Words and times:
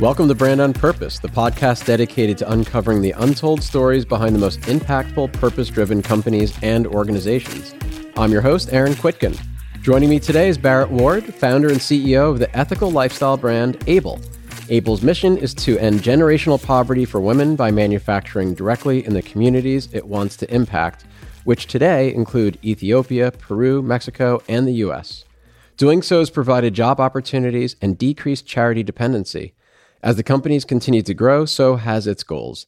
Welcome 0.00 0.28
to 0.28 0.34
Brand 0.34 0.60
on 0.60 0.74
Purpose, 0.74 1.18
the 1.18 1.28
podcast 1.28 1.86
dedicated 1.86 2.36
to 2.38 2.52
uncovering 2.52 3.00
the 3.00 3.12
untold 3.12 3.62
stories 3.62 4.04
behind 4.04 4.34
the 4.34 4.38
most 4.38 4.60
impactful, 4.62 5.32
purpose 5.32 5.68
driven 5.68 6.02
companies 6.02 6.54
and 6.62 6.86
organizations. 6.86 7.74
I'm 8.16 8.30
your 8.30 8.42
host, 8.42 8.72
Aaron 8.72 8.92
Kwittken. 8.92 9.40
Joining 9.80 10.10
me 10.10 10.20
today 10.20 10.48
is 10.48 10.58
Barrett 10.58 10.90
Ward, 10.90 11.24
founder 11.24 11.68
and 11.68 11.78
CEO 11.78 12.30
of 12.30 12.38
the 12.38 12.54
ethical 12.54 12.90
lifestyle 12.90 13.36
brand 13.36 13.82
Able. 13.86 14.20
Able's 14.68 15.02
mission 15.02 15.36
is 15.36 15.54
to 15.54 15.78
end 15.78 16.00
generational 16.00 16.62
poverty 16.62 17.04
for 17.04 17.20
women 17.20 17.56
by 17.56 17.70
manufacturing 17.70 18.54
directly 18.54 19.04
in 19.06 19.14
the 19.14 19.22
communities 19.22 19.88
it 19.92 20.06
wants 20.06 20.36
to 20.36 20.54
impact, 20.54 21.06
which 21.44 21.66
today 21.66 22.14
include 22.14 22.58
Ethiopia, 22.64 23.30
Peru, 23.30 23.82
Mexico, 23.82 24.42
and 24.48 24.68
the 24.68 24.74
US. 24.74 25.23
Doing 25.76 26.02
so 26.02 26.20
has 26.20 26.30
provided 26.30 26.72
job 26.72 27.00
opportunities 27.00 27.74
and 27.82 27.98
decreased 27.98 28.46
charity 28.46 28.84
dependency. 28.84 29.54
As 30.02 30.14
the 30.14 30.22
company's 30.22 30.64
continued 30.64 31.06
to 31.06 31.14
grow, 31.14 31.46
so 31.46 31.76
has 31.76 32.06
its 32.06 32.22
goals, 32.22 32.66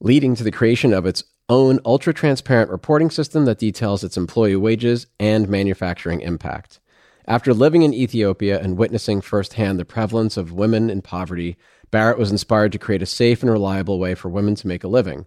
leading 0.00 0.34
to 0.34 0.44
the 0.44 0.50
creation 0.50 0.92
of 0.92 1.06
its 1.06 1.24
own 1.48 1.80
ultra 1.86 2.12
transparent 2.12 2.70
reporting 2.70 3.10
system 3.10 3.46
that 3.46 3.58
details 3.58 4.04
its 4.04 4.18
employee 4.18 4.56
wages 4.56 5.06
and 5.18 5.48
manufacturing 5.48 6.20
impact. 6.20 6.80
After 7.26 7.54
living 7.54 7.82
in 7.82 7.94
Ethiopia 7.94 8.60
and 8.60 8.76
witnessing 8.76 9.22
firsthand 9.22 9.78
the 9.78 9.86
prevalence 9.86 10.36
of 10.36 10.52
women 10.52 10.90
in 10.90 11.00
poverty, 11.00 11.56
Barrett 11.90 12.18
was 12.18 12.30
inspired 12.30 12.72
to 12.72 12.78
create 12.78 13.02
a 13.02 13.06
safe 13.06 13.42
and 13.42 13.50
reliable 13.50 13.98
way 13.98 14.14
for 14.14 14.28
women 14.28 14.54
to 14.56 14.66
make 14.66 14.84
a 14.84 14.88
living. 14.88 15.26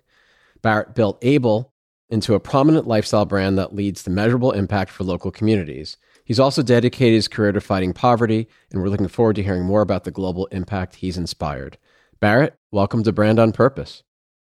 Barrett 0.62 0.94
built 0.94 1.18
Able 1.24 1.74
into 2.10 2.36
a 2.36 2.40
prominent 2.40 2.88
lifestyle 2.88 3.26
brand 3.26 3.58
that 3.58 3.74
leads 3.74 4.04
to 4.04 4.12
measurable 4.12 4.52
impact 4.52 4.92
for 4.92 5.04
local 5.04 5.32
communities. 5.32 5.98
He's 6.24 6.40
also 6.40 6.62
dedicated 6.62 7.16
his 7.16 7.28
career 7.28 7.52
to 7.52 7.62
fighting 7.62 7.94
poverty, 7.94 8.48
and 8.72 8.82
we're 8.82 8.90
looking 8.90 9.08
forward 9.08 9.36
to 9.38 9.44
hearing 9.44 9.66
more 9.66 9.82
about 9.82 10.04
the 10.04 10.12
global 10.12 10.46
impact 10.48 10.96
he's 10.96 11.18
inspired. 11.18 11.78
Barrett, 12.20 12.56
welcome 12.72 13.04
to 13.04 13.12
Brand 13.12 13.40
on 13.40 13.52
Purpose. 13.52 14.04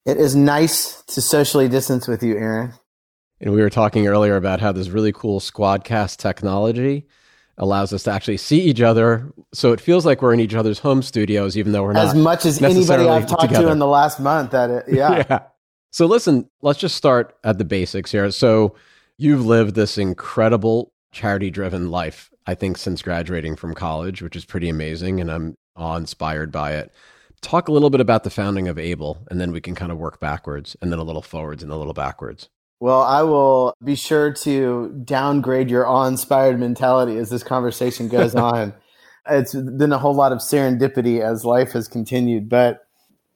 It 0.06 0.18
is 0.18 0.36
nice 0.36 1.04
to 1.04 1.22
socially 1.22 1.68
distance 1.68 2.08
with 2.08 2.24
you, 2.24 2.36
Aaron. 2.36 2.74
And 3.40 3.54
we 3.54 3.62
were 3.62 3.70
talking 3.70 4.08
earlier 4.08 4.36
about 4.36 4.60
how 4.60 4.72
this 4.72 4.90
really 4.90 5.12
cool 5.12 5.40
Squadcast 5.40 6.18
technology 6.18 7.08
allows 7.58 7.94
us 7.94 8.04
to 8.04 8.12
actually 8.12 8.38
see 8.38 8.62
each 8.62 8.82
other. 8.82 9.32
So 9.54 9.72
it 9.72 9.80
feels 9.80 10.06
like 10.06 10.22
we're 10.22 10.34
in 10.34 10.40
each 10.40 10.56
other's 10.56 10.80
home 10.80 11.02
studios, 11.02 11.58
even 11.58 11.72
though 11.72 11.84
we're 11.84 11.94
not. 11.94 12.08
As 12.08 12.16
much 12.16 12.46
as 12.46 12.62
anybody 12.62 13.08
I've 13.08 13.28
talked 13.28 13.44
together. 13.44 13.68
to 13.68 13.72
in 13.72 13.80
the 13.80 13.88
last 13.88 14.20
month 14.20 14.54
at 14.54 14.70
it. 14.70 14.86
Yeah. 14.88 15.24
yeah. 15.30 15.40
So 15.92 16.06
listen, 16.06 16.50
let's 16.62 16.80
just 16.80 16.96
start 16.96 17.36
at 17.44 17.58
the 17.58 17.66
basics 17.66 18.12
here. 18.12 18.32
So 18.32 18.76
you've 19.18 19.46
lived 19.46 19.76
this 19.76 19.98
incredible 19.98 20.94
charity 21.12 21.50
driven 21.50 21.92
life, 21.92 22.32
I 22.46 22.56
think, 22.56 22.78
since 22.78 23.02
graduating 23.02 23.56
from 23.56 23.74
college, 23.74 24.22
which 24.22 24.36
is 24.36 24.46
pretty 24.46 24.70
amazing. 24.70 25.20
And 25.20 25.32
I'm 25.32 25.56
awe 25.76 25.96
inspired 25.96 26.52
by 26.52 26.74
it. 26.74 26.92
Talk 27.42 27.68
a 27.68 27.72
little 27.72 27.90
bit 27.90 28.02
about 28.02 28.24
the 28.24 28.30
founding 28.30 28.68
of 28.68 28.78
Able, 28.78 29.26
and 29.32 29.40
then 29.40 29.52
we 29.52 29.62
can 29.62 29.74
kind 29.74 29.92
of 29.92 29.98
work 29.98 30.20
backwards 30.20 30.76
and 30.82 30.92
then 30.92 31.00
a 31.00 31.04
little 31.04 31.22
forwards 31.22 31.64
and 31.64 31.72
a 31.72 31.78
little 31.78 31.94
backwards. 31.94 32.50
Well, 32.82 33.02
I 33.02 33.24
will 33.24 33.74
be 33.84 33.96
sure 33.96 34.32
to 34.34 35.02
downgrade 35.04 35.70
your 35.70 35.88
awe 35.88 36.06
inspired 36.06 36.60
mentality 36.60 37.18
as 37.18 37.30
this 37.30 37.44
conversation 37.44 38.08
goes 38.08 38.36
on. 38.36 38.74
It's 39.30 39.54
been 39.54 39.92
a 39.92 39.98
whole 39.98 40.16
lot 40.16 40.32
of 40.32 40.40
serendipity 40.40 41.22
as 41.22 41.46
life 41.46 41.74
has 41.74 41.88
continued. 41.88 42.50
But 42.50 42.82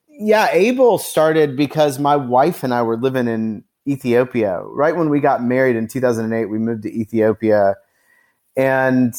yeah, 0.08 0.50
Able 0.52 0.98
started 0.98 1.58
because 1.58 2.00
my 2.00 2.16
wife 2.16 2.64
and 2.64 2.74
I 2.74 2.84
were 2.84 2.98
living 2.98 3.28
in 3.28 3.64
Ethiopia. 3.88 4.62
Right 4.62 4.96
when 4.96 5.10
we 5.10 5.20
got 5.20 5.44
married 5.44 5.76
in 5.76 5.88
2008, 5.88 6.46
we 6.46 6.58
moved 6.58 6.84
to 6.84 6.92
Ethiopia. 6.92 7.76
And 8.56 9.14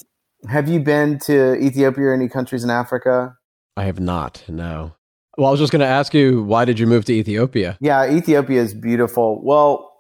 have 0.49 0.69
you 0.69 0.81
been 0.81 1.19
to 1.21 1.55
Ethiopia 1.57 2.07
or 2.07 2.15
any 2.15 2.29
countries 2.29 2.65
in 2.65 2.71
Africa? 2.71 3.37
I 3.77 3.85
have 3.85 4.01
not, 4.01 4.45
no. 4.49 4.95
Well, 5.37 5.49
I 5.49 5.51
was 5.51 5.61
just 5.61 5.73
going 5.73 5.81
to 5.81 5.87
ask 5.87 6.15
you, 6.15 6.43
why 6.45 6.65
did 6.65 6.79
you 6.79 6.87
move 6.87 7.05
to 7.07 7.13
Ethiopia? 7.13 7.77
Yeah, 7.81 8.09
Ethiopia 8.09 8.63
is 8.63 8.73
beautiful. 8.73 9.45
Well, 9.45 9.91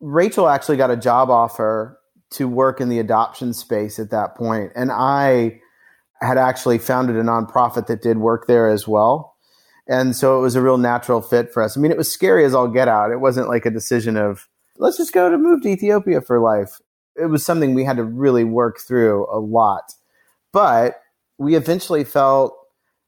Rachel 0.00 0.48
actually 0.48 0.76
got 0.76 0.90
a 0.90 0.96
job 0.96 1.30
offer 1.30 1.98
to 2.30 2.46
work 2.46 2.80
in 2.80 2.88
the 2.88 3.00
adoption 3.00 3.52
space 3.54 3.98
at 3.98 4.10
that 4.10 4.36
point, 4.36 4.70
and 4.76 4.92
I 4.92 5.60
had 6.20 6.38
actually 6.38 6.78
founded 6.78 7.16
a 7.16 7.22
nonprofit 7.22 7.86
that 7.86 8.02
did 8.02 8.18
work 8.18 8.46
there 8.46 8.68
as 8.68 8.86
well. 8.86 9.34
And 9.88 10.14
so 10.14 10.38
it 10.38 10.42
was 10.42 10.54
a 10.54 10.62
real 10.62 10.76
natural 10.76 11.22
fit 11.22 11.52
for 11.52 11.62
us. 11.62 11.76
I 11.76 11.80
mean, 11.80 11.90
it 11.90 11.96
was 11.96 12.12
scary 12.12 12.44
as 12.44 12.54
all 12.54 12.68
get 12.68 12.88
out. 12.88 13.10
It 13.10 13.20
wasn't 13.20 13.48
like 13.48 13.64
a 13.64 13.70
decision 13.70 14.18
of, 14.18 14.46
let's 14.76 14.98
just 14.98 15.14
go 15.14 15.30
to 15.30 15.38
move 15.38 15.62
to 15.62 15.68
Ethiopia 15.70 16.20
for 16.20 16.40
life. 16.40 16.78
It 17.16 17.26
was 17.26 17.44
something 17.44 17.74
we 17.74 17.84
had 17.84 17.96
to 17.96 18.04
really 18.04 18.44
work 18.44 18.80
through 18.80 19.26
a 19.32 19.40
lot. 19.40 19.94
But 20.52 21.00
we 21.38 21.56
eventually 21.56 22.04
felt, 22.04 22.54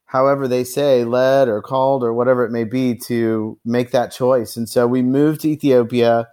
however 0.07 0.49
they 0.49 0.65
say, 0.65 1.05
led 1.05 1.49
or 1.49 1.61
called 1.61 2.03
or 2.03 2.15
whatever 2.15 2.45
it 2.45 2.51
may 2.51 2.65
be, 2.65 2.97
to 3.07 3.59
make 3.65 3.91
that 3.91 4.11
choice. 4.11 4.57
And 4.57 4.69
so 4.69 4.87
we 4.87 5.03
moved 5.03 5.43
to 5.43 5.51
Ethiopia. 5.51 6.29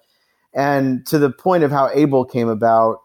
And 0.54 1.06
to 1.08 1.20
the 1.20 1.30
point 1.30 1.64
of 1.64 1.72
how 1.72 1.90
Able 1.94 2.24
came 2.24 2.48
about, 2.48 3.00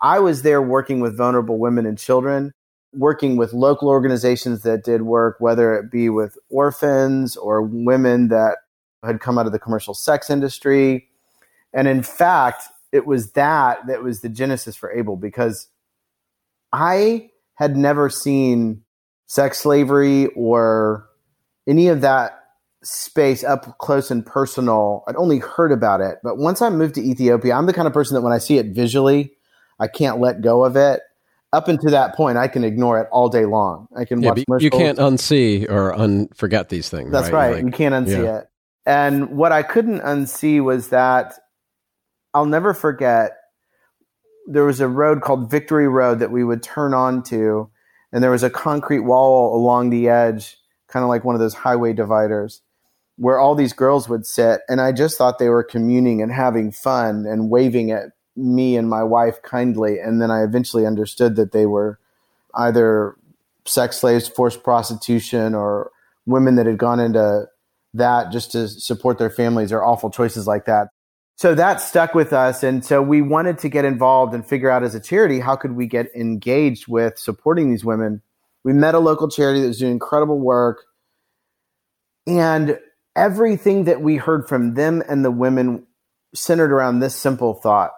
I 0.00 0.18
was 0.18 0.42
there 0.42 0.60
working 0.60 1.00
with 1.00 1.16
vulnerable 1.16 1.58
women 1.58 1.86
and 1.86 1.98
children 1.98 2.52
working 2.92 3.36
with 3.36 3.52
local 3.52 3.88
organizations 3.88 4.62
that 4.62 4.84
did 4.84 5.02
work, 5.02 5.36
whether 5.38 5.74
it 5.74 5.90
be 5.90 6.08
with 6.08 6.36
orphans 6.50 7.36
or 7.36 7.62
women 7.62 8.28
that 8.28 8.58
had 9.02 9.20
come 9.20 9.38
out 9.38 9.46
of 9.46 9.52
the 9.52 9.58
commercial 9.58 9.94
sex 9.94 10.30
industry. 10.30 11.08
And 11.72 11.88
in 11.88 12.02
fact, 12.02 12.64
it 12.92 13.06
was 13.06 13.32
that 13.32 13.86
that 13.86 14.02
was 14.02 14.20
the 14.20 14.28
genesis 14.28 14.76
for 14.76 14.92
Able 14.92 15.16
because 15.16 15.68
I 16.72 17.30
had 17.54 17.76
never 17.76 18.10
seen 18.10 18.82
sex 19.26 19.58
slavery 19.58 20.26
or 20.36 21.08
any 21.66 21.88
of 21.88 22.02
that 22.02 22.38
space 22.82 23.44
up 23.44 23.78
close 23.78 24.10
and 24.10 24.26
personal. 24.26 25.04
I'd 25.06 25.16
only 25.16 25.38
heard 25.38 25.72
about 25.72 26.00
it. 26.00 26.18
But 26.22 26.36
once 26.36 26.60
I 26.60 26.68
moved 26.68 26.96
to 26.96 27.02
Ethiopia, 27.02 27.54
I'm 27.54 27.66
the 27.66 27.72
kind 27.72 27.86
of 27.86 27.94
person 27.94 28.14
that 28.14 28.22
when 28.22 28.32
I 28.32 28.38
see 28.38 28.58
it 28.58 28.66
visually, 28.66 29.32
I 29.78 29.88
can't 29.88 30.20
let 30.20 30.42
go 30.42 30.64
of 30.64 30.76
it 30.76 31.00
up 31.52 31.68
until 31.68 31.90
that 31.90 32.14
point, 32.14 32.38
I 32.38 32.48
can 32.48 32.64
ignore 32.64 33.00
it 33.00 33.08
all 33.12 33.28
day 33.28 33.44
long. 33.44 33.86
I 33.96 34.04
can 34.04 34.22
yeah, 34.22 34.34
watch. 34.48 34.62
You 34.62 34.70
can't 34.70 34.98
unsee 34.98 35.68
or 35.70 35.92
unforget 35.92 36.68
these 36.68 36.88
things. 36.88 37.12
That's 37.12 37.30
right. 37.30 37.48
right. 37.48 37.56
Like, 37.56 37.64
you 37.64 37.70
can't 37.70 37.94
unsee 37.94 38.24
yeah. 38.24 38.38
it. 38.38 38.46
And 38.86 39.36
what 39.36 39.52
I 39.52 39.62
couldn't 39.62 40.00
unsee 40.00 40.62
was 40.62 40.88
that 40.88 41.34
I'll 42.34 42.46
never 42.46 42.74
forget. 42.74 43.32
There 44.46 44.64
was 44.64 44.80
a 44.80 44.88
road 44.88 45.20
called 45.20 45.50
Victory 45.50 45.86
Road 45.86 46.18
that 46.18 46.32
we 46.32 46.42
would 46.42 46.62
turn 46.62 46.94
onto, 46.94 47.68
and 48.12 48.24
there 48.24 48.30
was 48.30 48.42
a 48.42 48.50
concrete 48.50 49.00
wall 49.00 49.54
along 49.54 49.90
the 49.90 50.08
edge, 50.08 50.56
kind 50.88 51.04
of 51.04 51.08
like 51.08 51.24
one 51.24 51.36
of 51.36 51.40
those 51.40 51.54
highway 51.54 51.92
dividers, 51.92 52.62
where 53.16 53.38
all 53.38 53.54
these 53.54 53.72
girls 53.72 54.08
would 54.08 54.26
sit. 54.26 54.62
And 54.68 54.80
I 54.80 54.90
just 54.90 55.16
thought 55.16 55.38
they 55.38 55.48
were 55.48 55.62
communing 55.62 56.22
and 56.22 56.32
having 56.32 56.72
fun 56.72 57.24
and 57.26 57.50
waving 57.50 57.92
at 57.92 58.06
me 58.36 58.76
and 58.76 58.88
my 58.88 59.02
wife 59.02 59.42
kindly. 59.42 59.98
And 59.98 60.20
then 60.20 60.30
I 60.30 60.42
eventually 60.42 60.86
understood 60.86 61.36
that 61.36 61.52
they 61.52 61.66
were 61.66 61.98
either 62.54 63.16
sex 63.64 63.98
slaves, 63.98 64.28
forced 64.28 64.62
prostitution, 64.62 65.54
or 65.54 65.90
women 66.26 66.56
that 66.56 66.66
had 66.66 66.78
gone 66.78 67.00
into 67.00 67.46
that 67.94 68.32
just 68.32 68.52
to 68.52 68.68
support 68.68 69.18
their 69.18 69.30
families 69.30 69.72
or 69.72 69.84
awful 69.84 70.10
choices 70.10 70.46
like 70.46 70.64
that. 70.64 70.88
So 71.36 71.54
that 71.54 71.80
stuck 71.80 72.14
with 72.14 72.32
us. 72.32 72.62
And 72.62 72.84
so 72.84 73.02
we 73.02 73.20
wanted 73.20 73.58
to 73.58 73.68
get 73.68 73.84
involved 73.84 74.34
and 74.34 74.46
figure 74.46 74.70
out 74.70 74.82
as 74.82 74.94
a 74.94 75.00
charity, 75.00 75.40
how 75.40 75.56
could 75.56 75.72
we 75.72 75.86
get 75.86 76.14
engaged 76.14 76.86
with 76.88 77.18
supporting 77.18 77.70
these 77.70 77.84
women? 77.84 78.22
We 78.64 78.72
met 78.72 78.94
a 78.94 78.98
local 78.98 79.28
charity 79.28 79.60
that 79.60 79.68
was 79.68 79.78
doing 79.78 79.92
incredible 79.92 80.38
work. 80.38 80.84
And 82.26 82.78
everything 83.16 83.84
that 83.84 84.00
we 84.00 84.16
heard 84.16 84.48
from 84.48 84.74
them 84.74 85.02
and 85.08 85.24
the 85.24 85.30
women 85.30 85.84
centered 86.34 86.72
around 86.72 87.00
this 87.00 87.16
simple 87.16 87.54
thought 87.54 87.92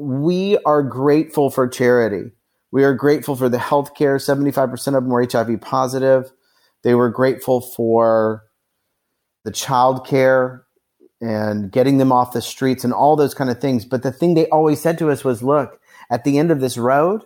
we 0.00 0.56
are 0.64 0.82
grateful 0.82 1.50
for 1.50 1.68
charity. 1.68 2.30
We 2.72 2.84
are 2.84 2.94
grateful 2.94 3.36
for 3.36 3.48
the 3.48 3.58
health 3.58 3.94
care. 3.94 4.16
75% 4.16 4.72
of 4.88 4.94
them 4.94 5.08
were 5.08 5.26
HIV 5.30 5.60
positive. 5.60 6.32
They 6.82 6.94
were 6.94 7.10
grateful 7.10 7.60
for 7.60 8.44
the 9.44 9.50
child 9.50 10.06
care 10.06 10.64
and 11.20 11.70
getting 11.70 11.98
them 11.98 12.12
off 12.12 12.32
the 12.32 12.40
streets 12.40 12.82
and 12.82 12.92
all 12.92 13.14
those 13.16 13.34
kind 13.34 13.50
of 13.50 13.60
things. 13.60 13.84
But 13.84 14.02
the 14.02 14.12
thing 14.12 14.34
they 14.34 14.48
always 14.48 14.80
said 14.80 14.98
to 14.98 15.10
us 15.10 15.22
was 15.22 15.42
look, 15.42 15.78
at 16.10 16.24
the 16.24 16.38
end 16.38 16.50
of 16.50 16.60
this 16.60 16.78
road, 16.78 17.24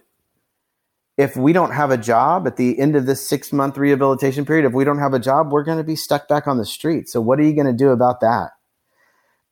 if 1.17 1.37
we 1.37 1.53
don't 1.53 1.73
have 1.73 1.93
a 1.93 1.97
job 1.97 2.47
at 2.47 2.57
the 2.57 2.79
end 2.81 2.97
of 2.97 3.07
this 3.07 3.27
six 3.27 3.53
month 3.53 3.79
rehabilitation 3.79 4.45
period, 4.45 4.67
if 4.67 4.73
we 4.73 4.85
don't 4.85 4.99
have 4.99 5.15
a 5.15 5.21
job, 5.21 5.53
we're 5.53 5.63
going 5.63 5.79
to 5.79 5.85
be 5.85 5.95
stuck 5.95 6.27
back 6.27 6.49
on 6.49 6.59
the 6.59 6.67
street. 6.67 7.09
So, 7.09 7.21
what 7.21 7.39
are 7.39 7.45
you 7.45 7.55
going 7.55 7.69
to 7.69 7.73
do 7.73 7.91
about 7.91 8.21
that? 8.21 8.51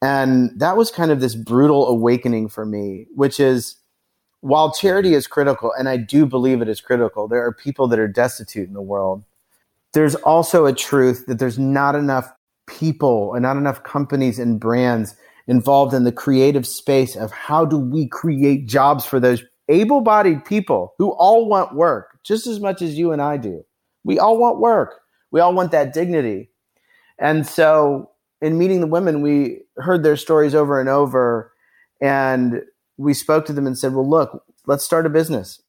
And 0.03 0.51
that 0.59 0.77
was 0.77 0.91
kind 0.91 1.13
of 1.13 1.21
this 1.21 1.37
brutal 1.37 1.87
awakening 1.87 2.49
for 2.49 2.67
me, 2.67 3.07
which 3.15 3.39
is 3.39 3.77
while 4.41 4.73
charity 4.73 5.15
is 5.15 5.29
critical, 5.29 5.73
and 5.79 5.89
I 5.89 5.97
do 5.97 6.27
believe 6.27 6.61
it 6.61 6.69
is 6.69 6.81
critical, 6.81 7.29
there 7.29 7.47
are 7.47 7.53
people 7.53 7.87
that 7.89 8.01
are 8.01 8.09
destitute 8.09 8.67
in 8.67 8.75
the 8.75 8.83
world. 8.83 9.23
There's 9.95 10.17
also 10.17 10.67
a 10.67 10.73
truth 10.73 11.27
that 11.27 11.39
there's 11.39 11.61
not 11.61 11.95
enough 11.95 12.33
people 12.67 13.35
and 13.35 13.43
not 13.43 13.57
enough 13.57 13.85
companies 13.85 14.41
and 14.41 14.59
brands 14.59 15.15
involved 15.47 15.95
in 15.95 16.03
the 16.03 16.13
creative 16.13 16.67
space 16.67 17.15
of 17.15 17.31
how 17.31 17.65
do 17.65 17.79
we 17.79 18.09
create 18.09 18.67
jobs 18.67 19.05
for 19.05 19.21
those 19.21 19.45
able 19.69 20.01
bodied 20.01 20.45
people 20.45 20.95
who 20.99 21.11
all 21.13 21.49
want 21.49 21.75
work 21.75 22.19
just 22.25 22.47
as 22.47 22.59
much 22.59 22.83
as 22.83 22.99
you 22.99 23.13
and 23.13 23.23
I 23.23 23.37
do. 23.37 23.65
We 24.05 24.19
all 24.19 24.39
want 24.39 24.59
work, 24.59 25.01
we 25.31 25.41
all 25.41 25.55
want 25.55 25.71
that 25.71 25.93
dignity. 25.95 26.51
And 27.19 27.47
so, 27.47 28.11
in 28.43 28.59
meeting 28.59 28.81
the 28.81 28.87
women, 28.87 29.23
we 29.23 29.61
heard 29.77 30.03
their 30.03 30.17
stories 30.17 30.55
over 30.55 30.79
and 30.81 30.89
over. 30.89 31.53
And 32.01 32.63
we 32.99 33.15
spoke 33.15 33.47
to 33.47 33.53
them 33.53 33.67
and 33.67 33.79
said, 33.79 33.95
Well, 33.95 34.09
look, 34.09 34.45
let's 34.67 34.85
start 34.85 35.07
a 35.07 35.11
business. 35.11 35.63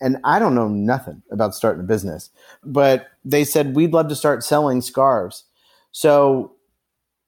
And 0.00 0.16
I 0.24 0.38
don't 0.38 0.54
know 0.54 0.68
nothing 0.68 1.22
about 1.30 1.54
starting 1.54 1.84
a 1.84 1.86
business, 1.86 2.30
but 2.64 3.08
they 3.24 3.44
said, 3.44 3.74
We'd 3.74 3.92
love 3.92 4.08
to 4.08 4.16
start 4.16 4.44
selling 4.44 4.80
scarves. 4.80 5.44
So 5.90 6.54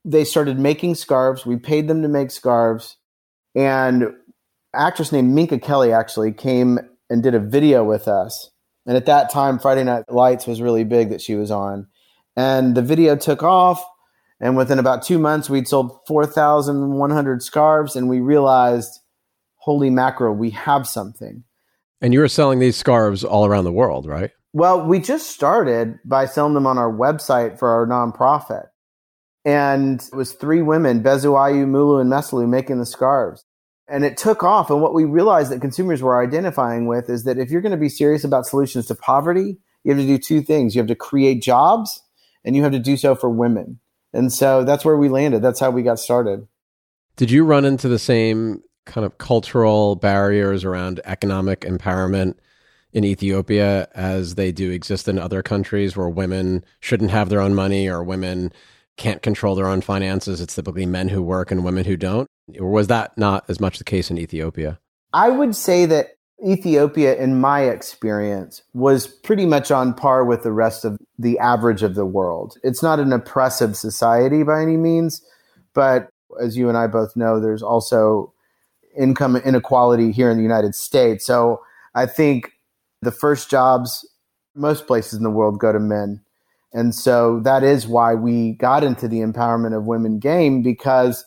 they 0.04 0.24
started 0.24 0.58
making 0.58 0.94
scarves. 0.94 1.44
We 1.44 1.56
paid 1.56 1.88
them 1.88 2.02
to 2.02 2.08
make 2.08 2.30
scarves. 2.30 2.96
And 3.54 4.14
actress 4.74 5.12
named 5.12 5.34
Minka 5.34 5.58
Kelly 5.58 5.92
actually 5.92 6.32
came 6.32 6.78
and 7.10 7.22
did 7.22 7.34
a 7.34 7.40
video 7.40 7.84
with 7.84 8.08
us. 8.08 8.50
And 8.86 8.96
at 8.96 9.06
that 9.06 9.30
time, 9.30 9.58
Friday 9.58 9.84
Night 9.84 10.04
Lights 10.08 10.46
was 10.46 10.62
really 10.62 10.84
big 10.84 11.10
that 11.10 11.20
she 11.20 11.34
was 11.34 11.50
on. 11.50 11.88
And 12.36 12.74
the 12.74 12.82
video 12.82 13.16
took 13.16 13.42
off. 13.42 13.84
And 14.42 14.56
within 14.56 14.80
about 14.80 15.02
two 15.02 15.20
months, 15.20 15.48
we'd 15.48 15.68
sold 15.68 16.00
4,100 16.08 17.42
scarves. 17.44 17.94
And 17.94 18.08
we 18.08 18.18
realized, 18.18 18.98
holy 19.58 19.88
mackerel, 19.88 20.34
we 20.34 20.50
have 20.50 20.86
something. 20.86 21.44
And 22.00 22.12
you 22.12 22.18
were 22.18 22.28
selling 22.28 22.58
these 22.58 22.76
scarves 22.76 23.22
all 23.22 23.46
around 23.46 23.64
the 23.64 23.72
world, 23.72 24.04
right? 24.04 24.32
Well, 24.52 24.84
we 24.84 24.98
just 24.98 25.30
started 25.30 26.00
by 26.04 26.26
selling 26.26 26.54
them 26.54 26.66
on 26.66 26.76
our 26.76 26.92
website 26.92 27.60
for 27.60 27.68
our 27.68 27.86
nonprofit. 27.86 28.66
And 29.44 30.02
it 30.02 30.14
was 30.14 30.32
three 30.32 30.60
women, 30.60 31.04
Bezu 31.04 31.34
Ayu, 31.34 31.64
Mulu, 31.64 32.00
and 32.00 32.10
Mesalu, 32.10 32.48
making 32.48 32.80
the 32.80 32.86
scarves. 32.86 33.44
And 33.88 34.04
it 34.04 34.16
took 34.16 34.42
off. 34.42 34.70
And 34.70 34.82
what 34.82 34.92
we 34.92 35.04
realized 35.04 35.52
that 35.52 35.60
consumers 35.60 36.02
were 36.02 36.20
identifying 36.20 36.86
with 36.86 37.08
is 37.08 37.22
that 37.24 37.38
if 37.38 37.50
you're 37.50 37.60
going 37.60 37.70
to 37.70 37.78
be 37.78 37.88
serious 37.88 38.24
about 38.24 38.46
solutions 38.46 38.86
to 38.86 38.96
poverty, 38.96 39.58
you 39.84 39.92
have 39.92 40.00
to 40.00 40.06
do 40.06 40.18
two 40.18 40.42
things. 40.42 40.74
You 40.74 40.80
have 40.80 40.88
to 40.88 40.96
create 40.96 41.42
jobs 41.42 42.02
and 42.44 42.56
you 42.56 42.62
have 42.64 42.72
to 42.72 42.80
do 42.80 42.96
so 42.96 43.14
for 43.14 43.30
women. 43.30 43.78
And 44.12 44.32
so 44.32 44.64
that's 44.64 44.84
where 44.84 44.96
we 44.96 45.08
landed. 45.08 45.42
That's 45.42 45.60
how 45.60 45.70
we 45.70 45.82
got 45.82 45.98
started. 45.98 46.46
Did 47.16 47.30
you 47.30 47.44
run 47.44 47.64
into 47.64 47.88
the 47.88 47.98
same 47.98 48.62
kind 48.84 49.04
of 49.04 49.18
cultural 49.18 49.96
barriers 49.96 50.64
around 50.64 51.00
economic 51.04 51.60
empowerment 51.60 52.34
in 52.92 53.04
Ethiopia 53.04 53.88
as 53.94 54.34
they 54.34 54.52
do 54.52 54.70
exist 54.70 55.08
in 55.08 55.18
other 55.18 55.42
countries 55.42 55.96
where 55.96 56.08
women 56.08 56.64
shouldn't 56.80 57.10
have 57.10 57.28
their 57.28 57.40
own 57.40 57.54
money 57.54 57.88
or 57.88 58.02
women 58.02 58.52
can't 58.96 59.22
control 59.22 59.54
their 59.54 59.66
own 59.66 59.80
finances. 59.80 60.40
It's 60.40 60.54
typically 60.54 60.84
men 60.84 61.08
who 61.08 61.22
work 61.22 61.50
and 61.50 61.64
women 61.64 61.84
who 61.84 61.96
don't. 61.96 62.28
Or 62.58 62.70
was 62.70 62.88
that 62.88 63.16
not 63.16 63.44
as 63.48 63.60
much 63.60 63.78
the 63.78 63.84
case 63.84 64.10
in 64.10 64.18
Ethiopia? 64.18 64.78
I 65.12 65.30
would 65.30 65.56
say 65.56 65.86
that 65.86 66.16
Ethiopia, 66.44 67.14
in 67.16 67.40
my 67.40 67.62
experience, 67.62 68.62
was 68.74 69.06
pretty 69.06 69.46
much 69.46 69.70
on 69.70 69.94
par 69.94 70.24
with 70.24 70.42
the 70.42 70.52
rest 70.52 70.84
of 70.84 70.98
the 71.18 71.38
average 71.38 71.82
of 71.82 71.94
the 71.94 72.06
world. 72.06 72.58
It's 72.62 72.82
not 72.82 72.98
an 72.98 73.12
oppressive 73.12 73.76
society 73.76 74.42
by 74.42 74.62
any 74.62 74.76
means, 74.76 75.24
but 75.72 76.08
as 76.40 76.56
you 76.56 76.68
and 76.68 76.76
I 76.76 76.86
both 76.86 77.14
know, 77.16 77.40
there's 77.40 77.62
also 77.62 78.32
income 78.96 79.36
inequality 79.36 80.12
here 80.12 80.30
in 80.30 80.36
the 80.36 80.42
United 80.42 80.74
States. 80.74 81.24
So 81.24 81.62
I 81.94 82.06
think 82.06 82.52
the 83.02 83.12
first 83.12 83.50
jobs, 83.50 84.08
most 84.54 84.86
places 84.86 85.14
in 85.14 85.22
the 85.22 85.30
world 85.30 85.58
go 85.58 85.72
to 85.72 85.80
men. 85.80 86.22
And 86.72 86.94
so 86.94 87.40
that 87.40 87.62
is 87.62 87.86
why 87.86 88.14
we 88.14 88.52
got 88.52 88.82
into 88.82 89.06
the 89.06 89.20
empowerment 89.20 89.76
of 89.76 89.84
women 89.84 90.18
game 90.18 90.62
because 90.62 91.24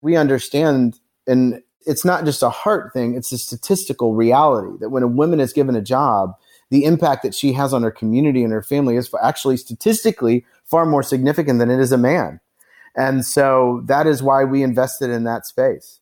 we 0.00 0.16
understand, 0.16 1.00
and 1.26 1.62
it's 1.86 2.04
not 2.04 2.24
just 2.24 2.42
a 2.42 2.50
heart 2.50 2.92
thing, 2.92 3.14
it's 3.14 3.32
a 3.32 3.38
statistical 3.38 4.14
reality 4.14 4.76
that 4.80 4.90
when 4.90 5.02
a 5.02 5.08
woman 5.08 5.40
is 5.40 5.52
given 5.52 5.76
a 5.76 5.82
job, 5.82 6.34
the 6.70 6.84
impact 6.84 7.22
that 7.22 7.34
she 7.34 7.52
has 7.52 7.72
on 7.72 7.82
her 7.82 7.90
community 7.90 8.42
and 8.42 8.52
her 8.52 8.62
family 8.62 8.96
is 8.96 9.12
actually 9.22 9.56
statistically 9.56 10.44
far 10.64 10.84
more 10.84 11.02
significant 11.02 11.58
than 11.58 11.70
it 11.70 11.80
is 11.80 11.92
a 11.92 11.98
man. 11.98 12.40
And 12.96 13.24
so 13.24 13.82
that 13.86 14.06
is 14.06 14.22
why 14.22 14.44
we 14.44 14.62
invested 14.62 15.10
in 15.10 15.24
that 15.24 15.46
space. 15.46 16.00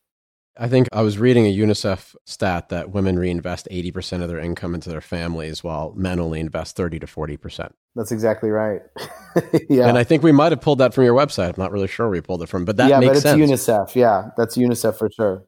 I 0.57 0.69
think 0.69 0.87
I 0.93 1.01
was 1.01 1.17
reading 1.17 1.45
a 1.45 1.53
UNICEF 1.53 2.15
stat 2.25 2.69
that 2.69 2.91
women 2.91 3.19
reinvest 3.19 3.67
80% 3.69 4.21
of 4.21 4.29
their 4.29 4.39
income 4.39 4.73
into 4.73 4.89
their 4.89 5.01
families 5.01 5.65
while 5.65 5.93
men 5.97 6.17
only 6.17 6.39
invest 6.39 6.77
30 6.77 6.99
to 6.99 7.07
40%. 7.07 7.71
That's 7.93 8.13
exactly 8.13 8.49
right. 8.49 8.81
yeah. 9.69 9.89
And 9.89 9.97
I 9.97 10.05
think 10.05 10.23
we 10.23 10.31
might 10.31 10.53
have 10.53 10.61
pulled 10.61 10.79
that 10.79 10.93
from 10.93 11.03
your 11.03 11.13
website. 11.13 11.49
I'm 11.49 11.55
not 11.57 11.73
really 11.73 11.89
sure 11.89 12.05
where 12.05 12.13
we 12.13 12.21
pulled 12.21 12.41
it 12.41 12.47
from, 12.47 12.63
but 12.63 12.77
that 12.77 12.89
yeah, 12.89 12.99
makes 12.99 13.09
but 13.09 13.15
it's 13.17 13.23
sense. 13.23 13.67
UNICEF. 13.67 13.95
Yeah, 13.95 14.29
that's 14.37 14.55
UNICEF 14.55 14.95
for 14.95 15.09
sure. 15.11 15.45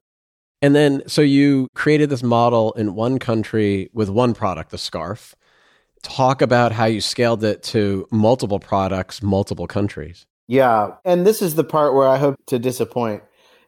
And 0.61 0.75
then, 0.75 1.03
so 1.07 1.21
you 1.21 1.67
created 1.75 2.09
this 2.09 2.23
model 2.23 2.71
in 2.73 2.95
one 2.95 3.19
country 3.19 3.89
with 3.93 4.09
one 4.09 4.33
product, 4.33 4.71
the 4.71 4.77
scarf. 4.77 5.35
Talk 6.03 6.41
about 6.41 6.71
how 6.71 6.85
you 6.85 7.01
scaled 7.01 7.43
it 7.43 7.63
to 7.63 8.07
multiple 8.11 8.59
products, 8.59 9.21
multiple 9.21 9.67
countries. 9.67 10.25
Yeah. 10.47 10.91
And 11.05 11.27
this 11.27 11.41
is 11.41 11.55
the 11.55 11.63
part 11.63 11.93
where 11.93 12.07
I 12.07 12.17
hope 12.17 12.37
to 12.47 12.57
disappoint 12.57 13.23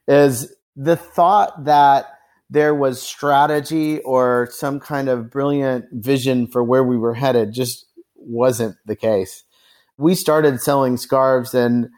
is 0.07 0.55
the 0.75 0.95
thought 0.95 1.65
that 1.65 2.05
there 2.49 2.73
was 2.73 3.01
strategy 3.01 3.99
or 3.99 4.47
some 4.51 4.79
kind 4.79 5.09
of 5.09 5.29
brilliant 5.29 5.85
vision 5.91 6.47
for 6.47 6.63
where 6.63 6.83
we 6.83 6.97
were 6.97 7.13
headed 7.13 7.53
just 7.53 7.85
wasn't 8.15 8.75
the 8.85 8.95
case. 8.95 9.43
We 9.97 10.15
started 10.15 10.61
selling 10.61 10.97
scarves, 10.97 11.53
and 11.53 11.89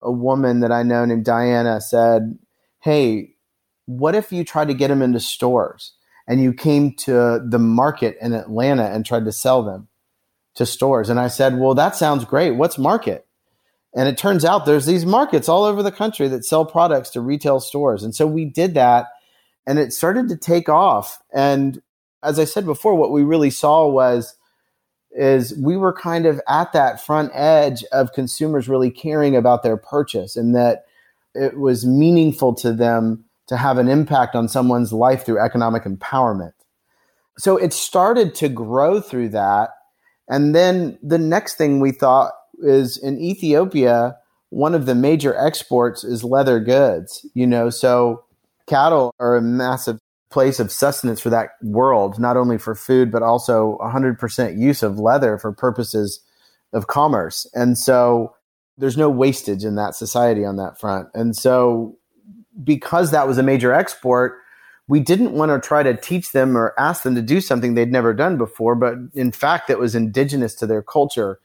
a 0.00 0.12
woman 0.12 0.60
that 0.60 0.72
I 0.72 0.82
know 0.82 1.04
named 1.04 1.24
Diana 1.24 1.80
said, 1.80 2.38
Hey, 2.80 3.34
what 3.88 4.14
if 4.14 4.32
you 4.32 4.44
tried 4.44 4.68
to 4.68 4.74
get 4.74 4.88
them 4.88 5.00
into 5.00 5.18
stores 5.18 5.94
and 6.26 6.42
you 6.42 6.52
came 6.52 6.92
to 6.92 7.40
the 7.42 7.58
market 7.58 8.18
in 8.20 8.34
Atlanta 8.34 8.84
and 8.84 9.04
tried 9.04 9.24
to 9.24 9.32
sell 9.32 9.62
them 9.62 9.88
to 10.56 10.66
stores? 10.66 11.08
And 11.08 11.18
I 11.18 11.28
said, 11.28 11.58
Well, 11.58 11.74
that 11.74 11.96
sounds 11.96 12.26
great. 12.26 12.50
What's 12.50 12.76
market? 12.76 13.26
And 13.96 14.06
it 14.06 14.18
turns 14.18 14.44
out 14.44 14.66
there's 14.66 14.84
these 14.84 15.06
markets 15.06 15.48
all 15.48 15.64
over 15.64 15.82
the 15.82 15.90
country 15.90 16.28
that 16.28 16.44
sell 16.44 16.66
products 16.66 17.08
to 17.10 17.22
retail 17.22 17.60
stores. 17.60 18.02
And 18.02 18.14
so 18.14 18.26
we 18.26 18.44
did 18.44 18.74
that 18.74 19.06
and 19.66 19.78
it 19.78 19.94
started 19.94 20.28
to 20.28 20.36
take 20.36 20.68
off. 20.68 21.22
And 21.32 21.80
as 22.22 22.38
I 22.38 22.44
said 22.44 22.66
before, 22.66 22.94
what 22.94 23.10
we 23.10 23.22
really 23.22 23.50
saw 23.50 23.88
was 23.88 24.34
is 25.12 25.58
we 25.58 25.78
were 25.78 25.94
kind 25.94 26.26
of 26.26 26.42
at 26.46 26.74
that 26.74 27.02
front 27.04 27.30
edge 27.32 27.84
of 27.84 28.12
consumers 28.12 28.68
really 28.68 28.90
caring 28.90 29.34
about 29.34 29.62
their 29.62 29.78
purchase 29.78 30.36
and 30.36 30.54
that 30.54 30.84
it 31.34 31.58
was 31.58 31.86
meaningful 31.86 32.54
to 32.56 32.74
them 32.74 33.24
to 33.48 33.56
have 33.56 33.78
an 33.78 33.88
impact 33.88 34.34
on 34.34 34.48
someone's 34.48 34.92
life 34.92 35.24
through 35.24 35.40
economic 35.40 35.84
empowerment. 35.84 36.52
So 37.38 37.56
it 37.56 37.72
started 37.72 38.34
to 38.36 38.48
grow 38.48 39.00
through 39.00 39.30
that. 39.30 39.70
And 40.28 40.54
then 40.54 40.98
the 41.02 41.18
next 41.18 41.54
thing 41.54 41.80
we 41.80 41.92
thought 41.92 42.32
is 42.60 42.96
in 42.96 43.18
Ethiopia, 43.20 44.16
one 44.50 44.74
of 44.74 44.86
the 44.86 44.94
major 44.94 45.36
exports 45.36 46.04
is 46.04 46.24
leather 46.24 46.60
goods, 46.60 47.24
you 47.34 47.46
know, 47.46 47.70
so 47.70 48.24
cattle 48.66 49.14
are 49.18 49.36
a 49.36 49.42
massive 49.42 49.98
place 50.30 50.60
of 50.60 50.70
sustenance 50.70 51.20
for 51.20 51.30
that 51.30 51.50
world, 51.62 52.18
not 52.18 52.36
only 52.36 52.58
for 52.58 52.74
food, 52.74 53.10
but 53.10 53.22
also 53.22 53.78
100% 53.80 54.58
use 54.58 54.82
of 54.82 54.98
leather 54.98 55.38
for 55.38 55.52
purposes 55.52 56.20
of 56.72 56.86
commerce. 56.86 57.46
And 57.54 57.78
so 57.78 58.34
there's 58.76 58.96
no 58.96 59.08
wastage 59.08 59.64
in 59.64 59.76
that 59.76 59.94
society 59.94 60.44
on 60.44 60.56
that 60.56 60.78
front. 60.78 61.08
And 61.14 61.34
so 61.34 61.97
because 62.62 63.10
that 63.10 63.26
was 63.26 63.38
a 63.38 63.42
major 63.42 63.72
export, 63.72 64.38
we 64.88 65.00
didn't 65.00 65.32
want 65.32 65.50
to 65.50 65.66
try 65.66 65.82
to 65.82 65.96
teach 65.96 66.32
them 66.32 66.56
or 66.56 66.74
ask 66.78 67.02
them 67.02 67.14
to 67.14 67.22
do 67.22 67.40
something 67.40 67.74
they'd 67.74 67.92
never 67.92 68.14
done 68.14 68.38
before, 68.38 68.74
but 68.74 68.94
in 69.14 69.32
fact, 69.32 69.70
it 69.70 69.78
was 69.78 69.94
indigenous 69.94 70.54
to 70.56 70.66
their 70.66 70.82
culture 70.82 71.38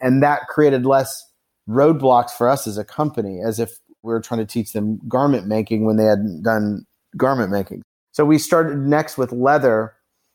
and 0.00 0.22
that 0.22 0.48
created 0.48 0.84
less 0.84 1.30
roadblocks 1.68 2.30
for 2.30 2.48
us 2.48 2.66
as 2.66 2.78
a 2.78 2.84
company, 2.84 3.40
as 3.40 3.58
if 3.58 3.78
we 4.02 4.12
were 4.12 4.20
trying 4.20 4.40
to 4.40 4.46
teach 4.46 4.72
them 4.72 5.00
garment 5.08 5.46
making 5.46 5.86
when 5.86 5.96
they 5.96 6.04
hadn't 6.04 6.42
done 6.42 6.86
garment 7.16 7.50
making. 7.50 7.82
So 8.12 8.24
we 8.24 8.38
started 8.38 8.78
next 8.78 9.16
with 9.16 9.32
leather, 9.32 9.94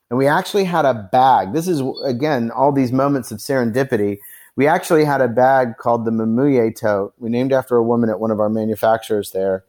and 0.10 0.18
we 0.18 0.28
actually 0.28 0.64
had 0.64 0.86
a 0.86 1.08
bag. 1.12 1.54
This 1.54 1.68
is 1.68 1.84
again 2.04 2.52
all 2.52 2.72
these 2.72 2.92
moments 2.92 3.32
of 3.32 3.38
serendipity. 3.38 4.18
We 4.56 4.68
actually 4.68 5.06
had 5.06 5.22
a 5.22 5.28
bag 5.28 5.78
called 5.78 6.04
the 6.04 6.12
Mamuye 6.12 6.76
tote. 6.76 7.14
We 7.20 7.30
named 7.30 7.54
after 7.54 7.78
a 7.78 7.84
woman 7.84 8.10
at 8.10 8.20
one 8.20 8.32
of 8.32 8.40
our 8.40 8.50
manufacturers 8.50 9.32
there, 9.32 9.64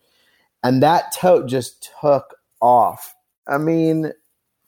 and 0.62 0.82
that 0.82 1.14
tote 1.14 1.48
just 1.48 1.90
took 2.00 2.36
off. 2.60 3.14
I 3.46 3.58
mean, 3.58 4.12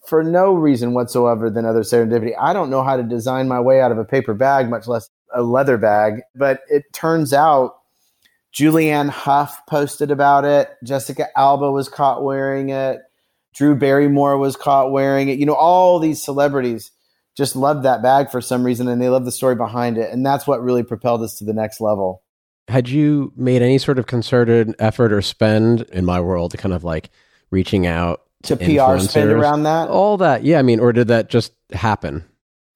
for 0.07 0.23
no 0.23 0.55
reason 0.55 0.95
whatsoever 0.95 1.51
than 1.51 1.65
other 1.65 1.83
serendipity. 1.83 2.33
I 2.39 2.53
don't 2.53 2.71
know 2.71 2.83
how 2.83 2.97
to 2.97 3.03
design 3.03 3.49
my 3.49 3.61
way 3.61 3.81
out 3.81 3.93
of 3.93 3.99
a 3.99 4.05
paper 4.05 4.35
bag, 4.35 4.69
much 4.69 4.89
less 4.89 5.09
a 5.33 5.43
leather 5.43 5.79
bag. 5.79 6.23
But 6.35 6.63
it 6.69 6.93
turns 6.93 7.33
out 7.33 7.77
Julianne 8.53 9.11
Hough 9.11 9.65
posted 9.67 10.11
about 10.11 10.45
it. 10.45 10.71
Jessica 10.85 11.27
Alba 11.39 11.71
was 11.71 11.89
caught 11.89 12.25
wearing 12.25 12.71
it. 12.71 13.01
Drew 13.55 13.77
Barrymore 13.77 14.39
was 14.39 14.57
caught 14.57 14.93
wearing 14.93 15.29
it. 15.29 15.39
You 15.39 15.47
know, 15.47 15.55
all 15.55 15.99
these 15.99 16.23
celebrities 16.23 16.91
just 17.37 17.55
loved 17.57 17.85
that 17.85 18.03
bag 18.03 18.31
for 18.31 18.41
some 18.41 18.65
reason 18.65 18.89
and 18.89 19.01
they 19.01 19.09
love 19.09 19.25
the 19.25 19.33
story 19.33 19.55
behind 19.55 19.99
it. 19.99 20.11
And 20.11 20.25
that's 20.25 20.47
what 20.47 20.63
really 20.63 20.83
propelled 20.83 21.23
us 21.23 21.39
to 21.39 21.45
the 21.45 21.55
next 21.55 21.81
level. 21.81 22.22
Had 22.69 22.89
you 22.89 23.33
made 23.37 23.63
any 23.63 23.79
sort 23.79 23.99
of 23.99 24.07
concerted 24.07 24.75
effort 24.79 25.13
or 25.13 25.21
spend 25.23 25.83
in 25.93 26.05
my 26.05 26.21
world 26.21 26.53
to 26.53 26.57
kind 26.57 26.75
of 26.75 26.85
like 26.85 27.11
reaching 27.51 27.87
out 27.87 28.23
to 28.45 28.57
PR 28.57 28.99
spend 28.99 29.31
around 29.31 29.65
that? 29.65 29.89
All 29.89 30.17
that. 30.19 30.45
Yeah. 30.45 30.59
I 30.59 30.63
mean, 30.63 30.81
or 30.81 30.93
did 30.93 31.09
that 31.09 31.29
just 31.29 31.53
happen? 31.73 32.25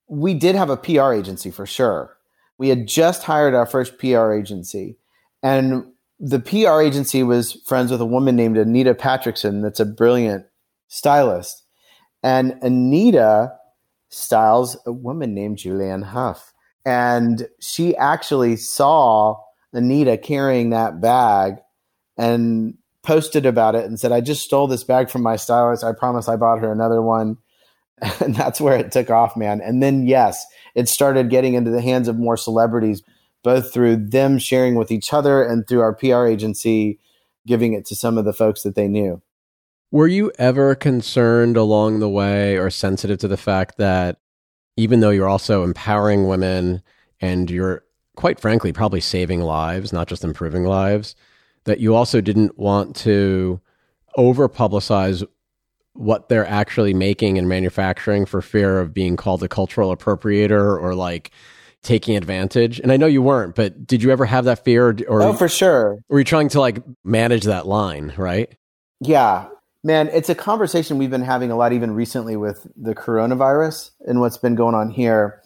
We 0.09 0.35
did 0.35 0.55
have 0.55 0.71
a 0.71 0.77
PR 0.77 1.13
agency 1.13 1.51
for 1.51 1.67
sure. 1.67 2.17
We 2.59 2.69
had 2.69 2.87
just 2.87 3.23
hired 3.23 3.55
our 3.55 3.67
first 3.67 3.99
PR 3.99 4.33
agency. 4.33 4.99
And 5.43 5.93
the 6.19 6.41
PR 6.41 6.81
agency 6.81 7.23
was 7.23 7.53
friends 7.67 7.91
with 7.91 8.01
a 8.01 8.07
woman 8.07 8.37
named 8.37 8.57
Anita 8.57 8.95
Patrickson, 8.95 9.63
that's 9.63 9.81
a 9.81 9.85
brilliant 9.85 10.47
stylist. 10.89 11.63
And 12.23 12.59
Anita 12.63 13.53
styles 14.09 14.77
a 14.87 14.93
woman 14.93 15.35
named 15.35 15.59
Julianne 15.59 16.05
Hough. 16.05 16.53
And 16.85 17.49
she 17.61 17.97
actually 17.97 18.57
saw 18.57 19.37
Anita 19.77 20.17
carrying 20.17 20.71
that 20.71 21.01
bag 21.01 21.57
and 22.17 22.77
posted 23.03 23.47
about 23.47 23.75
it 23.75 23.85
and 23.85 24.01
said, 24.01 24.11
I 24.11 24.21
just 24.21 24.43
stole 24.43 24.67
this 24.67 24.85
bag 24.85 25.11
from 25.11 25.23
my 25.23 25.37
stylist. 25.37 25.85
I 25.85 25.93
promise 25.93 26.29
I 26.29 26.37
bought 26.37 26.61
her 26.61 26.73
another 26.73 27.03
one. 27.03 27.39
And 28.21 28.35
that's 28.35 28.61
where 28.61 28.77
it 28.77 28.93
took 28.93 29.09
off, 29.09 29.39
man. 29.39 29.63
And 29.63 29.83
then, 29.83 30.07
yes, 30.07 30.45
it 30.75 30.87
started 30.87 31.31
getting 31.31 31.55
into 31.55 31.71
the 31.71 31.81
hands 31.81 32.09
of 32.09 32.19
more 32.19 32.37
celebrities, 32.37 33.03
both 33.43 33.73
through 33.73 34.09
them 34.09 34.39
sharing 34.39 34.75
with 34.75 34.91
each 34.91 35.15
other 35.15 35.43
and 35.43 35.67
through 35.67 35.81
our 35.81 35.95
PR 35.95 36.27
agency 36.27 36.99
giving 37.47 37.73
it 37.73 37.87
to 37.87 37.97
some 37.97 38.19
of 38.19 38.27
the 38.27 38.35
folks 38.35 38.63
that 38.65 38.75
they 38.75 38.89
knew. 38.89 39.23
Were 39.91 40.09
you 40.09 40.33
ever 40.39 40.75
concerned 40.75 41.57
along 41.57 42.01
the 42.01 42.09
way 42.09 42.59
or 42.59 42.69
sensitive 42.69 43.19
to 43.21 43.29
the 43.29 43.37
fact 43.39 43.79
that 43.79 44.19
even 44.77 45.01
though 45.01 45.11
you're 45.11 45.29
also 45.29 45.65
empowering 45.65 46.29
women 46.29 46.83
and 47.21 47.51
you're 47.51 47.86
quite 48.17 48.41
frankly 48.41 48.73
probably 48.73 49.01
saving 49.01 49.41
lives, 49.41 49.93
not 49.93 50.09
just 50.09 50.25
improving 50.25 50.65
lives, 50.65 51.15
that 51.65 51.81
you 51.81 51.95
also 51.95 52.21
didn't 52.21 52.59
want 52.59 52.97
to 52.97 53.61
over 54.17 54.49
publicize 54.49 55.25
what 55.93 56.29
they're 56.29 56.47
actually 56.47 56.93
making 56.93 57.39
and 57.39 57.49
manufacturing 57.49 58.27
for 58.27 58.43
fear 58.43 58.81
of 58.81 58.93
being 58.93 59.17
called 59.17 59.43
a 59.43 59.49
cultural 59.49 59.95
appropriator 59.95 60.81
or 60.81 60.95
like 60.95 61.31
taking 61.83 62.17
advantage. 62.17 62.81
And 62.81 62.91
I 62.91 62.97
know 62.97 63.07
you 63.07 63.23
weren't, 63.23 63.55
but 63.55 63.87
did 63.87 64.03
you 64.03 64.11
ever 64.11 64.25
have 64.25 64.45
that 64.45 64.65
fear? 64.65 64.97
Or, 65.09 65.23
oh, 65.23 65.33
for 65.33 65.49
sure. 65.49 65.99
Were 66.09 66.19
you 66.19 66.25
trying 66.25 66.49
to 66.51 66.61
like 66.61 66.83
manage 67.05 67.45
that 67.45 67.67
line, 67.67 68.13
right? 68.17 68.55
Yeah, 69.01 69.49
man, 69.85 70.09
it's 70.13 70.29
a 70.29 70.35
conversation 70.35 70.99
we've 70.99 71.11
been 71.11 71.23
having 71.23 71.51
a 71.51 71.57
lot 71.57 71.73
even 71.73 71.93
recently 71.93 72.37
with 72.37 72.67
the 72.77 72.95
coronavirus 72.95 73.91
and 74.07 74.21
what's 74.21 74.37
been 74.37 74.55
going 74.55 74.75
on 74.75 74.91
here. 74.91 75.43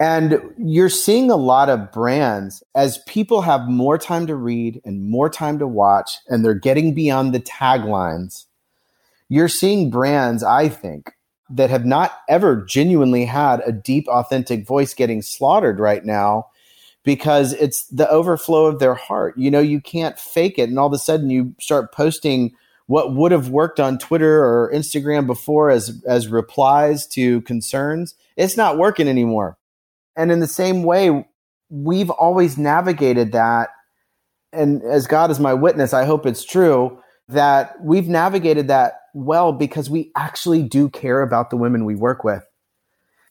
And 0.00 0.40
you're 0.58 0.88
seeing 0.88 1.30
a 1.30 1.36
lot 1.36 1.68
of 1.68 1.92
brands 1.92 2.62
as 2.74 2.98
people 3.06 3.42
have 3.42 3.68
more 3.68 3.96
time 3.96 4.26
to 4.26 4.34
read 4.34 4.80
and 4.84 5.08
more 5.08 5.30
time 5.30 5.58
to 5.60 5.66
watch, 5.66 6.18
and 6.28 6.44
they're 6.44 6.54
getting 6.54 6.94
beyond 6.94 7.32
the 7.32 7.40
taglines. 7.40 8.46
You're 9.28 9.48
seeing 9.48 9.90
brands, 9.90 10.42
I 10.42 10.68
think, 10.68 11.12
that 11.48 11.70
have 11.70 11.84
not 11.84 12.12
ever 12.28 12.56
genuinely 12.56 13.24
had 13.24 13.62
a 13.64 13.72
deep, 13.72 14.08
authentic 14.08 14.66
voice 14.66 14.94
getting 14.94 15.22
slaughtered 15.22 15.78
right 15.78 16.04
now 16.04 16.48
because 17.04 17.52
it's 17.52 17.86
the 17.86 18.08
overflow 18.10 18.66
of 18.66 18.80
their 18.80 18.94
heart. 18.94 19.36
You 19.38 19.50
know, 19.50 19.60
you 19.60 19.80
can't 19.80 20.18
fake 20.18 20.58
it. 20.58 20.68
And 20.68 20.78
all 20.78 20.86
of 20.86 20.92
a 20.92 20.98
sudden 20.98 21.30
you 21.30 21.54
start 21.60 21.92
posting 21.92 22.54
what 22.86 23.14
would 23.14 23.32
have 23.32 23.50
worked 23.50 23.78
on 23.78 23.98
Twitter 23.98 24.44
or 24.44 24.72
Instagram 24.74 25.26
before 25.26 25.70
as, 25.70 26.02
as 26.06 26.28
replies 26.28 27.06
to 27.08 27.42
concerns. 27.42 28.14
It's 28.36 28.56
not 28.56 28.78
working 28.78 29.08
anymore. 29.08 29.56
And 30.16 30.30
in 30.30 30.40
the 30.40 30.46
same 30.46 30.82
way, 30.82 31.26
we've 31.68 32.10
always 32.10 32.56
navigated 32.56 33.32
that. 33.32 33.70
And 34.52 34.82
as 34.82 35.06
God 35.06 35.30
is 35.30 35.40
my 35.40 35.54
witness, 35.54 35.92
I 35.92 36.04
hope 36.04 36.26
it's 36.26 36.44
true 36.44 36.98
that 37.28 37.74
we've 37.82 38.08
navigated 38.08 38.68
that 38.68 39.00
well 39.14 39.52
because 39.52 39.88
we 39.88 40.12
actually 40.16 40.62
do 40.62 40.88
care 40.88 41.22
about 41.22 41.50
the 41.50 41.56
women 41.56 41.84
we 41.84 41.94
work 41.94 42.22
with. 42.22 42.44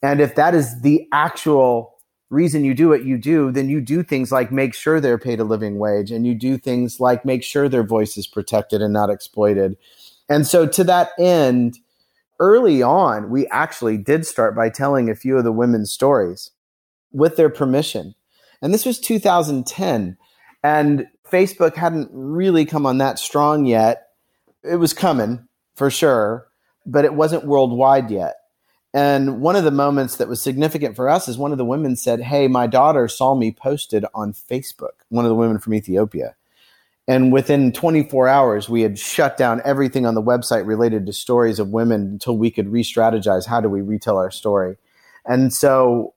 And 0.02 0.20
if 0.20 0.36
that 0.36 0.54
is 0.56 0.82
the 0.82 1.08
actual 1.14 1.94
reason 2.30 2.66
you 2.66 2.74
do 2.74 2.90
what 2.90 3.06
you 3.06 3.18
do, 3.18 3.52
then 3.52 3.70
you 3.70 3.80
do 3.80 4.04
things 4.04 4.32
like 4.32 4.52
make 4.52 4.74
sure 4.74 5.00
they're 5.00 5.20
paid 5.20 5.40
a 5.40 5.44
living 5.44 5.78
wage 5.78 6.12
and 6.12 6.26
you 6.26 6.34
do 6.34 6.58
things 6.58 7.00
like 7.00 7.24
make 7.24 7.44
sure 7.44 7.70
their 7.70 7.84
voice 7.84 8.18
is 8.18 8.28
protected 8.28 8.82
and 8.82 8.92
not 8.92 9.10
exploited. 9.10 9.78
And 10.28 10.48
so, 10.48 10.66
to 10.66 10.84
that 10.86 11.12
end, 11.20 11.78
early 12.40 12.82
on, 12.82 13.30
we 13.30 13.46
actually 13.48 13.98
did 13.98 14.26
start 14.26 14.56
by 14.56 14.70
telling 14.70 15.10
a 15.10 15.16
few 15.16 15.38
of 15.38 15.44
the 15.44 15.52
women's 15.52 15.92
stories 15.92 16.52
with 17.14 17.38
their 17.38 17.50
permission. 17.50 18.16
And 18.62 18.74
this 18.74 18.86
was 18.86 19.00
2010. 19.00 20.18
And 20.64 21.08
Facebook 21.30 21.76
hadn't 21.76 22.10
really 22.12 22.66
come 22.66 22.86
on 22.86 22.98
that 23.00 23.20
strong 23.20 23.66
yet. 23.66 24.10
It 24.64 24.78
was 24.78 24.94
coming 24.94 25.48
for 25.76 25.90
sure, 25.90 26.48
but 26.86 27.06
it 27.06 27.14
wasn't 27.14 27.46
worldwide 27.46 28.10
yet. 28.12 28.36
And 28.94 29.42
one 29.42 29.56
of 29.56 29.64
the 29.64 29.72
moments 29.72 30.18
that 30.18 30.28
was 30.28 30.42
significant 30.42 30.96
for 30.96 31.10
us 31.10 31.28
is 31.28 31.38
one 31.38 31.52
of 31.52 31.58
the 31.58 31.66
women 31.66 31.96
said, 31.96 32.22
Hey, 32.22 32.48
my 32.48 32.68
daughter 32.68 33.08
saw 33.08 33.34
me 33.34 33.52
posted 33.52 34.06
on 34.14 34.34
Facebook, 34.34 35.02
one 35.10 35.26
of 35.26 35.30
the 35.30 35.36
women 35.36 35.58
from 35.58 35.74
Ethiopia. 35.74 36.36
And 37.08 37.34
within 37.34 37.74
24 37.74 38.28
hours, 38.28 38.70
we 38.70 38.82
had 38.82 38.98
shut 38.98 39.36
down 39.36 39.62
everything 39.66 40.06
on 40.06 40.16
the 40.16 40.22
website 40.22 40.66
related 40.66 41.06
to 41.06 41.14
stories 41.14 41.60
of 41.60 41.70
women 41.70 42.02
until 42.02 42.38
we 42.38 42.50
could 42.50 42.70
re 42.70 42.84
strategize 42.84 43.46
how 43.46 43.60
do 43.60 43.68
we 43.68 43.82
retell 43.82 44.18
our 44.18 44.32
story. 44.32 44.78
And 45.26 45.52
so 45.52 46.14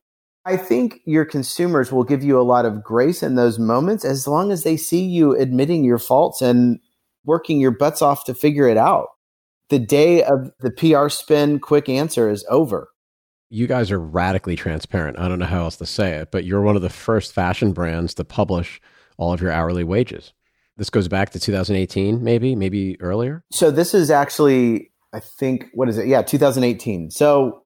I 0.46 0.56
think 0.56 1.00
your 1.04 1.24
consumers 1.24 1.90
will 1.90 2.04
give 2.04 2.22
you 2.22 2.40
a 2.40 2.42
lot 2.42 2.64
of 2.66 2.84
grace 2.84 3.20
in 3.20 3.34
those 3.34 3.58
moments 3.58 4.04
as 4.04 4.28
long 4.28 4.52
as 4.52 4.62
they 4.62 4.76
see 4.76 5.04
you 5.04 5.36
admitting 5.36 5.82
your 5.82 5.98
faults 5.98 6.40
and 6.40 6.78
working 7.24 7.58
your 7.58 7.72
butts 7.72 8.00
off 8.00 8.24
to 8.26 8.34
figure 8.34 8.68
it 8.68 8.76
out. 8.76 9.08
The 9.70 9.80
day 9.80 10.22
of 10.22 10.52
the 10.60 10.70
PR 10.70 11.08
spin 11.08 11.58
quick 11.58 11.88
answer 11.88 12.30
is 12.30 12.46
over. 12.48 12.90
You 13.50 13.66
guys 13.66 13.90
are 13.90 13.98
radically 13.98 14.54
transparent. 14.54 15.18
I 15.18 15.26
don't 15.26 15.40
know 15.40 15.46
how 15.46 15.62
else 15.64 15.76
to 15.78 15.86
say 15.86 16.12
it, 16.12 16.30
but 16.30 16.44
you're 16.44 16.62
one 16.62 16.76
of 16.76 16.82
the 16.82 16.90
first 16.90 17.32
fashion 17.32 17.72
brands 17.72 18.14
to 18.14 18.24
publish 18.24 18.80
all 19.16 19.32
of 19.32 19.40
your 19.40 19.50
hourly 19.50 19.82
wages. 19.82 20.32
This 20.76 20.90
goes 20.90 21.08
back 21.08 21.30
to 21.30 21.40
2018, 21.40 22.22
maybe, 22.22 22.54
maybe 22.54 23.00
earlier. 23.00 23.42
So 23.50 23.72
this 23.72 23.94
is 23.94 24.12
actually, 24.12 24.92
I 25.12 25.18
think, 25.18 25.66
what 25.74 25.88
is 25.88 25.98
it? 25.98 26.06
Yeah, 26.06 26.22
2018. 26.22 27.10
So 27.10 27.64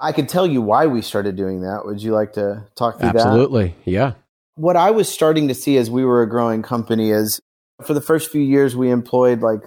I 0.00 0.12
could 0.12 0.28
tell 0.28 0.46
you 0.46 0.62
why 0.62 0.86
we 0.86 1.02
started 1.02 1.36
doing 1.36 1.60
that. 1.60 1.84
Would 1.84 2.02
you 2.02 2.12
like 2.12 2.32
to 2.32 2.66
talk 2.74 2.98
through 2.98 3.10
Absolutely. 3.10 3.64
that? 3.64 3.70
Absolutely. 3.70 3.74
Yeah. 3.84 4.12
What 4.54 4.76
I 4.76 4.90
was 4.90 5.08
starting 5.08 5.48
to 5.48 5.54
see 5.54 5.76
as 5.76 5.90
we 5.90 6.04
were 6.04 6.22
a 6.22 6.28
growing 6.28 6.62
company 6.62 7.10
is 7.10 7.40
for 7.82 7.94
the 7.94 8.00
first 8.00 8.30
few 8.30 8.40
years, 8.40 8.74
we 8.74 8.90
employed 8.90 9.40
like 9.40 9.62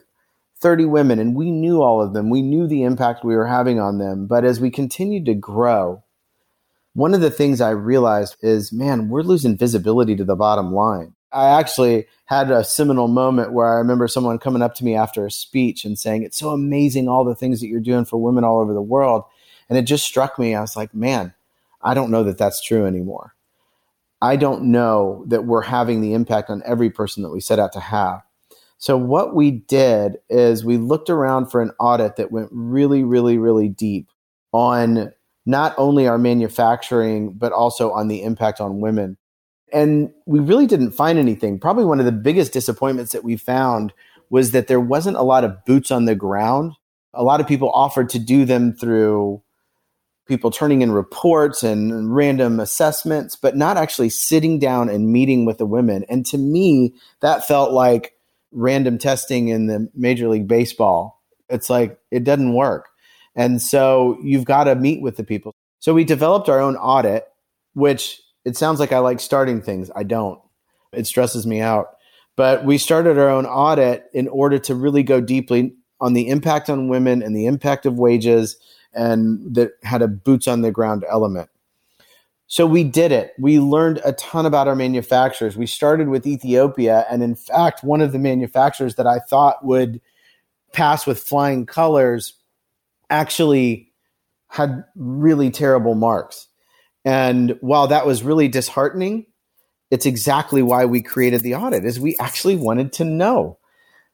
30 0.60 0.86
women 0.86 1.20
and 1.20 1.36
we 1.36 1.52
knew 1.52 1.82
all 1.82 2.02
of 2.02 2.14
them. 2.14 2.30
We 2.30 2.42
knew 2.42 2.68
the 2.68 2.84
impact 2.84 3.24
we 3.24 3.36
were 3.36 3.48
having 3.48 3.80
on 3.80 3.98
them. 4.00 4.28
But 4.28 4.46
as 4.46 4.60
we 4.60 4.72
continued 4.72 5.26
to 5.26 5.34
grow, 5.36 6.04
one 6.94 7.14
of 7.14 7.22
the 7.22 7.32
things 7.32 7.60
I 7.60 7.72
realized 7.72 8.38
is, 8.42 8.72
man, 8.72 9.10
we're 9.10 9.24
losing 9.24 9.58
visibility 9.58 10.16
to 10.16 10.24
the 10.24 10.36
bottom 10.36 10.72
line. 10.72 11.14
I 11.32 11.60
actually 11.60 12.06
had 12.26 12.52
a 12.52 12.64
seminal 12.64 13.08
moment 13.08 13.54
where 13.54 13.68
I 13.68 13.78
remember 13.78 14.08
someone 14.08 14.38
coming 14.38 14.62
up 14.62 14.76
to 14.76 14.86
me 14.86 14.96
after 14.96 15.26
a 15.26 15.32
speech 15.32 15.84
and 15.84 15.98
saying, 15.98 16.22
It's 16.24 16.38
so 16.38 16.50
amazing 16.50 17.08
all 17.08 17.26
the 17.26 17.34
things 17.34 17.60
that 17.60 17.68
you're 17.68 17.80
doing 17.80 18.06
for 18.06 18.18
women 18.18 18.44
all 18.44 18.60
over 18.60 18.74
the 18.74 18.82
world. 18.82 19.24
And 19.70 19.78
it 19.78 19.84
just 19.84 20.06
struck 20.06 20.38
me. 20.38 20.56
I 20.56 20.62
was 20.62 20.76
like, 20.76 20.94
man, 20.94 21.34
I 21.82 21.94
don't 21.94 22.12
know 22.12 22.24
that 22.24 22.38
that's 22.38 22.62
true 22.62 22.86
anymore. 22.86 23.36
I 24.22 24.38
don't 24.38 24.72
know 24.72 25.26
that 25.28 25.46
we're 25.46 25.64
having 25.64 26.00
the 26.00 26.14
impact 26.14 26.50
on 26.50 26.64
every 26.66 26.90
person 26.90 27.24
that 27.24 27.32
we 27.32 27.42
set 27.42 27.60
out 27.60 27.74
to 27.74 27.82
have. 27.82 28.22
So, 28.78 28.98
what 28.98 29.36
we 29.36 29.52
did 29.52 30.18
is 30.30 30.66
we 30.66 30.78
looked 30.78 31.10
around 31.10 31.48
for 31.48 31.62
an 31.62 31.72
audit 31.80 32.16
that 32.18 32.32
went 32.32 32.50
really, 32.52 33.04
really, 33.04 33.38
really 33.38 33.70
deep 33.70 34.10
on 34.52 35.14
not 35.46 35.74
only 35.78 36.08
our 36.08 36.18
manufacturing, 36.18 37.34
but 37.34 37.52
also 37.52 37.92
on 37.92 38.08
the 38.08 38.24
impact 38.24 38.62
on 38.62 38.80
women. 38.80 39.18
And 39.74 40.14
we 40.26 40.40
really 40.40 40.68
didn't 40.68 40.92
find 40.92 41.18
anything. 41.20 41.60
Probably 41.60 41.86
one 41.86 42.00
of 42.00 42.06
the 42.06 42.12
biggest 42.12 42.54
disappointments 42.54 43.12
that 43.12 43.24
we 43.24 43.36
found 43.36 43.94
was 44.30 44.52
that 44.52 44.68
there 44.68 44.80
wasn't 44.80 45.18
a 45.18 45.24
lot 45.24 45.44
of 45.44 45.66
boots 45.66 45.92
on 45.92 46.06
the 46.06 46.16
ground. 46.16 46.74
A 47.14 47.24
lot 47.24 47.42
of 47.42 47.48
people 47.48 47.72
offered 47.72 48.10
to 48.10 48.20
do 48.20 48.46
them 48.46 48.74
through 48.74 49.42
people 50.28 50.52
turning 50.52 50.82
in 50.82 50.92
reports 50.92 51.64
and 51.64 52.16
random 52.16 52.60
assessments, 52.60 53.36
but 53.36 53.58
not 53.58 53.78
actually 53.78 54.10
sitting 54.10 54.60
down 54.60 54.90
and 54.90 55.12
meeting 55.12 55.46
with 55.46 55.58
the 55.58 55.66
women. 55.66 56.06
And 56.10 56.26
to 56.28 56.38
me, 56.38 56.94
that 57.22 57.48
felt 57.48 57.72
like 57.72 58.14
random 58.52 58.98
testing 58.98 59.50
in 59.50 59.68
the 59.68 59.90
Major 59.94 60.30
League 60.30 60.48
Baseball. 60.48 61.22
It's 61.50 61.70
like 61.70 62.00
it 62.12 62.24
doesn't 62.24 62.54
work. 62.54 62.90
And 63.36 63.62
so 63.62 64.18
you've 64.24 64.46
got 64.46 64.66
to 64.66 64.76
meet 64.76 65.02
with 65.02 65.18
the 65.18 65.24
people. 65.24 65.54
So 65.80 65.94
we 65.94 66.04
developed 66.04 66.50
our 66.50 66.60
own 66.60 66.76
audit, 66.78 67.28
which 67.74 68.22
it 68.46 68.56
sounds 68.56 68.80
like 68.80 68.92
I 68.92 69.00
like 69.00 69.20
starting 69.20 69.62
things. 69.62 69.92
I 69.96 70.04
don't. 70.04 70.40
It 70.94 71.08
stresses 71.08 71.46
me 71.46 71.60
out. 71.60 71.98
But 72.36 72.64
we 72.64 72.78
started 72.78 73.18
our 73.18 73.30
own 73.30 73.46
audit 73.46 74.06
in 74.14 74.28
order 74.28 74.60
to 74.60 74.76
really 74.76 75.04
go 75.04 75.22
deeply 75.22 75.76
on 76.00 76.14
the 76.14 76.30
impact 76.30 76.70
on 76.70 76.88
women 76.88 77.22
and 77.22 77.36
the 77.36 77.46
impact 77.46 77.86
of 77.86 77.96
wages 77.96 78.58
and 78.94 79.56
that 79.56 79.72
had 79.84 80.02
a 80.02 80.08
boots 80.08 80.48
on 80.48 80.62
the 80.62 80.72
ground 80.72 81.06
element. 81.10 81.50
So 82.48 82.68
we 82.68 82.84
did 82.84 83.12
it. 83.12 83.34
We 83.40 83.60
learned 83.60 84.02
a 84.06 84.14
ton 84.14 84.46
about 84.46 84.68
our 84.68 84.76
manufacturers. 84.76 85.58
We 85.58 85.66
started 85.66 86.10
with 86.10 86.28
Ethiopia. 86.28 87.06
And 87.10 87.24
in 87.24 87.36
fact, 87.36 87.84
one 87.84 88.02
of 88.02 88.12
the 88.12 88.20
manufacturers 88.20 88.96
that 88.96 89.08
I 89.08 89.20
thought 89.20 89.66
would 89.66 90.00
pass 90.72 91.08
with 91.08 91.20
flying 91.20 91.66
colors 91.66 92.36
actually 93.10 93.92
had 94.50 94.84
really 94.96 95.50
terrible 95.50 95.96
marks. 95.96 96.48
And 97.06 97.58
while 97.62 97.88
that 97.88 98.06
was 98.06 98.24
really 98.24 98.48
disheartening, 98.48 99.26
it's 99.90 100.06
exactly 100.06 100.62
why 100.62 100.86
we 100.86 101.02
created 101.02 101.42
the 101.42 101.56
audit 101.56 101.86
is 101.86 102.00
we 102.00 102.16
actually 102.20 102.56
wanted 102.56 102.94
to 102.94 103.04
know. 103.04 103.58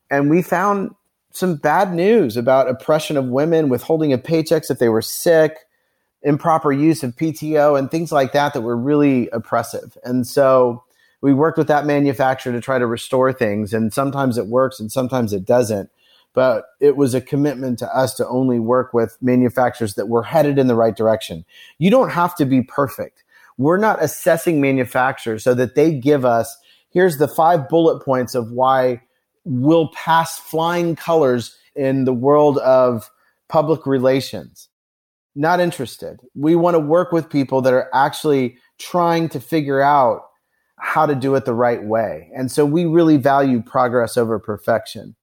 And 0.09 0.29
we 0.29 0.41
found 0.41 0.91
some 1.31 1.55
bad 1.55 1.93
news 1.93 2.37
about 2.37 2.69
oppression 2.69 3.17
of 3.17 3.25
women, 3.25 3.69
withholding 3.69 4.13
of 4.13 4.23
paychecks 4.23 4.71
if 4.71 4.79
they 4.79 4.89
were 4.89 5.01
sick, 5.01 5.57
improper 6.21 6.71
use 6.71 7.03
of 7.03 7.15
PTO 7.15 7.77
and 7.77 7.89
things 7.89 8.11
like 8.11 8.33
that 8.33 8.53
that 8.53 8.61
were 8.61 8.77
really 8.77 9.29
oppressive. 9.29 9.97
And 10.03 10.27
so 10.27 10.83
we 11.21 11.33
worked 11.33 11.57
with 11.57 11.67
that 11.67 11.85
manufacturer 11.85 12.51
to 12.53 12.61
try 12.61 12.79
to 12.79 12.87
restore 12.87 13.31
things 13.31 13.73
and 13.73 13.93
sometimes 13.93 14.37
it 14.37 14.47
works 14.47 14.79
and 14.79 14.91
sometimes 14.91 15.33
it 15.33 15.45
doesn't 15.45 15.89
but 16.33 16.65
it 16.79 16.95
was 16.95 17.13
a 17.13 17.21
commitment 17.21 17.79
to 17.79 17.95
us 17.95 18.13
to 18.15 18.27
only 18.27 18.59
work 18.59 18.93
with 18.93 19.17
manufacturers 19.21 19.95
that 19.95 20.07
were 20.07 20.23
headed 20.23 20.59
in 20.59 20.67
the 20.67 20.75
right 20.75 20.95
direction. 20.95 21.43
You 21.79 21.89
don't 21.89 22.11
have 22.11 22.35
to 22.35 22.45
be 22.45 22.61
perfect. 22.61 23.23
We're 23.57 23.77
not 23.77 24.01
assessing 24.01 24.61
manufacturers 24.61 25.43
so 25.43 25.53
that 25.55 25.75
they 25.75 25.93
give 25.93 26.25
us 26.25 26.55
here's 26.91 27.17
the 27.17 27.27
five 27.27 27.67
bullet 27.67 28.03
points 28.03 28.35
of 28.35 28.51
why 28.51 29.01
we'll 29.49 29.89
pass 29.89 30.37
flying 30.37 30.95
colors 30.95 31.57
in 31.75 32.05
the 32.05 32.13
world 32.13 32.59
of 32.59 33.09
public 33.49 33.87
relations. 33.87 34.69
Not 35.35 35.59
interested. 35.59 36.19
We 36.35 36.55
want 36.55 36.75
to 36.75 36.79
work 36.79 37.11
with 37.11 37.29
people 37.29 37.61
that 37.63 37.73
are 37.73 37.89
actually 37.93 38.57
trying 38.77 39.27
to 39.29 39.39
figure 39.39 39.81
out 39.81 40.21
how 40.77 41.05
to 41.05 41.15
do 41.15 41.35
it 41.35 41.45
the 41.45 41.53
right 41.53 41.83
way. 41.83 42.29
And 42.35 42.51
so 42.51 42.65
we 42.65 42.85
really 42.85 43.17
value 43.17 43.61
progress 43.61 44.17
over 44.17 44.39
perfection. 44.39 45.15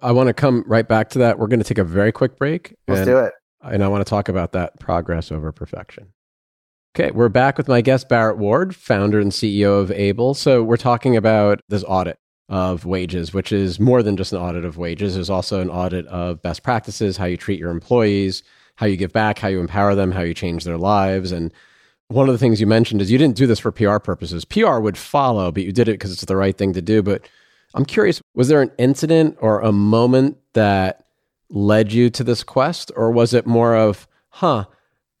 I 0.00 0.12
want 0.12 0.26
to 0.26 0.34
come 0.34 0.64
right 0.66 0.86
back 0.86 1.10
to 1.10 1.18
that. 1.20 1.38
We're 1.38 1.46
going 1.46 1.60
to 1.60 1.64
take 1.64 1.78
a 1.78 1.84
very 1.84 2.12
quick 2.12 2.36
break. 2.36 2.74
Let's 2.88 3.00
and, 3.00 3.06
do 3.06 3.18
it. 3.18 3.32
And 3.62 3.82
I 3.82 3.88
want 3.88 4.04
to 4.04 4.10
talk 4.10 4.28
about 4.28 4.52
that 4.52 4.78
progress 4.80 5.30
over 5.30 5.52
perfection. 5.52 6.12
Okay, 6.96 7.10
we're 7.12 7.28
back 7.28 7.56
with 7.56 7.68
my 7.68 7.80
guest, 7.80 8.08
Barrett 8.08 8.38
Ward, 8.38 8.74
founder 8.74 9.20
and 9.20 9.30
CEO 9.30 9.80
of 9.80 9.92
Able. 9.92 10.34
So 10.34 10.62
we're 10.62 10.76
talking 10.76 11.16
about 11.16 11.60
this 11.68 11.84
audit 11.86 12.18
of 12.48 12.84
wages, 12.84 13.34
which 13.34 13.52
is 13.52 13.78
more 13.78 14.02
than 14.02 14.16
just 14.16 14.32
an 14.32 14.38
audit 14.38 14.64
of 14.64 14.78
wages. 14.78 15.14
There's 15.14 15.30
also 15.30 15.60
an 15.60 15.68
audit 15.68 16.06
of 16.06 16.40
best 16.42 16.62
practices, 16.62 17.16
how 17.16 17.26
you 17.26 17.36
treat 17.36 17.60
your 17.60 17.70
employees, 17.70 18.42
how 18.76 18.86
you 18.86 18.96
give 18.96 19.12
back, 19.12 19.38
how 19.38 19.48
you 19.48 19.60
empower 19.60 19.94
them, 19.94 20.12
how 20.12 20.22
you 20.22 20.34
change 20.34 20.64
their 20.64 20.78
lives. 20.78 21.32
And 21.32 21.52
one 22.08 22.28
of 22.28 22.32
the 22.32 22.38
things 22.38 22.60
you 22.60 22.66
mentioned 22.66 23.02
is 23.02 23.10
you 23.10 23.18
didn't 23.18 23.36
do 23.36 23.46
this 23.46 23.58
for 23.58 23.70
PR 23.70 23.98
purposes. 23.98 24.44
PR 24.44 24.78
would 24.78 24.96
follow, 24.96 25.52
but 25.52 25.64
you 25.64 25.72
did 25.72 25.88
it 25.88 25.94
because 25.94 26.12
it's 26.12 26.24
the 26.24 26.36
right 26.36 26.56
thing 26.56 26.72
to 26.72 26.80
do. 26.80 27.02
But 27.02 27.28
I'm 27.74 27.84
curious, 27.84 28.22
was 28.34 28.48
there 28.48 28.62
an 28.62 28.72
incident 28.78 29.36
or 29.40 29.60
a 29.60 29.72
moment 29.72 30.38
that 30.54 31.04
led 31.50 31.92
you 31.92 32.08
to 32.10 32.24
this 32.24 32.42
quest? 32.42 32.90
Or 32.96 33.10
was 33.10 33.34
it 33.34 33.46
more 33.46 33.76
of, 33.76 34.08
huh, 34.30 34.64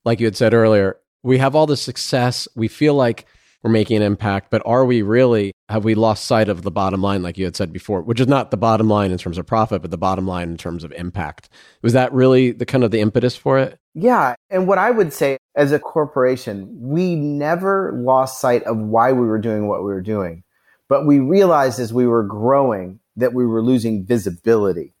like 0.04 0.18
you 0.18 0.26
had 0.26 0.36
said 0.36 0.54
earlier, 0.54 0.96
we 1.22 1.36
have 1.38 1.54
all 1.54 1.66
this 1.66 1.82
success. 1.82 2.48
We 2.54 2.68
feel 2.68 2.94
like 2.94 3.26
we're 3.62 3.70
making 3.70 3.96
an 3.96 4.02
impact, 4.02 4.50
but 4.50 4.62
are 4.64 4.84
we 4.84 5.02
really, 5.02 5.52
have 5.68 5.84
we 5.84 5.94
lost 5.94 6.26
sight 6.26 6.48
of 6.48 6.62
the 6.62 6.70
bottom 6.70 7.02
line, 7.02 7.22
like 7.22 7.36
you 7.36 7.44
had 7.44 7.56
said 7.56 7.72
before, 7.72 8.02
which 8.02 8.20
is 8.20 8.28
not 8.28 8.50
the 8.50 8.56
bottom 8.56 8.88
line 8.88 9.10
in 9.10 9.18
terms 9.18 9.36
of 9.36 9.46
profit, 9.46 9.82
but 9.82 9.90
the 9.90 9.98
bottom 9.98 10.26
line 10.26 10.50
in 10.50 10.56
terms 10.56 10.84
of 10.84 10.92
impact? 10.92 11.48
Was 11.82 11.92
that 11.92 12.12
really 12.12 12.52
the 12.52 12.66
kind 12.66 12.84
of 12.84 12.92
the 12.92 13.00
impetus 13.00 13.36
for 13.36 13.58
it? 13.58 13.78
Yeah. 13.94 14.36
And 14.48 14.68
what 14.68 14.78
I 14.78 14.92
would 14.92 15.12
say 15.12 15.38
as 15.56 15.72
a 15.72 15.78
corporation, 15.80 16.68
we 16.80 17.16
never 17.16 17.92
lost 17.96 18.40
sight 18.40 18.62
of 18.62 18.76
why 18.76 19.12
we 19.12 19.26
were 19.26 19.40
doing 19.40 19.66
what 19.66 19.80
we 19.80 19.86
were 19.86 20.02
doing. 20.02 20.44
But 20.88 21.04
we 21.04 21.18
realized 21.18 21.80
as 21.80 21.92
we 21.92 22.06
were 22.06 22.22
growing 22.22 23.00
that 23.16 23.34
we 23.34 23.44
were 23.44 23.62
losing 23.62 24.06
visibility 24.06 24.94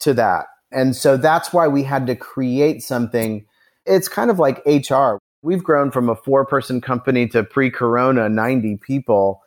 to 0.00 0.12
that. 0.14 0.46
And 0.70 0.94
so 0.94 1.16
that's 1.16 1.52
why 1.52 1.66
we 1.68 1.82
had 1.82 2.06
to 2.08 2.14
create 2.14 2.82
something. 2.82 3.46
It's 3.86 4.08
kind 4.08 4.30
of 4.30 4.38
like 4.38 4.62
HR. 4.66 5.18
We've 5.48 5.64
grown 5.64 5.90
from 5.90 6.10
a 6.10 6.14
four 6.14 6.44
person 6.44 6.82
company 6.82 7.26
to 7.28 7.42
pre 7.42 7.70
corona 7.70 8.28
90 8.28 8.76
people. 8.82 9.42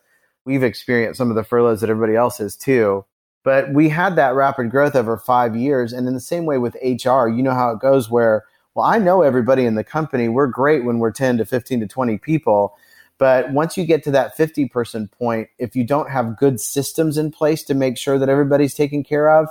We've 0.46 0.64
experienced 0.64 1.20
some 1.20 1.30
of 1.30 1.36
the 1.36 1.44
furloughs 1.44 1.82
that 1.82 1.92
everybody 1.92 2.16
else 2.16 2.40
has 2.40 2.56
too. 2.56 3.06
But 3.44 3.72
we 3.72 3.88
had 3.88 4.16
that 4.16 4.34
rapid 4.34 4.72
growth 4.72 4.96
over 4.96 5.16
five 5.16 5.56
years. 5.56 5.94
And 5.94 6.08
in 6.08 6.16
the 6.16 6.20
same 6.20 6.46
way 6.46 6.58
with 6.58 6.74
HR, 6.82 7.28
you 7.28 7.44
know 7.44 7.54
how 7.54 7.70
it 7.70 7.80
goes 7.80 8.10
where, 8.10 8.46
well, 8.74 8.84
I 8.84 8.98
know 8.98 9.22
everybody 9.22 9.64
in 9.64 9.76
the 9.76 9.84
company. 9.84 10.28
We're 10.28 10.48
great 10.48 10.86
when 10.86 10.98
we're 10.98 11.12
10 11.12 11.38
to 11.38 11.46
15 11.46 11.82
to 11.82 11.88
20 11.88 12.18
people. 12.18 12.76
But 13.20 13.52
once 13.52 13.78
you 13.78 13.86
get 13.86 14.04
to 14.06 14.12
that 14.12 14.36
50 14.36 14.70
person 14.70 15.08
point, 15.08 15.50
if 15.60 15.76
you 15.76 15.84
don't 15.84 16.10
have 16.10 16.36
good 16.36 16.60
systems 16.60 17.16
in 17.16 17.30
place 17.30 17.62
to 17.66 17.76
make 17.76 17.96
sure 18.00 18.18
that 18.18 18.28
everybody's 18.28 18.74
taken 18.74 19.04
care 19.04 19.30
of, 19.30 19.50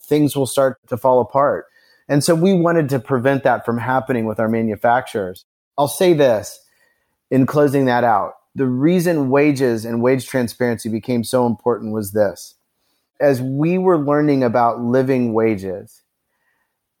things 0.00 0.36
will 0.36 0.46
start 0.46 0.78
to 0.86 0.96
fall 0.96 1.20
apart. 1.20 1.66
And 2.08 2.22
so 2.22 2.36
we 2.36 2.54
wanted 2.54 2.88
to 2.90 3.00
prevent 3.00 3.42
that 3.42 3.66
from 3.66 3.78
happening 3.78 4.26
with 4.26 4.38
our 4.38 4.48
manufacturers. 4.48 5.44
I'll 5.78 5.88
say 5.88 6.12
this 6.12 6.60
in 7.30 7.46
closing 7.46 7.84
that 7.84 8.04
out. 8.04 8.34
The 8.54 8.66
reason 8.66 9.30
wages 9.30 9.84
and 9.84 10.02
wage 10.02 10.26
transparency 10.26 10.88
became 10.88 11.22
so 11.22 11.46
important 11.46 11.94
was 11.94 12.12
this. 12.12 12.56
As 13.20 13.40
we 13.40 13.78
were 13.78 13.98
learning 13.98 14.42
about 14.42 14.80
living 14.80 15.32
wages, 15.32 16.02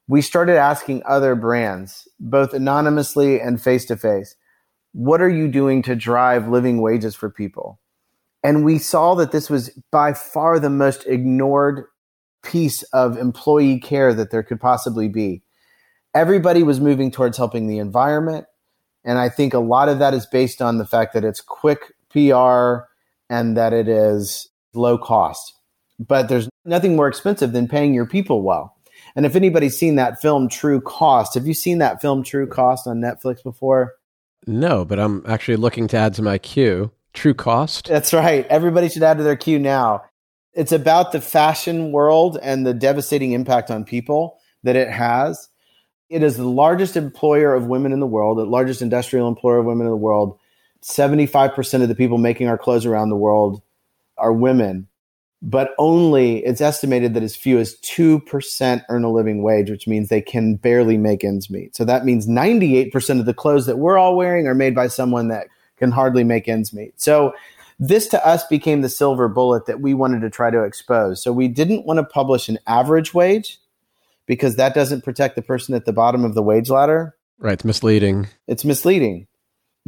we 0.06 0.22
started 0.22 0.56
asking 0.56 1.02
other 1.04 1.34
brands, 1.34 2.06
both 2.20 2.54
anonymously 2.54 3.40
and 3.40 3.60
face 3.60 3.84
to 3.86 3.96
face, 3.96 4.36
what 4.92 5.20
are 5.20 5.28
you 5.28 5.48
doing 5.48 5.82
to 5.82 5.94
drive 5.94 6.48
living 6.48 6.80
wages 6.80 7.14
for 7.14 7.28
people? 7.28 7.80
And 8.42 8.64
we 8.64 8.78
saw 8.78 9.14
that 9.16 9.32
this 9.32 9.50
was 9.50 9.70
by 9.90 10.12
far 10.12 10.58
the 10.58 10.70
most 10.70 11.04
ignored 11.06 11.84
piece 12.42 12.84
of 12.84 13.18
employee 13.18 13.80
care 13.80 14.14
that 14.14 14.30
there 14.30 14.42
could 14.42 14.60
possibly 14.60 15.08
be. 15.08 15.42
Everybody 16.14 16.62
was 16.62 16.80
moving 16.80 17.10
towards 17.10 17.36
helping 17.36 17.66
the 17.66 17.78
environment. 17.78 18.46
And 19.04 19.18
I 19.18 19.28
think 19.28 19.54
a 19.54 19.58
lot 19.58 19.88
of 19.88 19.98
that 19.98 20.14
is 20.14 20.26
based 20.26 20.60
on 20.60 20.78
the 20.78 20.86
fact 20.86 21.14
that 21.14 21.24
it's 21.24 21.40
quick 21.40 21.94
PR 22.10 22.86
and 23.30 23.56
that 23.56 23.72
it 23.72 23.88
is 23.88 24.48
low 24.74 24.98
cost. 24.98 25.54
But 25.98 26.28
there's 26.28 26.48
nothing 26.64 26.96
more 26.96 27.08
expensive 27.08 27.52
than 27.52 27.68
paying 27.68 27.94
your 27.94 28.06
people 28.06 28.42
well. 28.42 28.76
And 29.16 29.26
if 29.26 29.34
anybody's 29.34 29.76
seen 29.76 29.96
that 29.96 30.20
film 30.20 30.48
True 30.48 30.80
Cost, 30.80 31.34
have 31.34 31.46
you 31.46 31.54
seen 31.54 31.78
that 31.78 32.00
film 32.00 32.22
True 32.22 32.46
Cost 32.46 32.86
on 32.86 33.00
Netflix 33.00 33.42
before? 33.42 33.94
No, 34.46 34.84
but 34.84 34.98
I'm 34.98 35.22
actually 35.26 35.56
looking 35.56 35.88
to 35.88 35.96
add 35.96 36.14
to 36.14 36.22
my 36.22 36.38
queue. 36.38 36.90
True 37.12 37.34
cost. 37.34 37.88
That's 37.88 38.12
right. 38.12 38.46
Everybody 38.46 38.88
should 38.88 39.02
add 39.02 39.18
to 39.18 39.24
their 39.24 39.36
queue 39.36 39.58
now. 39.58 40.04
It's 40.54 40.72
about 40.72 41.12
the 41.12 41.20
fashion 41.20 41.92
world 41.92 42.38
and 42.42 42.66
the 42.66 42.74
devastating 42.74 43.32
impact 43.32 43.70
on 43.70 43.84
people 43.84 44.38
that 44.62 44.76
it 44.76 44.88
has. 44.88 45.48
It 46.08 46.22
is 46.22 46.36
the 46.36 46.48
largest 46.48 46.96
employer 46.96 47.54
of 47.54 47.66
women 47.66 47.92
in 47.92 48.00
the 48.00 48.06
world, 48.06 48.38
the 48.38 48.44
largest 48.44 48.82
industrial 48.82 49.28
employer 49.28 49.58
of 49.58 49.66
women 49.66 49.86
in 49.86 49.90
the 49.90 49.96
world. 49.96 50.38
75% 50.82 51.82
of 51.82 51.88
the 51.88 51.94
people 51.94 52.18
making 52.18 52.48
our 52.48 52.58
clothes 52.58 52.86
around 52.86 53.10
the 53.10 53.16
world 53.16 53.62
are 54.16 54.32
women 54.32 54.88
but 55.40 55.72
only 55.78 56.44
it's 56.44 56.60
estimated 56.60 57.14
that 57.14 57.22
as 57.22 57.36
few 57.36 57.58
as 57.58 57.76
2% 57.76 58.84
earn 58.88 59.04
a 59.04 59.12
living 59.12 59.42
wage, 59.42 59.70
which 59.70 59.86
means 59.86 60.08
they 60.08 60.20
can 60.20 60.56
barely 60.56 60.96
make 60.96 61.22
ends 61.22 61.48
meet. 61.48 61.76
So 61.76 61.84
that 61.84 62.04
means 62.04 62.26
98% 62.26 63.20
of 63.20 63.26
the 63.26 63.34
clothes 63.34 63.66
that 63.66 63.78
we're 63.78 63.98
all 63.98 64.16
wearing 64.16 64.46
are 64.46 64.54
made 64.54 64.74
by 64.74 64.88
someone 64.88 65.28
that 65.28 65.46
can 65.76 65.92
hardly 65.92 66.24
make 66.24 66.48
ends 66.48 66.72
meet. 66.72 67.00
So 67.00 67.32
this 67.78 68.08
to 68.08 68.26
us 68.26 68.44
became 68.48 68.82
the 68.82 68.88
silver 68.88 69.28
bullet 69.28 69.66
that 69.66 69.80
we 69.80 69.94
wanted 69.94 70.22
to 70.22 70.30
try 70.30 70.50
to 70.50 70.64
expose. 70.64 71.22
So 71.22 71.32
we 71.32 71.46
didn't 71.46 71.86
want 71.86 71.98
to 71.98 72.04
publish 72.04 72.48
an 72.48 72.58
average 72.66 73.14
wage 73.14 73.60
because 74.28 74.54
that 74.56 74.74
doesn't 74.74 75.02
protect 75.02 75.34
the 75.34 75.42
person 75.42 75.74
at 75.74 75.86
the 75.86 75.92
bottom 75.92 76.24
of 76.24 76.34
the 76.34 76.42
wage 76.42 76.70
ladder. 76.70 77.16
Right. 77.38 77.54
It's 77.54 77.64
misleading. 77.64 78.28
It's 78.46 78.64
misleading. 78.64 79.26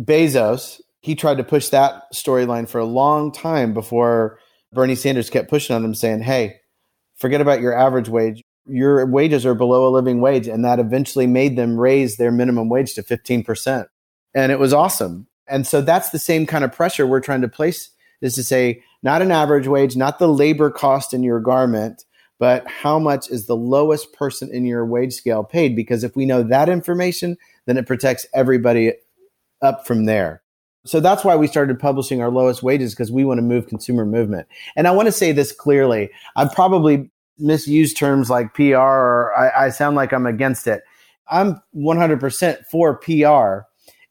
Bezos, 0.00 0.80
he 1.00 1.14
tried 1.14 1.36
to 1.36 1.44
push 1.44 1.68
that 1.68 2.04
storyline 2.12 2.68
for 2.68 2.78
a 2.78 2.84
long 2.84 3.30
time 3.30 3.74
before 3.74 4.38
Bernie 4.72 4.94
Sanders 4.94 5.30
kept 5.30 5.50
pushing 5.50 5.76
on 5.76 5.82
them 5.82 5.94
saying, 5.94 6.22
hey, 6.22 6.56
forget 7.16 7.40
about 7.40 7.60
your 7.60 7.76
average 7.76 8.08
wage. 8.08 8.42
Your 8.66 9.04
wages 9.06 9.44
are 9.44 9.54
below 9.54 9.88
a 9.88 9.94
living 9.94 10.20
wage. 10.20 10.48
And 10.48 10.64
that 10.64 10.78
eventually 10.78 11.26
made 11.26 11.56
them 11.56 11.78
raise 11.78 12.16
their 12.16 12.32
minimum 12.32 12.68
wage 12.68 12.94
to 12.94 13.02
15%. 13.02 13.86
And 14.34 14.52
it 14.52 14.58
was 14.58 14.72
awesome. 14.72 15.26
And 15.48 15.66
so 15.66 15.80
that's 15.80 16.10
the 16.10 16.18
same 16.18 16.46
kind 16.46 16.64
of 16.64 16.72
pressure 16.72 17.06
we're 17.06 17.20
trying 17.20 17.40
to 17.42 17.48
place 17.48 17.90
is 18.22 18.34
to 18.34 18.44
say, 18.44 18.82
not 19.02 19.22
an 19.22 19.32
average 19.32 19.66
wage, 19.66 19.96
not 19.96 20.18
the 20.18 20.28
labor 20.28 20.70
cost 20.70 21.12
in 21.12 21.22
your 21.22 21.40
garment, 21.40 22.04
but 22.40 22.66
how 22.66 22.98
much 22.98 23.30
is 23.30 23.46
the 23.46 23.54
lowest 23.54 24.14
person 24.14 24.50
in 24.50 24.64
your 24.64 24.84
wage 24.86 25.12
scale 25.12 25.44
paid? 25.44 25.76
Because 25.76 26.02
if 26.02 26.16
we 26.16 26.24
know 26.24 26.42
that 26.42 26.70
information, 26.70 27.36
then 27.66 27.76
it 27.76 27.86
protects 27.86 28.26
everybody 28.32 28.94
up 29.60 29.86
from 29.86 30.06
there. 30.06 30.42
So 30.86 31.00
that's 31.00 31.22
why 31.22 31.36
we 31.36 31.46
started 31.46 31.78
publishing 31.78 32.22
our 32.22 32.30
lowest 32.30 32.62
wages 32.62 32.94
because 32.94 33.12
we 33.12 33.26
want 33.26 33.36
to 33.36 33.42
move 33.42 33.66
consumer 33.66 34.06
movement. 34.06 34.48
And 34.74 34.88
I 34.88 34.92
want 34.92 35.06
to 35.06 35.12
say 35.12 35.32
this 35.32 35.52
clearly. 35.52 36.08
I've 36.34 36.52
probably 36.54 37.10
misused 37.38 37.98
terms 37.98 38.30
like 38.30 38.54
PR 38.54 38.76
or 38.76 39.38
I, 39.38 39.66
I 39.66 39.68
sound 39.68 39.96
like 39.96 40.14
I'm 40.14 40.26
against 40.26 40.66
it. 40.66 40.82
I'm 41.28 41.60
100% 41.76 42.64
for 42.70 42.96
PR. 42.96 43.66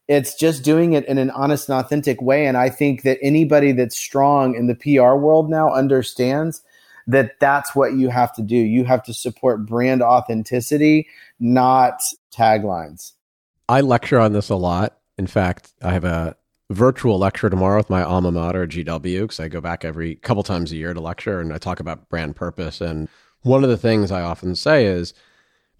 It's 0.06 0.36
just 0.36 0.62
doing 0.62 0.92
it 0.92 1.04
in 1.06 1.18
an 1.18 1.30
honest 1.30 1.68
and 1.68 1.80
authentic 1.80 2.22
way. 2.22 2.46
And 2.46 2.56
I 2.56 2.70
think 2.70 3.02
that 3.02 3.18
anybody 3.20 3.72
that's 3.72 3.96
strong 3.96 4.54
in 4.54 4.68
the 4.68 4.76
PR 4.76 5.14
world 5.14 5.50
now 5.50 5.72
understands 5.72 6.62
that 7.06 7.38
that's 7.40 7.74
what 7.74 7.94
you 7.94 8.08
have 8.08 8.32
to 8.34 8.42
do. 8.42 8.56
You 8.56 8.84
have 8.84 9.02
to 9.04 9.14
support 9.14 9.66
brand 9.66 10.02
authenticity, 10.02 11.08
not 11.38 12.02
taglines. 12.32 13.12
I 13.68 13.80
lecture 13.80 14.18
on 14.18 14.32
this 14.32 14.50
a 14.50 14.56
lot. 14.56 14.98
In 15.16 15.26
fact, 15.26 15.72
I 15.82 15.92
have 15.92 16.04
a 16.04 16.36
virtual 16.70 17.18
lecture 17.18 17.50
tomorrow 17.50 17.78
with 17.78 17.90
my 17.90 18.02
alma 18.02 18.30
mater, 18.32 18.66
GW, 18.66 19.22
because 19.22 19.40
I 19.40 19.48
go 19.48 19.60
back 19.60 19.84
every 19.84 20.14
couple 20.16 20.42
times 20.42 20.72
a 20.72 20.76
year 20.76 20.94
to 20.94 21.00
lecture 21.00 21.40
and 21.40 21.52
I 21.52 21.58
talk 21.58 21.80
about 21.80 22.08
brand 22.08 22.36
purpose. 22.36 22.80
And 22.80 23.08
one 23.42 23.64
of 23.64 23.70
the 23.70 23.76
things 23.76 24.10
I 24.10 24.22
often 24.22 24.54
say 24.54 24.86
is 24.86 25.12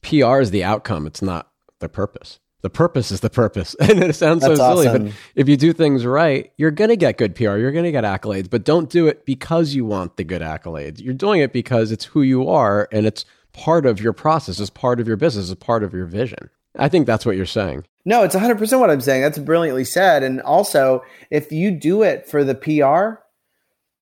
PR 0.03 0.41
is 0.41 0.51
the 0.51 0.65
outcome, 0.65 1.07
it's 1.07 1.23
not 1.23 1.51
the 1.79 1.89
purpose. 1.89 2.39
The 2.63 2.71
purpose 2.71 3.11
is 3.11 3.21
the 3.21 3.31
purpose. 3.31 3.75
And 3.81 4.03
it 4.05 4.15
sounds 4.15 4.43
That's 4.43 4.59
so 4.59 4.75
silly, 4.75 4.89
awesome. 4.89 5.05
but 5.07 5.15
if 5.35 5.49
you 5.49 5.57
do 5.57 5.73
things 5.73 6.05
right, 6.05 6.53
you're 6.57 6.71
going 6.71 6.91
to 6.91 6.97
get 6.97 7.19
good 7.19 7.35
PR, 7.35 7.57
you're 7.57 7.73
going 7.73 7.85
to 7.85 7.93
get 7.93 8.05
accolades, 8.05 8.49
but 8.51 8.65
don't 8.65 8.91
do 8.91 9.07
it 9.07 9.25
because 9.25 9.75
you 9.75 9.85
want 9.85 10.17
the 10.17 10.25
good 10.25 10.43
accolades. 10.43 11.01
You're 11.03 11.15
doing 11.15 11.41
it 11.41 11.53
because 11.53 11.91
it's 11.91 12.05
who 12.05 12.23
you 12.23 12.49
are 12.49 12.89
and 12.93 13.07
it's 13.07 13.25
part 13.53 13.87
of 13.87 14.01
your 14.01 14.13
process, 14.13 14.61
it's 14.61 14.71
part 14.71 15.01
of 15.01 15.09
your 15.09 15.17
business, 15.17 15.51
it's 15.51 15.65
part 15.65 15.83
of 15.83 15.93
your 15.95 16.07
vision. 16.07 16.51
I 16.79 16.89
think 16.89 17.07
that's 17.07 17.27
what 17.27 17.37
you're 17.37 17.47
saying. 17.47 17.85
No, 18.05 18.23
it's 18.23 18.35
100% 18.35 18.81
what 18.81 18.91
I'm 18.91 19.01
saying. 19.01 19.23
That's 19.23 19.39
brilliantly 19.39 19.85
said. 19.85 20.23
And 20.23 20.41
also, 20.41 21.03
if 21.31 21.51
you 21.53 21.71
do 21.71 22.03
it 22.03 22.29
for 22.29 22.45
the 22.45 22.55
PR, 22.55 23.21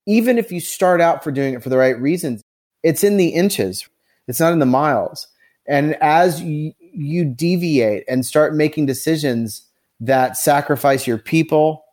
even 0.06 0.38
if 0.38 0.52
you 0.52 0.60
start 0.60 1.02
out 1.02 1.24
for 1.24 1.32
doing 1.32 1.54
it 1.54 1.64
for 1.64 1.70
the 1.70 1.78
right 1.78 2.00
reasons, 2.00 2.42
it's 2.84 3.04
in 3.04 3.18
the 3.18 3.30
inches, 3.30 3.88
it's 4.28 4.40
not 4.40 4.54
in 4.54 4.60
the 4.60 4.66
miles. 4.66 5.28
And 5.68 5.96
as 6.02 6.42
you, 6.42 6.74
you 6.94 7.26
deviate 7.26 8.04
and 8.08 8.26
start 8.26 8.56
making 8.56 8.86
decisions 8.86 9.68
that 10.00 10.38
sacrifice 10.38 11.08
your 11.08 11.18
people 11.18 11.84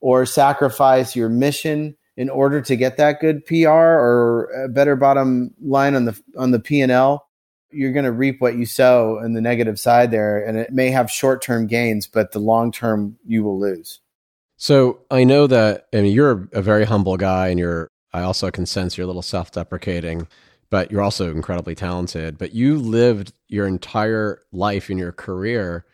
or 0.00 0.24
sacrifice 0.24 1.14
your 1.14 1.28
mission 1.28 1.96
in 2.16 2.28
order 2.28 2.60
to 2.60 2.76
get 2.76 2.96
that 2.96 3.20
good 3.20 3.44
PR 3.46 3.68
or 3.68 4.50
a 4.64 4.68
better 4.68 4.96
bottom 4.96 5.54
line 5.62 5.94
on 5.94 6.04
the 6.04 6.20
on 6.36 6.50
the 6.50 6.60
P&L, 6.60 7.26
you're 7.70 7.92
going 7.92 8.04
to 8.04 8.12
reap 8.12 8.40
what 8.40 8.56
you 8.56 8.66
sow 8.66 9.18
in 9.24 9.32
the 9.32 9.40
negative 9.40 9.78
side 9.78 10.10
there 10.10 10.44
and 10.44 10.58
it 10.58 10.72
may 10.72 10.90
have 10.90 11.10
short-term 11.10 11.66
gains 11.66 12.06
but 12.06 12.32
the 12.32 12.38
long 12.38 12.72
term 12.72 13.16
you 13.24 13.42
will 13.42 13.58
lose. 13.58 14.00
So 14.56 15.00
i 15.10 15.24
know 15.24 15.46
that 15.46 15.86
i 15.94 16.02
mean 16.02 16.12
you're 16.12 16.48
a 16.52 16.60
very 16.60 16.84
humble 16.84 17.16
guy 17.16 17.48
and 17.48 17.58
you're 17.58 17.88
i 18.12 18.20
also 18.20 18.50
can 18.50 18.66
sense 18.66 18.98
you're 18.98 19.04
a 19.04 19.06
little 19.06 19.22
self-deprecating 19.22 20.28
but 20.70 20.90
you're 20.90 21.02
also 21.02 21.30
incredibly 21.30 21.74
talented 21.74 22.38
but 22.38 22.54
you 22.54 22.78
lived 22.78 23.32
your 23.48 23.66
entire 23.66 24.42
life 24.52 24.90
in 24.90 24.98
your 24.98 25.12
career 25.12 25.84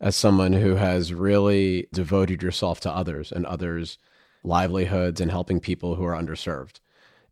as 0.00 0.14
someone 0.14 0.52
who 0.52 0.74
has 0.74 1.14
really 1.14 1.88
devoted 1.92 2.42
yourself 2.42 2.80
to 2.80 2.90
others 2.90 3.32
and 3.32 3.46
others 3.46 3.98
livelihoods 4.44 5.20
and 5.20 5.30
helping 5.30 5.60
people 5.60 5.94
who 5.94 6.04
are 6.04 6.14
underserved 6.14 6.80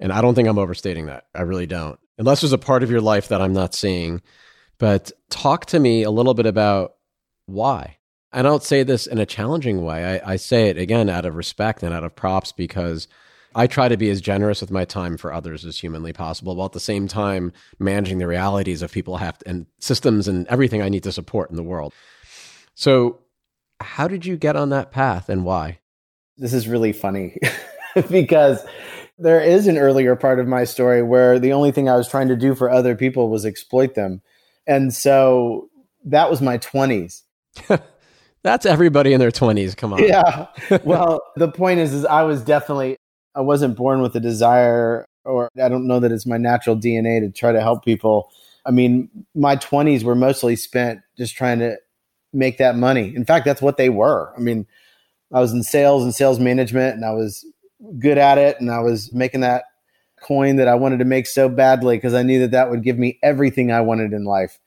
and 0.00 0.12
i 0.12 0.20
don't 0.20 0.34
think 0.34 0.48
i'm 0.48 0.58
overstating 0.58 1.06
that 1.06 1.26
i 1.34 1.42
really 1.42 1.66
don't 1.66 1.98
unless 2.18 2.40
there's 2.40 2.52
a 2.52 2.58
part 2.58 2.82
of 2.82 2.90
your 2.90 3.00
life 3.00 3.28
that 3.28 3.40
I'm 3.40 3.52
not 3.52 3.74
seeing. 3.74 4.22
But 4.78 5.12
talk 5.30 5.66
to 5.66 5.78
me 5.78 6.02
a 6.02 6.10
little 6.10 6.34
bit 6.34 6.46
about 6.46 6.94
why. 7.46 7.98
I 8.32 8.42
don't 8.42 8.62
say 8.62 8.82
this 8.82 9.06
in 9.06 9.18
a 9.18 9.26
challenging 9.26 9.84
way. 9.84 10.20
I, 10.20 10.32
I, 10.32 10.36
say 10.36 10.68
it 10.68 10.76
again 10.76 11.08
out 11.08 11.24
of 11.24 11.36
respect 11.36 11.84
and 11.84 11.94
out 11.94 12.02
of 12.02 12.16
props 12.16 12.50
because 12.50 13.06
I 13.54 13.66
try 13.66 13.88
to 13.88 13.96
be 13.96 14.10
as 14.10 14.20
generous 14.20 14.60
with 14.60 14.70
my 14.70 14.84
time 14.84 15.16
for 15.16 15.32
others 15.32 15.64
as 15.64 15.78
humanly 15.78 16.12
possible, 16.12 16.56
while 16.56 16.66
at 16.66 16.72
the 16.72 16.80
same 16.80 17.08
time 17.08 17.52
managing 17.78 18.18
the 18.18 18.26
realities 18.26 18.82
of 18.82 18.92
people 18.92 19.16
have 19.18 19.38
to, 19.38 19.48
and 19.48 19.66
systems 19.78 20.28
and 20.28 20.46
everything 20.48 20.82
I 20.82 20.88
need 20.88 21.04
to 21.04 21.12
support 21.12 21.50
in 21.50 21.56
the 21.56 21.62
world. 21.62 21.92
So, 22.74 23.20
how 23.80 24.08
did 24.08 24.26
you 24.26 24.36
get 24.36 24.56
on 24.56 24.70
that 24.70 24.90
path 24.90 25.28
and 25.28 25.44
why? 25.44 25.78
This 26.36 26.52
is 26.52 26.66
really 26.66 26.92
funny 26.92 27.36
because 28.10 28.64
there 29.18 29.40
is 29.40 29.66
an 29.66 29.78
earlier 29.78 30.16
part 30.16 30.40
of 30.40 30.48
my 30.48 30.64
story 30.64 31.02
where 31.02 31.38
the 31.38 31.52
only 31.52 31.70
thing 31.70 31.88
I 31.88 31.96
was 31.96 32.08
trying 32.08 32.28
to 32.28 32.36
do 32.36 32.54
for 32.54 32.70
other 32.70 32.96
people 32.96 33.30
was 33.30 33.46
exploit 33.46 33.94
them. 33.94 34.22
And 34.66 34.92
so 34.92 35.68
that 36.04 36.30
was 36.30 36.40
my 36.40 36.58
20s. 36.58 37.22
That's 38.42 38.66
everybody 38.66 39.12
in 39.12 39.20
their 39.20 39.30
20s. 39.30 39.76
Come 39.76 39.92
on. 39.92 40.02
Yeah. 40.02 40.46
Well, 40.84 41.22
the 41.36 41.50
point 41.50 41.80
is, 41.80 41.94
is 41.94 42.04
I 42.04 42.22
was 42.22 42.42
definitely, 42.42 42.96
I 43.34 43.40
wasn't 43.40 43.76
born 43.76 44.00
with 44.00 44.14
a 44.16 44.20
desire, 44.20 45.06
or 45.24 45.50
I 45.62 45.68
don't 45.68 45.86
know 45.86 46.00
that 46.00 46.12
it's 46.12 46.26
my 46.26 46.36
natural 46.36 46.76
DNA 46.76 47.20
to 47.20 47.30
try 47.30 47.52
to 47.52 47.60
help 47.60 47.84
people. 47.84 48.30
I 48.66 48.70
mean, 48.70 49.08
my 49.34 49.56
20s 49.56 50.04
were 50.04 50.14
mostly 50.14 50.56
spent 50.56 51.00
just 51.16 51.36
trying 51.36 51.58
to 51.58 51.76
make 52.32 52.58
that 52.58 52.76
money. 52.76 53.14
In 53.14 53.24
fact, 53.24 53.44
that's 53.44 53.62
what 53.62 53.76
they 53.76 53.90
were. 53.90 54.32
I 54.36 54.40
mean, 54.40 54.66
I 55.32 55.40
was 55.40 55.52
in 55.52 55.62
sales 55.62 56.04
and 56.04 56.14
sales 56.14 56.38
management, 56.38 56.94
and 56.94 57.04
I 57.04 57.12
was 57.12 57.44
good 57.98 58.18
at 58.18 58.38
it 58.38 58.60
and 58.60 58.70
I 58.70 58.80
was 58.80 59.12
making 59.12 59.40
that 59.40 59.64
coin 60.22 60.56
that 60.56 60.68
I 60.68 60.74
wanted 60.74 60.98
to 60.98 61.04
make 61.04 61.26
so 61.26 61.48
badly 61.48 61.96
because 61.96 62.14
I 62.14 62.22
knew 62.22 62.40
that 62.40 62.52
that 62.52 62.70
would 62.70 62.82
give 62.82 62.98
me 62.98 63.18
everything 63.22 63.70
I 63.70 63.80
wanted 63.82 64.12
in 64.12 64.24
life. 64.24 64.58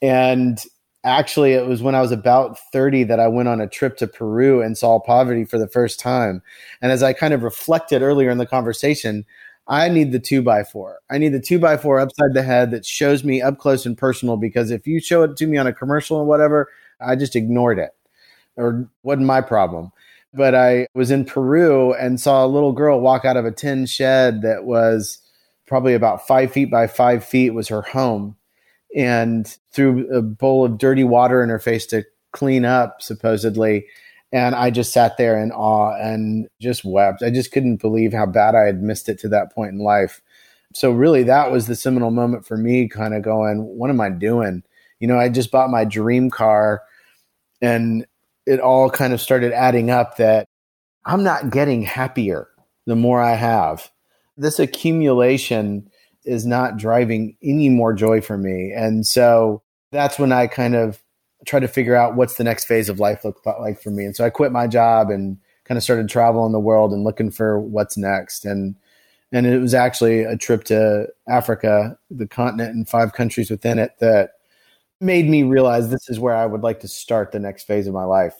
And 0.00 0.62
actually, 1.04 1.52
it 1.52 1.66
was 1.66 1.82
when 1.82 1.94
I 1.94 2.00
was 2.00 2.12
about 2.12 2.58
30 2.72 3.04
that 3.04 3.20
I 3.20 3.28
went 3.28 3.48
on 3.48 3.60
a 3.60 3.68
trip 3.68 3.96
to 3.98 4.06
Peru 4.06 4.62
and 4.62 4.76
saw 4.76 4.98
poverty 5.00 5.44
for 5.44 5.58
the 5.58 5.68
first 5.68 5.98
time. 5.98 6.42
And 6.80 6.92
as 6.92 7.02
I 7.02 7.12
kind 7.12 7.34
of 7.34 7.42
reflected 7.42 8.02
earlier 8.02 8.30
in 8.30 8.38
the 8.38 8.46
conversation, 8.46 9.24
I 9.68 9.88
need 9.88 10.12
the 10.12 10.18
two 10.18 10.42
by 10.42 10.64
four. 10.64 10.98
I 11.10 11.18
need 11.18 11.30
the 11.30 11.40
two 11.40 11.58
by 11.58 11.76
four 11.76 12.00
upside 12.00 12.34
the 12.34 12.42
head 12.42 12.70
that 12.72 12.84
shows 12.84 13.24
me 13.24 13.40
up 13.40 13.58
close 13.58 13.86
and 13.86 13.96
personal 13.96 14.36
because 14.36 14.70
if 14.70 14.86
you 14.86 15.00
show 15.00 15.22
it 15.22 15.36
to 15.36 15.46
me 15.46 15.56
on 15.56 15.66
a 15.66 15.72
commercial 15.72 16.16
or 16.16 16.24
whatever, 16.24 16.68
I 17.00 17.16
just 17.16 17.36
ignored 17.36 17.78
it 17.78 17.90
or 18.56 18.88
wasn't 19.02 19.26
my 19.26 19.40
problem 19.40 19.92
but 20.34 20.54
I 20.54 20.86
was 20.94 21.10
in 21.10 21.24
Peru 21.24 21.92
and 21.94 22.20
saw 22.20 22.44
a 22.44 22.48
little 22.48 22.72
girl 22.72 23.00
walk 23.00 23.24
out 23.24 23.36
of 23.36 23.44
a 23.44 23.50
tin 23.50 23.86
shed 23.86 24.42
that 24.42 24.64
was 24.64 25.18
probably 25.66 25.94
about 25.94 26.26
five 26.26 26.52
feet 26.52 26.70
by 26.70 26.86
five 26.86 27.24
feet 27.24 27.50
was 27.50 27.68
her 27.68 27.82
home 27.82 28.36
and 28.96 29.56
threw 29.72 30.08
a 30.14 30.22
bowl 30.22 30.64
of 30.64 30.78
dirty 30.78 31.04
water 31.04 31.42
in 31.42 31.48
her 31.48 31.58
face 31.58 31.86
to 31.86 32.04
clean 32.32 32.64
up 32.64 33.02
supposedly. 33.02 33.86
And 34.32 34.54
i 34.54 34.70
just 34.70 34.92
sat 34.92 35.18
there 35.18 35.38
in 35.38 35.52
awe 35.52 35.94
and 35.96 36.48
just 36.60 36.84
wept. 36.84 37.22
I 37.22 37.30
just 37.30 37.52
couldn't 37.52 37.76
believe 37.76 38.12
how 38.12 38.26
bad 38.26 38.54
i 38.54 38.62
had 38.62 38.82
missed 38.82 39.08
it 39.08 39.18
to 39.20 39.28
that 39.28 39.54
point 39.54 39.72
in 39.72 39.78
life. 39.78 40.20
So 40.74 40.90
really 40.90 41.22
that 41.24 41.50
was 41.50 41.66
the 41.66 41.76
seminal 41.76 42.10
moment 42.10 42.46
for 42.46 42.56
me 42.56 42.88
kind 42.88 43.14
of 43.14 43.22
going 43.22 43.58
what 43.58 43.90
am 43.90 44.00
i 44.00 44.10
doing? 44.10 44.62
You 45.00 45.08
know 45.08 45.18
i 45.18 45.28
just 45.28 45.50
bought 45.50 45.70
my 45.70 45.84
dream 45.84 46.30
car 46.30 46.82
and 47.60 48.06
it 48.46 48.60
all 48.60 48.90
kind 48.90 49.12
of 49.12 49.20
started 49.20 49.52
adding 49.52 49.90
up 49.90 50.16
that 50.16 50.48
I'm 51.04 51.22
not 51.22 51.50
getting 51.50 51.82
happier 51.82 52.48
the 52.86 52.96
more 52.96 53.20
I 53.20 53.34
have. 53.34 53.90
This 54.36 54.58
accumulation 54.58 55.90
is 56.24 56.46
not 56.46 56.76
driving 56.76 57.36
any 57.42 57.68
more 57.68 57.92
joy 57.92 58.20
for 58.20 58.38
me. 58.38 58.72
And 58.74 59.06
so 59.06 59.62
that's 59.90 60.18
when 60.18 60.32
I 60.32 60.46
kind 60.46 60.74
of 60.74 61.02
try 61.46 61.60
to 61.60 61.68
figure 61.68 61.96
out 61.96 62.14
what's 62.14 62.34
the 62.34 62.44
next 62.44 62.64
phase 62.64 62.88
of 62.88 63.00
life 63.00 63.24
look 63.24 63.44
like 63.44 63.80
for 63.80 63.90
me. 63.90 64.04
And 64.04 64.14
so 64.14 64.24
I 64.24 64.30
quit 64.30 64.52
my 64.52 64.66
job 64.66 65.10
and 65.10 65.38
kind 65.64 65.76
of 65.76 65.82
started 65.82 66.08
traveling 66.08 66.52
the 66.52 66.60
world 66.60 66.92
and 66.92 67.04
looking 67.04 67.30
for 67.30 67.58
what's 67.60 67.96
next. 67.96 68.44
And 68.44 68.76
and 69.34 69.46
it 69.46 69.60
was 69.60 69.72
actually 69.72 70.20
a 70.24 70.36
trip 70.36 70.64
to 70.64 71.08
Africa, 71.26 71.96
the 72.10 72.26
continent 72.26 72.74
and 72.74 72.86
five 72.86 73.14
countries 73.14 73.50
within 73.50 73.78
it 73.78 73.92
that 73.98 74.32
made 75.00 75.28
me 75.28 75.42
realize 75.42 75.88
this 75.88 76.08
is 76.10 76.20
where 76.20 76.34
I 76.34 76.44
would 76.44 76.62
like 76.62 76.80
to 76.80 76.88
start 76.88 77.32
the 77.32 77.38
next 77.38 77.64
phase 77.64 77.86
of 77.86 77.94
my 77.94 78.04
life. 78.04 78.34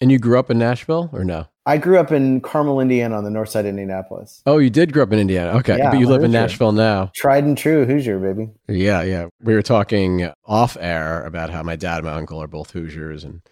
And 0.00 0.10
you 0.10 0.18
grew 0.18 0.38
up 0.38 0.50
in 0.50 0.58
Nashville 0.58 1.10
or 1.12 1.22
no? 1.22 1.46
I 1.64 1.78
grew 1.78 1.98
up 1.98 2.10
in 2.10 2.40
Carmel, 2.40 2.80
Indiana, 2.80 3.16
on 3.16 3.24
the 3.24 3.30
north 3.30 3.50
side 3.50 3.66
of 3.66 3.70
Indianapolis. 3.70 4.42
Oh, 4.46 4.58
you 4.58 4.68
did 4.68 4.92
grow 4.92 5.04
up 5.04 5.12
in 5.12 5.20
Indiana. 5.20 5.52
Okay. 5.58 5.78
Yeah, 5.78 5.90
but 5.90 6.00
you 6.00 6.08
live 6.08 6.24
in 6.24 6.32
Nashville 6.32 6.72
now. 6.72 7.12
Tried 7.14 7.44
and 7.44 7.56
true 7.56 7.84
Hoosier, 7.84 8.18
baby. 8.18 8.50
Yeah, 8.68 9.02
yeah. 9.02 9.28
We 9.40 9.54
were 9.54 9.62
talking 9.62 10.28
off 10.44 10.76
air 10.80 11.22
about 11.24 11.50
how 11.50 11.62
my 11.62 11.76
dad 11.76 11.98
and 11.98 12.06
my 12.06 12.14
uncle 12.14 12.42
are 12.42 12.48
both 12.48 12.72
Hoosiers 12.72 13.22
and 13.22 13.42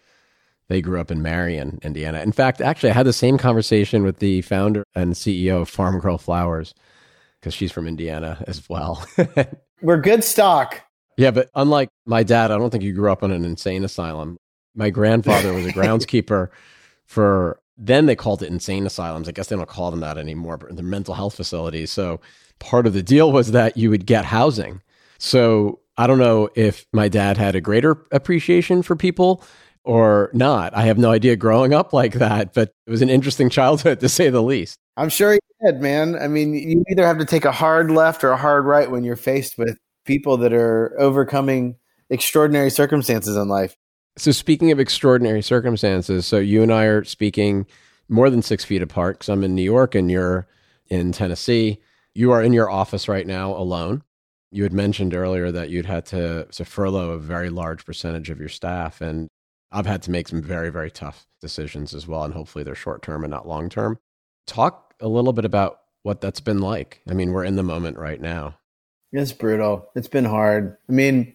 they 0.68 0.81
grew 0.81 1.01
up 1.01 1.11
in 1.11 1.23
Marion, 1.23 1.79
Indiana. 1.83 2.20
In 2.20 2.33
fact, 2.33 2.61
actually, 2.61 2.90
I 2.90 2.94
had 2.94 3.07
the 3.07 3.12
same 3.12 3.38
conversation 3.38 4.03
with 4.03 4.18
the 4.18 4.42
founder 4.42 4.85
and 4.94 5.14
CEO 5.14 5.62
of 5.62 5.70
Farmgirl 5.70 6.20
Flowers 6.20 6.75
because 7.40 7.55
she's 7.55 7.73
from 7.73 7.87
Indiana 7.88 8.42
as 8.46 8.68
well. 8.68 9.05
we're 9.83 10.01
good 10.01 10.25
stock. 10.25 10.81
Yeah, 11.16 11.33
but 11.33 11.51
unlike 11.55 11.90
my 12.07 12.23
dad, 12.23 12.51
I 12.51 12.59
don't 12.59 12.70
think 12.70 12.85
you 12.85 12.92
grew 12.92 13.11
up 13.11 13.23
in 13.23 13.31
an 13.31 13.44
insane 13.44 13.85
asylum. 13.85 14.37
My 14.75 14.90
grandfather 14.90 15.53
was 15.53 15.66
a 15.66 15.73
groundskeeper 15.73 16.49
for 17.05 17.61
then 17.81 18.05
they 18.05 18.14
called 18.14 18.43
it 18.43 18.51
insane 18.51 18.87
asylums. 18.87 19.27
I 19.27 19.33
guess 19.33 19.49
they 19.49 19.57
don't 19.57 19.69
call 19.69 19.90
them 19.90 20.01
that 20.01 20.19
anymore, 20.19 20.59
but 20.59 20.77
the 20.77 20.83
mental 20.83 21.14
health 21.14 21.35
facilities. 21.35 21.90
So 21.90 22.21
part 22.59 22.87
of 22.87 22.93
the 22.93 23.03
deal 23.03 23.33
was 23.33 23.53
that 23.53 23.77
you 23.77 23.88
would 23.88 24.05
get 24.05 24.27
housing. 24.27 24.83
So 25.19 25.81
I 25.97 26.07
don't 26.07 26.19
know 26.19 26.51
if 26.55 26.87
my 26.93 27.09
dad 27.09 27.38
had 27.38 27.57
a 27.57 27.61
greater 27.61 28.05
appreciation 28.12 28.83
for 28.83 28.97
people 28.97 29.43
or 29.83 30.31
not. 30.35 30.77
I 30.77 30.83
have 30.83 30.99
no 30.99 31.11
idea 31.11 31.37
growing 31.37 31.73
up 31.73 31.95
like 31.95 32.14
that, 32.14 32.53
but 32.53 32.75
it 32.87 32.90
was 32.90 33.01
an 33.01 33.09
interesting 33.09 33.49
childhood 33.49 34.01
to 34.01 34.09
say 34.11 34.29
the 34.29 34.43
least. 34.43 34.79
I'm 34.99 35.09
sure 35.09 35.33
he 35.33 35.40
did, 35.64 35.81
man. 35.81 36.16
I 36.16 36.29
mean, 36.29 36.55
you 36.55 36.85
either 36.90 37.07
have 37.07 37.19
to 37.19 37.25
take 37.25 37.47
a 37.47 37.53
hard 37.53 37.90
left 37.90 38.23
or 38.23 38.31
a 38.31 38.37
hard 38.37 38.66
right 38.66 38.90
when 38.90 39.05
you're 39.05 39.16
faced 39.16 39.57
with 39.57 39.79
people 40.05 40.37
that 40.38 40.53
are 40.53 40.95
overcoming 40.99 41.77
extraordinary 42.11 42.69
circumstances 42.69 43.37
in 43.37 43.49
life. 43.49 43.75
So, 44.21 44.33
speaking 44.33 44.71
of 44.71 44.79
extraordinary 44.79 45.41
circumstances, 45.41 46.27
so 46.27 46.37
you 46.37 46.63
and 46.63 46.71
I 46.71 46.85
are 46.85 47.05
speaking 47.05 47.67
more 48.07 48.29
than 48.29 48.43
six 48.43 48.67
feet 48.67 48.83
apart 48.83 49.17
because 49.17 49.31
I'm 49.31 49.43
in 49.43 49.55
New 49.55 49.63
York 49.63 49.95
and 49.95 50.11
you're 50.11 50.47
in 50.89 51.13
Tennessee. 51.13 51.81
You 52.15 52.31
are 52.33 52.43
in 52.43 52.53
your 52.53 52.69
office 52.69 53.09
right 53.09 53.27
now 53.27 53.57
alone. 53.57 54.03
You 54.51 54.65
had 54.65 54.75
mentioned 54.75 55.15
earlier 55.15 55.51
that 55.53 55.71
you'd 55.71 55.87
had 55.87 56.05
to, 56.07 56.45
to 56.45 56.65
furlough 56.67 57.13
a 57.13 57.19
very 57.19 57.49
large 57.49 57.87
percentage 57.87 58.29
of 58.29 58.39
your 58.39 58.51
staff. 58.51 59.01
And 59.01 59.27
I've 59.73 59.87
had 59.87 60.03
to 60.03 60.11
make 60.11 60.29
some 60.29 60.43
very, 60.43 60.69
very 60.69 60.91
tough 60.91 61.27
decisions 61.41 61.95
as 61.95 62.07
well. 62.07 62.23
And 62.23 62.35
hopefully 62.35 62.63
they're 62.63 62.75
short 62.75 63.01
term 63.01 63.25
and 63.25 63.31
not 63.31 63.49
long 63.49 63.71
term. 63.71 63.99
Talk 64.47 64.93
a 65.01 65.09
little 65.09 65.33
bit 65.33 65.47
about 65.47 65.81
what 66.03 66.21
that's 66.21 66.41
been 66.41 66.61
like. 66.61 67.01
I 67.09 67.15
mean, 67.15 67.33
we're 67.33 67.47
in 67.47 67.57
the 67.57 67.63
moment 67.63 67.97
right 67.97 68.21
now. 68.21 68.59
It's 69.13 69.33
brutal. 69.33 69.89
It's 69.97 70.09
been 70.09 70.27
hard. 70.27 70.77
I 70.91 70.93
mean, 70.93 71.33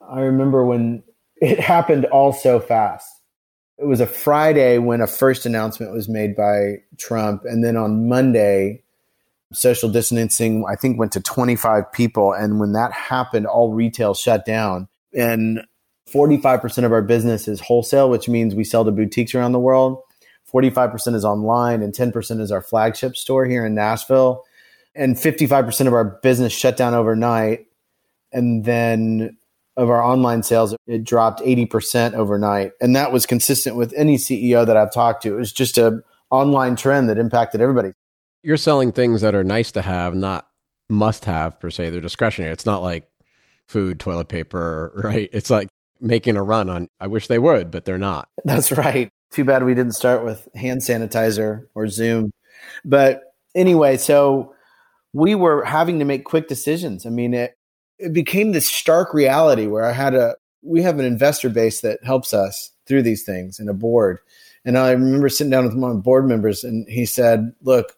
I 0.00 0.22
remember 0.22 0.64
when 0.64 1.04
it 1.40 1.58
happened 1.58 2.04
all 2.06 2.32
so 2.32 2.60
fast. 2.60 3.08
It 3.78 3.86
was 3.86 4.00
a 4.00 4.06
Friday 4.06 4.78
when 4.78 5.00
a 5.00 5.06
first 5.06 5.46
announcement 5.46 5.92
was 5.92 6.08
made 6.08 6.36
by 6.36 6.82
Trump. 6.98 7.44
And 7.44 7.64
then 7.64 7.76
on 7.76 8.08
Monday, 8.08 8.82
social 9.52 9.88
distancing, 9.88 10.64
I 10.68 10.76
think, 10.76 10.98
went 10.98 11.12
to 11.12 11.20
25 11.20 11.90
people. 11.92 12.32
And 12.32 12.60
when 12.60 12.72
that 12.72 12.92
happened, 12.92 13.46
all 13.46 13.72
retail 13.72 14.12
shut 14.12 14.44
down. 14.44 14.88
And 15.14 15.62
45% 16.12 16.84
of 16.84 16.92
our 16.92 17.02
business 17.02 17.48
is 17.48 17.60
wholesale, 17.60 18.10
which 18.10 18.28
means 18.28 18.54
we 18.54 18.64
sell 18.64 18.84
to 18.84 18.90
boutiques 18.90 19.34
around 19.34 19.52
the 19.52 19.58
world. 19.58 20.02
45% 20.52 21.14
is 21.14 21.24
online, 21.24 21.80
and 21.82 21.94
10% 21.94 22.40
is 22.40 22.50
our 22.50 22.60
flagship 22.60 23.16
store 23.16 23.46
here 23.46 23.64
in 23.64 23.74
Nashville. 23.74 24.44
And 24.94 25.16
55% 25.16 25.86
of 25.86 25.94
our 25.94 26.04
business 26.04 26.52
shut 26.52 26.76
down 26.76 26.94
overnight. 26.94 27.66
And 28.32 28.64
then 28.64 29.36
of 29.80 29.88
our 29.88 30.02
online 30.02 30.42
sales, 30.42 30.76
it 30.86 31.04
dropped 31.04 31.40
80% 31.40 32.12
overnight. 32.12 32.72
And 32.82 32.94
that 32.94 33.12
was 33.12 33.24
consistent 33.24 33.76
with 33.76 33.94
any 33.96 34.18
CEO 34.18 34.66
that 34.66 34.76
I've 34.76 34.92
talked 34.92 35.22
to. 35.22 35.34
It 35.34 35.38
was 35.38 35.52
just 35.52 35.78
a 35.78 36.02
online 36.30 36.76
trend 36.76 37.08
that 37.08 37.16
impacted 37.16 37.62
everybody. 37.62 37.92
You're 38.42 38.58
selling 38.58 38.92
things 38.92 39.22
that 39.22 39.34
are 39.34 39.42
nice 39.42 39.72
to 39.72 39.82
have, 39.82 40.14
not 40.14 40.46
must 40.90 41.24
have 41.24 41.58
per 41.58 41.70
se. 41.70 41.90
They're 41.90 42.00
discretionary. 42.02 42.52
It's 42.52 42.66
not 42.66 42.82
like 42.82 43.08
food, 43.68 43.98
toilet 43.98 44.28
paper, 44.28 44.92
right? 45.02 45.30
It's 45.32 45.48
like 45.48 45.68
making 45.98 46.36
a 46.36 46.42
run 46.42 46.68
on, 46.68 46.88
I 47.00 47.06
wish 47.06 47.26
they 47.26 47.38
would, 47.38 47.70
but 47.70 47.86
they're 47.86 47.98
not. 47.98 48.28
That's 48.44 48.70
right. 48.72 49.08
Too 49.30 49.44
bad 49.44 49.64
we 49.64 49.74
didn't 49.74 49.94
start 49.94 50.24
with 50.24 50.46
hand 50.54 50.82
sanitizer 50.82 51.68
or 51.74 51.88
Zoom. 51.88 52.32
But 52.84 53.22
anyway, 53.54 53.96
so 53.96 54.54
we 55.14 55.34
were 55.34 55.64
having 55.64 56.00
to 56.00 56.04
make 56.04 56.24
quick 56.24 56.48
decisions. 56.48 57.06
I 57.06 57.10
mean, 57.10 57.32
it, 57.32 57.54
it 58.00 58.12
became 58.12 58.52
this 58.52 58.66
stark 58.66 59.12
reality 59.14 59.66
where 59.66 59.84
I 59.84 59.92
had 59.92 60.14
a, 60.14 60.36
we 60.62 60.82
have 60.82 60.98
an 60.98 61.04
investor 61.04 61.48
base 61.48 61.80
that 61.82 62.02
helps 62.02 62.34
us 62.34 62.72
through 62.86 63.02
these 63.02 63.22
things 63.22 63.58
and 63.58 63.68
a 63.68 63.74
board. 63.74 64.18
And 64.64 64.76
I 64.76 64.90
remember 64.90 65.28
sitting 65.28 65.50
down 65.50 65.64
with 65.64 65.74
one 65.74 65.90
of 65.90 65.96
my 65.96 66.02
board 66.02 66.26
members 66.26 66.64
and 66.64 66.88
he 66.88 67.06
said, 67.06 67.52
look, 67.62 67.96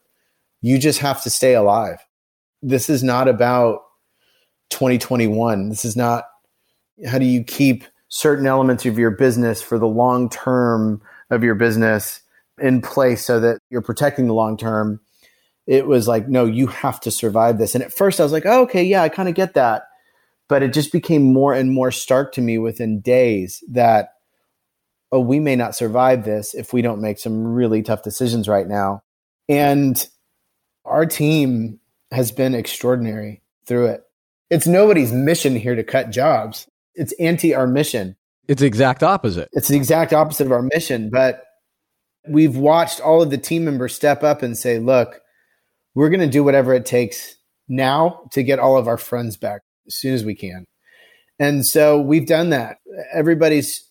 you 0.61 0.79
just 0.79 1.01
have 1.01 1.23
to 1.23 1.31
stay 1.31 1.55
alive. 1.55 1.99
This 2.63 2.89
is 2.89 3.03
not 3.03 3.27
about 3.29 3.81
2021. 4.71 5.69
This 5.69 5.85
is 5.85 5.97
not 5.97 6.25
how 7.07 7.19
do 7.19 7.25
you 7.25 7.43
keep 7.43 7.85
certain 8.09 8.47
elements 8.47 8.87
of 8.87 8.99
your 8.99 9.11
business 9.11 9.61
for 9.63 9.79
the 9.79 9.89
long 9.89 10.29
term 10.29 11.03
of 11.31 11.43
your 11.43 11.55
business 11.55 12.21
in 12.61 12.81
place 12.81 13.25
so 13.25 13.41
that 13.41 13.59
you're 13.71 13.83
protecting 13.83 14.27
the 14.27 14.35
long 14.35 14.57
term. 14.57 15.01
It 15.67 15.87
was 15.87 16.07
like, 16.07 16.29
no, 16.29 16.45
you 16.45 16.67
have 16.67 17.01
to 17.01 17.11
survive 17.11 17.59
this. 17.59 17.75
And 17.75 17.83
at 17.83 17.93
first 17.93 18.21
I 18.21 18.23
was 18.23 18.33
like, 18.33 18.47
oh, 18.47 18.63
okay, 18.63 18.85
yeah, 18.85 19.03
I 19.03 19.09
kind 19.09 19.29
of 19.29 19.35
get 19.35 19.55
that. 19.55 19.85
But 20.49 20.63
it 20.63 20.73
just 20.73 20.93
became 20.93 21.33
more 21.33 21.55
and 21.55 21.71
more 21.71 21.91
stark 21.91 22.33
to 22.33 22.41
me 22.41 22.59
within 22.59 23.01
days 23.01 23.63
that, 23.71 24.11
oh, 25.11 25.21
we 25.21 25.41
may 25.41 25.57
not 25.57 25.77
survive 25.77 26.25
this 26.25 26.55
if 26.55 26.73
we 26.73 26.83
don't 26.83 27.01
make 27.01 27.19
some 27.19 27.45
really 27.45 27.83
tough 27.83 28.03
decisions 28.03 28.49
right 28.49 28.67
now. 28.67 29.03
And 29.49 30.07
our 30.85 31.07
team 31.07 31.81
has 32.11 32.33
been 32.33 32.55
extraordinary 32.55 33.43
through 33.67 33.87
it. 33.87 34.03
It's 34.51 34.67
nobody's 34.67 35.13
mission 35.13 35.57
here 35.57 35.75
to 35.75 35.83
cut 35.83 36.11
jobs. 36.11 36.69
It's 36.95 37.15
anti 37.15 37.55
our 37.55 37.67
mission. 37.67 38.17
It's 38.49 38.61
the 38.61 38.67
exact 38.67 39.03
opposite. 39.03 39.49
It's 39.53 39.69
the 39.69 39.77
exact 39.77 40.13
opposite 40.13 40.47
of 40.47 40.53
our 40.53 40.63
mission. 40.63 41.09
But 41.11 41.45
we've 42.29 42.57
watched 42.57 43.01
all 43.01 43.23
of 43.23 43.31
the 43.31 43.39
team 43.39 43.65
members 43.65 43.95
step 43.95 44.23
up 44.23 44.43
and 44.43 44.57
say, 44.57 44.79
look, 44.79 45.21
we're 45.95 46.11
going 46.11 46.21
to 46.21 46.27
do 46.27 46.45
whatever 46.45 46.75
it 46.75 46.87
takes 46.87 47.37
now 47.69 48.29
to 48.33 48.43
get 48.43 48.59
all 48.59 48.77
of 48.77 48.89
our 48.89 48.99
friends 48.99 49.37
back 49.37 49.63
as 49.87 49.95
soon 49.95 50.15
as 50.15 50.25
we 50.25 50.35
can. 50.35 50.67
And 51.39 51.65
so 51.65 52.01
we've 52.01 52.27
done 52.27 52.51
that. 52.51 52.79
Everybody's 53.13 53.85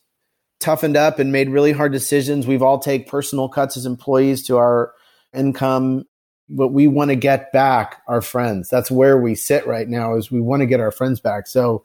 toughened 0.60 0.96
up 0.96 1.20
and 1.20 1.32
made 1.32 1.50
really 1.50 1.72
hard 1.72 1.92
decisions. 1.92 2.48
We've 2.48 2.62
all 2.62 2.80
take 2.80 3.08
personal 3.08 3.50
cuts 3.50 3.78
as 3.78 3.86
employees 3.86 4.46
to 4.48 4.58
our 4.58 4.94
income 5.34 6.06
but 6.52 6.70
we 6.70 6.88
want 6.88 7.10
to 7.10 7.16
get 7.16 7.52
back 7.52 8.02
our 8.08 8.22
friends. 8.22 8.70
That's 8.70 8.92
where 8.92 9.18
we 9.18 9.36
sit 9.36 9.66
right 9.66 9.88
now 9.88 10.16
is 10.16 10.32
we 10.32 10.42
want 10.42 10.62
to 10.62 10.66
get 10.66 10.80
our 10.80 10.92
friends 10.92 11.20
back. 11.20 11.48
So 11.48 11.84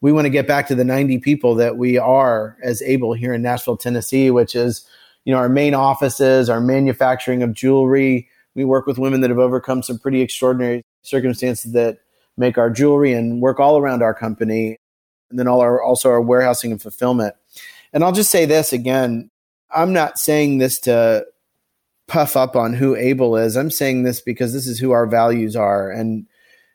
we 0.00 0.12
want 0.12 0.26
to 0.26 0.30
get 0.30 0.46
back 0.46 0.66
to 0.68 0.74
the 0.74 0.84
90 0.84 1.18
people 1.18 1.54
that 1.56 1.76
we 1.76 1.98
are 1.98 2.56
as 2.62 2.82
able 2.82 3.12
here 3.12 3.32
in 3.32 3.42
Nashville, 3.42 3.76
Tennessee, 3.76 4.30
which 4.30 4.54
is, 4.54 4.86
you 5.24 5.32
know, 5.32 5.38
our 5.38 5.48
main 5.48 5.74
offices, 5.74 6.50
our 6.50 6.60
manufacturing 6.60 7.42
of 7.42 7.52
jewelry. 7.52 8.28
We 8.54 8.64
work 8.64 8.86
with 8.86 8.98
women 8.98 9.20
that 9.20 9.30
have 9.30 9.38
overcome 9.38 9.82
some 9.82 9.98
pretty 9.98 10.20
extraordinary 10.20 10.82
circumstances 11.02 11.72
that 11.72 11.98
make 12.38 12.58
our 12.58 12.70
jewelry 12.70 13.12
and 13.12 13.40
work 13.40 13.60
all 13.60 13.78
around 13.78 14.02
our 14.02 14.14
company. 14.14 14.78
And 15.30 15.38
then 15.38 15.48
all 15.48 15.60
our 15.60 15.82
also 15.82 16.08
our 16.08 16.22
warehousing 16.22 16.72
and 16.72 16.80
fulfillment. 16.80 17.34
And 17.92 18.02
I'll 18.02 18.12
just 18.12 18.30
say 18.30 18.46
this 18.46 18.72
again, 18.72 19.30
I'm 19.70 19.92
not 19.92 20.18
saying 20.18 20.58
this 20.58 20.78
to 20.80 21.26
puff 22.06 22.36
up 22.36 22.56
on 22.56 22.72
who 22.72 22.96
Able 22.96 23.36
is. 23.36 23.56
I'm 23.56 23.70
saying 23.70 24.02
this 24.02 24.20
because 24.20 24.52
this 24.52 24.66
is 24.66 24.78
who 24.78 24.92
our 24.92 25.06
values 25.06 25.54
are. 25.54 25.90
And 25.90 26.26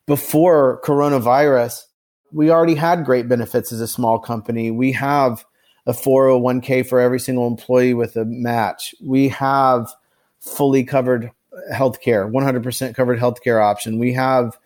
before 0.06 0.80
coronavirus, 0.84 1.86
we 2.32 2.52
already 2.52 2.76
had 2.76 3.06
great 3.06 3.28
benefits 3.28 3.72
as 3.72 3.82
a 3.82 3.88
small 3.88 4.20
company. 4.20 4.70
We 4.70 4.92
have 4.94 5.46
a 5.86 5.94
401k 5.94 6.88
for 6.88 7.00
every 7.00 7.20
single 7.20 7.48
employee 7.48 7.94
with 7.94 8.16
a 8.16 8.26
match. 8.26 8.94
We 9.04 9.30
have 9.30 9.92
fully 10.40 10.84
covered 10.84 11.32
healthcare, 11.72 12.30
100% 12.30 12.96
covered 12.96 13.20
healthcare 13.20 13.64
option. 13.64 14.00
We 14.00 14.14
have 14.14 14.58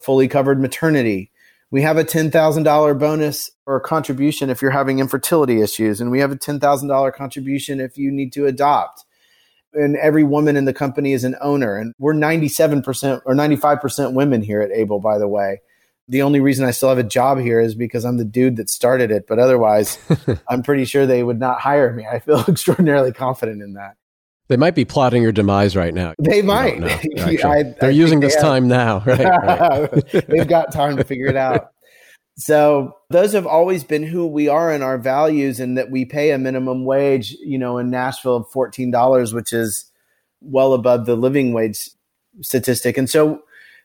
fully 0.00 0.28
covered 0.28 0.60
maternity. 0.60 1.30
We 1.70 1.82
have 1.82 1.96
a 1.96 2.04
$10,000 2.04 2.98
bonus 2.98 3.50
or 3.66 3.80
contribution 3.80 4.50
if 4.50 4.60
you're 4.60 4.72
having 4.72 4.98
infertility 4.98 5.62
issues. 5.62 6.00
And 6.00 6.10
we 6.10 6.18
have 6.18 6.32
a 6.32 6.36
$10,000 6.36 7.14
contribution 7.14 7.80
if 7.80 7.96
you 7.96 8.10
need 8.10 8.32
to 8.32 8.46
adopt 8.46 9.04
and 9.74 9.96
every 9.96 10.24
woman 10.24 10.56
in 10.56 10.64
the 10.64 10.72
company 10.72 11.12
is 11.12 11.24
an 11.24 11.36
owner. 11.40 11.76
And 11.76 11.94
we're 11.98 12.14
97% 12.14 13.22
or 13.24 13.34
95% 13.34 14.14
women 14.14 14.42
here 14.42 14.60
at 14.60 14.70
Able, 14.70 15.00
by 15.00 15.18
the 15.18 15.28
way. 15.28 15.60
The 16.08 16.22
only 16.22 16.40
reason 16.40 16.66
I 16.66 16.72
still 16.72 16.88
have 16.88 16.98
a 16.98 17.04
job 17.04 17.38
here 17.38 17.60
is 17.60 17.74
because 17.74 18.04
I'm 18.04 18.16
the 18.16 18.24
dude 18.24 18.56
that 18.56 18.68
started 18.68 19.10
it. 19.10 19.26
But 19.28 19.38
otherwise, 19.38 19.98
I'm 20.48 20.62
pretty 20.62 20.84
sure 20.84 21.06
they 21.06 21.22
would 21.22 21.38
not 21.38 21.60
hire 21.60 21.92
me. 21.92 22.06
I 22.06 22.18
feel 22.18 22.44
extraordinarily 22.48 23.12
confident 23.12 23.62
in 23.62 23.74
that. 23.74 23.96
They 24.50 24.56
might 24.56 24.74
be 24.74 24.84
plotting 24.84 25.22
your 25.22 25.30
demise 25.30 25.76
right 25.76 25.94
now. 25.94 26.12
They 26.18 26.42
might. 26.42 26.82
I, 27.44 27.62
They're 27.62 27.84
I 27.84 27.88
using 27.90 28.18
this 28.18 28.34
time 28.34 28.66
now, 28.66 28.98
right? 29.06 29.20
right. 29.20 30.26
They've 30.26 30.48
got 30.48 30.72
time 30.72 30.96
to 30.96 31.04
figure 31.04 31.28
it 31.28 31.36
out. 31.36 31.70
So 32.36 32.96
those 33.10 33.32
have 33.32 33.46
always 33.46 33.84
been 33.84 34.02
who 34.02 34.26
we 34.26 34.48
are 34.48 34.72
in 34.72 34.82
our 34.82 34.98
values 34.98 35.60
and 35.60 35.78
that 35.78 35.92
we 35.92 36.04
pay 36.04 36.32
a 36.32 36.38
minimum 36.38 36.84
wage, 36.84 37.30
you 37.44 37.58
know, 37.58 37.78
in 37.78 37.90
Nashville 37.90 38.34
of 38.34 38.48
$14, 38.48 39.32
which 39.32 39.52
is 39.52 39.88
well 40.40 40.72
above 40.72 41.06
the 41.06 41.14
living 41.14 41.52
wage 41.52 41.88
statistic. 42.40 42.98
And 42.98 43.08
so 43.08 43.42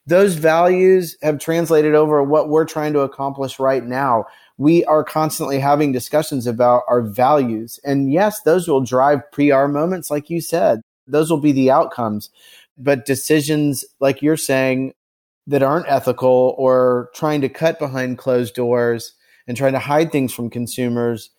those 0.07 0.33
values 0.33 1.15
have 1.21 1.37
translated 1.37 1.93
over 1.93 2.23
what 2.23 2.49
we're 2.49 2.65
trying 2.65 2.93
to 2.93 3.01
accomplish 3.01 3.59
right 3.59 3.85
now. 3.85 4.25
We 4.57 4.85
are 4.85 5.03
constantly 5.03 5.59
having 5.59 5.91
discussions 5.91 6.47
about 6.47 6.83
our 6.87 7.01
values. 7.01 7.79
And 7.83 8.11
yes, 8.11 8.41
those 8.41 8.67
will 8.67 8.81
drive 8.81 9.29
PR 9.31 9.65
moments, 9.65 10.09
like 10.09 10.29
you 10.29 10.41
said. 10.41 10.81
Those 11.07 11.29
will 11.29 11.39
be 11.39 11.51
the 11.51 11.71
outcomes. 11.71 12.29
But 12.77 13.05
decisions, 13.05 13.85
like 13.99 14.21
you're 14.21 14.37
saying, 14.37 14.93
that 15.47 15.63
aren't 15.63 15.87
ethical 15.87 16.55
or 16.57 17.09
trying 17.13 17.41
to 17.41 17.49
cut 17.49 17.79
behind 17.79 18.17
closed 18.17 18.55
doors 18.55 19.13
and 19.47 19.55
trying 19.55 19.73
to 19.73 19.79
hide 19.79 20.11
things 20.11 20.33
from 20.33 20.49
consumers, 20.49 21.29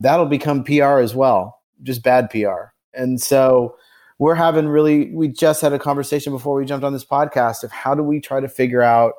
that'll 0.00 0.26
become 0.26 0.64
PR 0.64 0.98
as 0.98 1.14
well, 1.14 1.60
just 1.82 2.02
bad 2.02 2.30
PR. 2.30 2.72
And 2.94 3.20
so 3.20 3.76
we're 4.18 4.34
having 4.34 4.66
really, 4.66 5.14
we 5.14 5.28
just 5.28 5.60
had 5.60 5.72
a 5.72 5.78
conversation 5.78 6.32
before 6.32 6.54
we 6.54 6.64
jumped 6.64 6.84
on 6.84 6.92
this 6.92 7.04
podcast 7.04 7.62
of 7.62 7.70
how 7.70 7.94
do 7.94 8.02
we 8.02 8.20
try 8.20 8.40
to 8.40 8.48
figure 8.48 8.82
out 8.82 9.14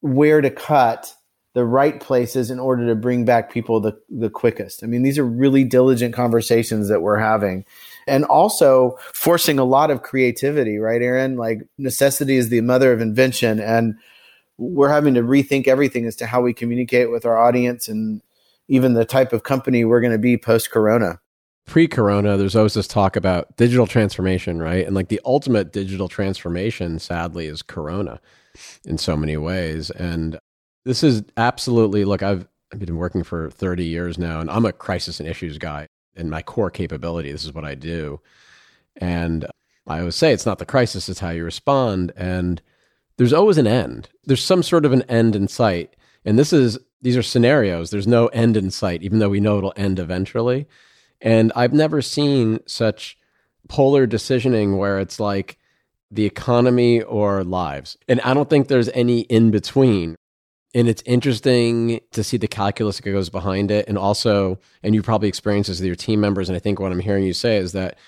where 0.00 0.40
to 0.40 0.50
cut 0.50 1.14
the 1.58 1.64
right 1.64 2.00
places 2.00 2.52
in 2.52 2.60
order 2.60 2.86
to 2.86 2.94
bring 2.94 3.24
back 3.24 3.50
people 3.50 3.80
the, 3.80 4.00
the 4.08 4.30
quickest. 4.30 4.84
I 4.84 4.86
mean, 4.86 5.02
these 5.02 5.18
are 5.18 5.26
really 5.26 5.64
diligent 5.64 6.14
conversations 6.14 6.88
that 6.88 7.02
we're 7.02 7.18
having 7.18 7.64
and 8.06 8.24
also 8.26 8.96
forcing 9.12 9.58
a 9.58 9.64
lot 9.64 9.90
of 9.90 10.02
creativity, 10.02 10.78
right, 10.78 11.02
Aaron? 11.02 11.36
Like 11.36 11.62
necessity 11.76 12.36
is 12.36 12.48
the 12.48 12.60
mother 12.60 12.92
of 12.92 13.00
invention. 13.00 13.58
And 13.58 13.96
we're 14.56 14.88
having 14.88 15.14
to 15.14 15.22
rethink 15.22 15.66
everything 15.66 16.06
as 16.06 16.14
to 16.16 16.26
how 16.26 16.40
we 16.40 16.54
communicate 16.54 17.10
with 17.10 17.26
our 17.26 17.36
audience 17.36 17.88
and 17.88 18.22
even 18.68 18.94
the 18.94 19.04
type 19.04 19.32
of 19.32 19.42
company 19.42 19.84
we're 19.84 20.00
going 20.00 20.12
to 20.12 20.16
be 20.16 20.38
post 20.38 20.70
corona. 20.70 21.18
pre-corona 21.66 22.36
there's 22.36 22.54
always 22.54 22.74
this 22.74 22.86
talk 22.86 23.16
about 23.16 23.56
digital 23.56 23.86
transformation 23.86 24.60
right 24.60 24.86
and 24.86 24.94
like 24.94 25.08
the 25.08 25.20
ultimate 25.24 25.72
digital 25.72 26.08
transformation 26.08 26.98
sadly 26.98 27.46
is 27.46 27.62
corona 27.62 28.20
in 28.84 28.96
so 28.98 29.16
many 29.16 29.36
ways 29.36 29.90
and 29.90 30.38
this 30.88 31.02
is 31.02 31.22
absolutely 31.36 32.04
look 32.04 32.22
i've, 32.22 32.46
I've 32.72 32.78
been 32.78 32.96
working 32.96 33.22
for 33.22 33.50
30 33.50 33.84
years 33.84 34.18
now 34.18 34.40
and 34.40 34.50
i'm 34.50 34.64
a 34.64 34.72
crisis 34.72 35.20
and 35.20 35.28
issues 35.28 35.58
guy 35.58 35.86
and 36.16 36.30
my 36.30 36.42
core 36.42 36.70
capability 36.70 37.32
this 37.32 37.44
is 37.44 37.54
what 37.54 37.64
i 37.64 37.74
do 37.74 38.20
and 38.96 39.46
i 39.86 39.98
always 40.00 40.16
say 40.16 40.32
it's 40.32 40.46
not 40.46 40.58
the 40.58 40.66
crisis 40.66 41.08
it's 41.08 41.20
how 41.20 41.30
you 41.30 41.44
respond 41.44 42.12
and 42.16 42.62
there's 43.16 43.32
always 43.32 43.58
an 43.58 43.66
end 43.66 44.08
there's 44.24 44.44
some 44.44 44.62
sort 44.62 44.84
of 44.84 44.92
an 44.92 45.02
end 45.02 45.36
in 45.36 45.48
sight 45.48 45.94
and 46.24 46.38
this 46.38 46.52
is 46.52 46.78
these 47.00 47.16
are 47.16 47.22
scenarios 47.22 47.90
there's 47.90 48.06
no 48.06 48.26
end 48.28 48.56
in 48.56 48.70
sight 48.70 49.02
even 49.02 49.18
though 49.18 49.28
we 49.28 49.40
know 49.40 49.58
it'll 49.58 49.72
end 49.76 49.98
eventually 49.98 50.66
and 51.20 51.52
I've 51.56 51.72
never 51.72 52.00
seen 52.02 52.60
such 52.66 53.18
polar 53.68 54.06
decisioning 54.06 54.78
where 54.78 54.98
it's 54.98 55.18
like 55.18 55.58
the 56.10 56.24
economy 56.24 57.02
or 57.02 57.44
lives. 57.44 57.96
And 58.08 58.20
I 58.22 58.34
don't 58.34 58.48
think 58.48 58.68
there's 58.68 58.88
any 58.90 59.20
in 59.22 59.50
between. 59.50 60.16
And 60.78 60.88
it's 60.88 61.02
interesting 61.04 61.98
to 62.12 62.22
see 62.22 62.36
the 62.36 62.46
calculus 62.46 62.98
that 62.98 63.02
goes 63.02 63.30
behind 63.30 63.72
it. 63.72 63.88
And 63.88 63.98
also, 63.98 64.60
and 64.84 64.94
you 64.94 65.02
probably 65.02 65.26
experience 65.26 65.66
this 65.66 65.80
with 65.80 65.86
your 65.86 65.96
team 65.96 66.20
members. 66.20 66.48
And 66.48 66.54
I 66.54 66.60
think 66.60 66.78
what 66.78 66.92
I'm 66.92 67.00
hearing 67.00 67.24
you 67.24 67.32
say 67.32 67.56
is 67.56 67.72
that 67.72 67.98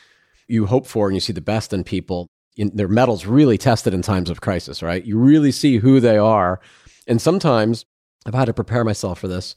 you 0.46 0.66
hope 0.66 0.86
for 0.86 1.08
and 1.08 1.16
you 1.16 1.20
see 1.20 1.32
the 1.32 1.40
best 1.40 1.72
in 1.72 1.82
people. 1.82 2.28
In, 2.56 2.70
their 2.72 2.86
mettle's 2.86 3.26
really 3.26 3.58
tested 3.58 3.92
in 3.92 4.02
times 4.02 4.30
of 4.30 4.40
crisis, 4.40 4.84
right? 4.84 5.04
You 5.04 5.18
really 5.18 5.50
see 5.50 5.78
who 5.78 5.98
they 5.98 6.16
are. 6.16 6.60
And 7.08 7.20
sometimes 7.20 7.86
I've 8.24 8.34
had 8.34 8.44
to 8.44 8.54
prepare 8.54 8.84
myself 8.84 9.18
for 9.18 9.26
this. 9.26 9.56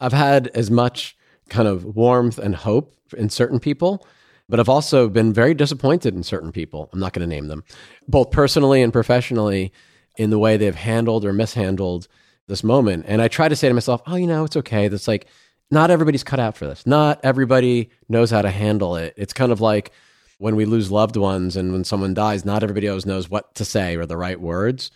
I've 0.00 0.12
had 0.12 0.48
as 0.48 0.68
much 0.68 1.16
kind 1.48 1.68
of 1.68 1.84
warmth 1.84 2.38
and 2.38 2.56
hope 2.56 2.92
in 3.16 3.30
certain 3.30 3.60
people. 3.60 4.04
But 4.48 4.58
I've 4.58 4.68
also 4.68 5.08
been 5.08 5.32
very 5.32 5.54
disappointed 5.54 6.12
in 6.12 6.24
certain 6.24 6.50
people. 6.50 6.90
I'm 6.92 6.98
not 6.98 7.12
going 7.12 7.28
to 7.28 7.32
name 7.32 7.46
them, 7.46 7.62
both 8.08 8.32
personally 8.32 8.82
and 8.82 8.92
professionally, 8.92 9.72
in 10.16 10.30
the 10.30 10.40
way 10.40 10.56
they've 10.56 10.74
handled 10.74 11.24
or 11.24 11.32
mishandled 11.32 12.08
this 12.48 12.64
moment. 12.64 13.04
And 13.06 13.22
I 13.22 13.28
try 13.28 13.48
to 13.48 13.54
say 13.54 13.68
to 13.68 13.74
myself, 13.74 14.02
oh, 14.06 14.16
you 14.16 14.26
know, 14.26 14.44
it's 14.44 14.56
okay. 14.56 14.88
That's 14.88 15.06
like, 15.06 15.26
not 15.70 15.90
everybody's 15.90 16.24
cut 16.24 16.40
out 16.40 16.56
for 16.56 16.66
this. 16.66 16.86
Not 16.86 17.20
everybody 17.22 17.90
knows 18.08 18.30
how 18.30 18.42
to 18.42 18.50
handle 18.50 18.96
it. 18.96 19.14
It's 19.16 19.32
kind 19.32 19.52
of 19.52 19.60
like 19.60 19.92
when 20.38 20.56
we 20.56 20.64
lose 20.64 20.90
loved 20.90 21.16
ones 21.16 21.56
and 21.56 21.72
when 21.72 21.84
someone 21.84 22.14
dies, 22.14 22.44
not 22.44 22.62
everybody 22.62 22.88
always 22.88 23.06
knows 23.06 23.28
what 23.28 23.54
to 23.56 23.64
say 23.64 23.96
or 23.96 24.06
the 24.06 24.16
right 24.16 24.40
words. 24.40 24.90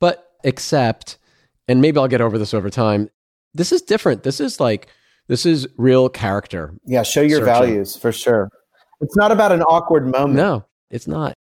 But 0.00 0.32
except, 0.42 1.18
and 1.68 1.80
maybe 1.80 1.98
I'll 1.98 2.08
get 2.08 2.20
over 2.20 2.38
this 2.38 2.54
over 2.54 2.70
time, 2.70 3.08
this 3.54 3.72
is 3.72 3.82
different. 3.82 4.24
This 4.24 4.40
is 4.40 4.58
like, 4.58 4.88
this 5.28 5.46
is 5.46 5.66
real 5.76 6.08
character. 6.08 6.74
Yeah, 6.84 7.02
show 7.02 7.20
your 7.20 7.40
searching. 7.40 7.46
values 7.46 7.96
for 7.96 8.12
sure. 8.12 8.50
It's 9.00 9.16
not 9.16 9.30
about 9.30 9.52
an 9.52 9.62
awkward 9.62 10.06
moment. 10.06 10.34
No, 10.34 10.64
it's 10.90 11.06
not. 11.06 11.34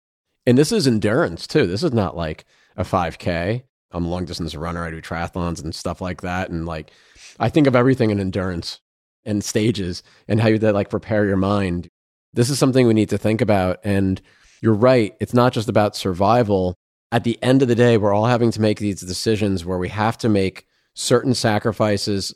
And 0.45 0.57
this 0.57 0.71
is 0.71 0.85
endurance 0.85 1.47
too. 1.47 1.65
This 1.65 1.83
is 1.83 1.93
not 1.93 2.15
like 2.15 2.45
a 2.77 2.83
5K. 2.83 3.63
I'm 3.95 4.05
a 4.05 4.09
long 4.09 4.25
distance 4.25 4.53
runner. 4.55 4.83
I 4.83 4.91
do 4.91 5.01
triathlons 5.01 5.63
and 5.63 5.73
stuff 5.73 6.01
like 6.01 6.21
that. 6.21 6.49
And 6.49 6.65
like, 6.65 6.91
I 7.39 7.49
think 7.49 7.65
of 7.65 7.75
everything 7.75 8.11
in 8.11 8.19
endurance 8.19 8.79
and 9.23 9.43
stages 9.43 10.03
and 10.27 10.39
how 10.39 10.49
you 10.49 10.59
that 10.59 10.75
like 10.75 10.89
prepare 10.89 11.25
your 11.25 11.37
mind. 11.37 11.89
This 12.33 12.49
is 12.49 12.59
something 12.59 12.85
we 12.85 12.93
need 12.93 13.09
to 13.09 13.17
think 13.17 13.41
about. 13.41 13.79
And 13.83 14.21
you're 14.61 14.73
right. 14.73 15.15
It's 15.19 15.33
not 15.33 15.53
just 15.53 15.69
about 15.69 15.95
survival. 15.95 16.75
At 17.11 17.23
the 17.23 17.41
end 17.41 17.61
of 17.61 17.67
the 17.67 17.75
day, 17.75 17.97
we're 17.97 18.13
all 18.13 18.25
having 18.25 18.51
to 18.51 18.61
make 18.61 18.79
these 18.79 18.99
decisions 18.99 19.63
where 19.63 19.77
we 19.77 19.89
have 19.89 20.17
to 20.19 20.29
make 20.29 20.65
certain 20.93 21.33
sacrifices 21.33 22.35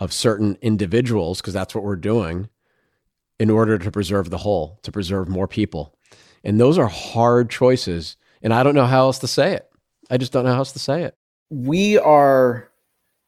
of 0.00 0.12
certain 0.12 0.58
individuals, 0.62 1.40
because 1.40 1.54
that's 1.54 1.74
what 1.74 1.84
we're 1.84 1.96
doing, 1.96 2.48
in 3.38 3.50
order 3.50 3.78
to 3.78 3.90
preserve 3.90 4.30
the 4.30 4.38
whole, 4.38 4.78
to 4.82 4.92
preserve 4.92 5.28
more 5.28 5.48
people. 5.48 5.94
And 6.44 6.60
those 6.60 6.78
are 6.78 6.86
hard 6.86 7.50
choices. 7.50 8.16
And 8.42 8.54
I 8.54 8.62
don't 8.62 8.74
know 8.74 8.86
how 8.86 9.00
else 9.00 9.18
to 9.20 9.26
say 9.26 9.52
it. 9.52 9.68
I 10.10 10.16
just 10.16 10.32
don't 10.32 10.44
know 10.44 10.52
how 10.52 10.58
else 10.58 10.72
to 10.72 10.78
say 10.78 11.02
it. 11.02 11.14
We 11.50 11.98
are 11.98 12.68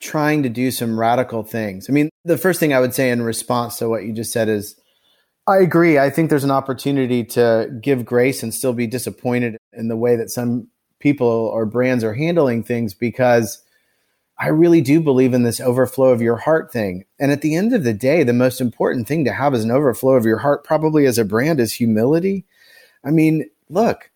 trying 0.01 0.43
to 0.45 0.49
do 0.49 0.71
some 0.71 0.99
radical 0.99 1.43
things. 1.43 1.89
I 1.89 1.93
mean, 1.93 2.09
the 2.25 2.39
first 2.39 2.61
thing 2.61 2.73
I 2.73 2.81
would 2.81 2.95
say 2.95 3.11
in 3.11 3.23
response 3.23 3.79
to 3.79 3.89
what 3.89 4.05
you 4.05 4.13
just 4.13 4.33
said 4.33 4.49
is 4.49 4.77
I 5.49 5.59
agree. 5.59 5.99
I 5.99 6.11
think 6.11 6.29
there's 6.29 6.45
an 6.45 6.51
opportunity 6.51 7.25
to 7.25 7.71
give 7.81 8.05
grace 8.05 8.43
and 8.43 8.53
still 8.53 8.75
be 8.75 8.87
disappointed 8.87 9.57
in 9.73 9.89
the 9.89 9.97
way 9.97 10.15
that 10.15 10.31
some 10.31 10.69
people 10.99 11.27
or 11.27 11.65
brands 11.65 12.05
are 12.05 12.15
handling 12.15 12.63
things 12.63 12.93
because 12.93 13.63
I 14.39 14.49
really 14.49 14.81
do 14.81 15.01
believe 15.01 15.35
in 15.35 15.43
this 15.43 15.61
overflow 15.61 16.09
of 16.11 16.21
your 16.21 16.37
heart 16.37 16.71
thing. 16.71 17.07
And 17.19 17.33
at 17.33 17.41
the 17.41 17.57
end 17.57 17.75
of 17.75 17.83
the 17.83 17.95
day, 17.95 18.23
the 18.23 18.33
most 18.33 18.61
important 18.61 19.09
thing 19.09 19.25
to 19.25 19.33
have 19.33 19.55
as 19.55 19.65
an 19.65 19.71
overflow 19.71 20.15
of 20.15 20.27
your 20.27 20.39
heart, 20.39 20.65
probably 20.65 21.07
as 21.07 21.19
a 21.19 21.25
brand, 21.25 21.59
is 21.61 21.73
humility. 21.73 22.45
I 23.03 23.11
mean, 23.11 23.49
look, 23.69 24.11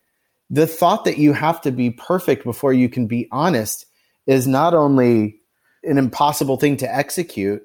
the 0.53 0.67
thought 0.67 1.03
that 1.05 1.17
you 1.17 1.33
have 1.33 1.59
to 1.61 1.71
be 1.71 1.89
perfect 1.89 2.43
before 2.43 2.73
you 2.73 2.87
can 2.87 3.07
be 3.07 3.27
honest 3.31 3.87
is 4.27 4.45
not 4.45 4.75
only 4.75 5.39
an 5.83 5.97
impossible 5.97 6.57
thing 6.57 6.77
to 6.77 6.95
execute, 6.95 7.63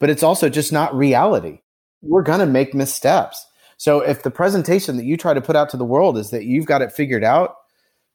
but 0.00 0.08
it's 0.08 0.22
also 0.22 0.48
just 0.48 0.72
not 0.72 0.96
reality. 0.96 1.60
We're 2.00 2.22
going 2.22 2.38
to 2.40 2.46
make 2.46 2.72
missteps. 2.72 3.46
So 3.76 4.00
if 4.00 4.22
the 4.22 4.30
presentation 4.30 4.96
that 4.96 5.04
you 5.04 5.18
try 5.18 5.34
to 5.34 5.42
put 5.42 5.56
out 5.56 5.68
to 5.70 5.76
the 5.76 5.84
world 5.84 6.16
is 6.16 6.30
that 6.30 6.46
you've 6.46 6.64
got 6.64 6.80
it 6.80 6.90
figured 6.90 7.22
out, 7.22 7.56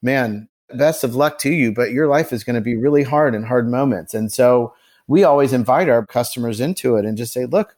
man, 0.01 0.49
best 0.73 1.03
of 1.03 1.13
luck 1.13 1.37
to 1.39 1.51
you, 1.51 1.71
but 1.71 1.91
your 1.91 2.07
life 2.07 2.33
is 2.33 2.43
going 2.43 2.55
to 2.55 2.61
be 2.61 2.75
really 2.75 3.03
hard 3.03 3.35
and 3.35 3.45
hard 3.45 3.69
moments. 3.69 4.15
And 4.15 4.33
so 4.33 4.73
we 5.05 5.23
always 5.25 5.53
invite 5.53 5.89
our 5.89 6.03
customers 6.07 6.59
into 6.59 6.95
it 6.95 7.05
and 7.05 7.19
just 7.19 7.33
say, 7.33 7.45
look, 7.45 7.75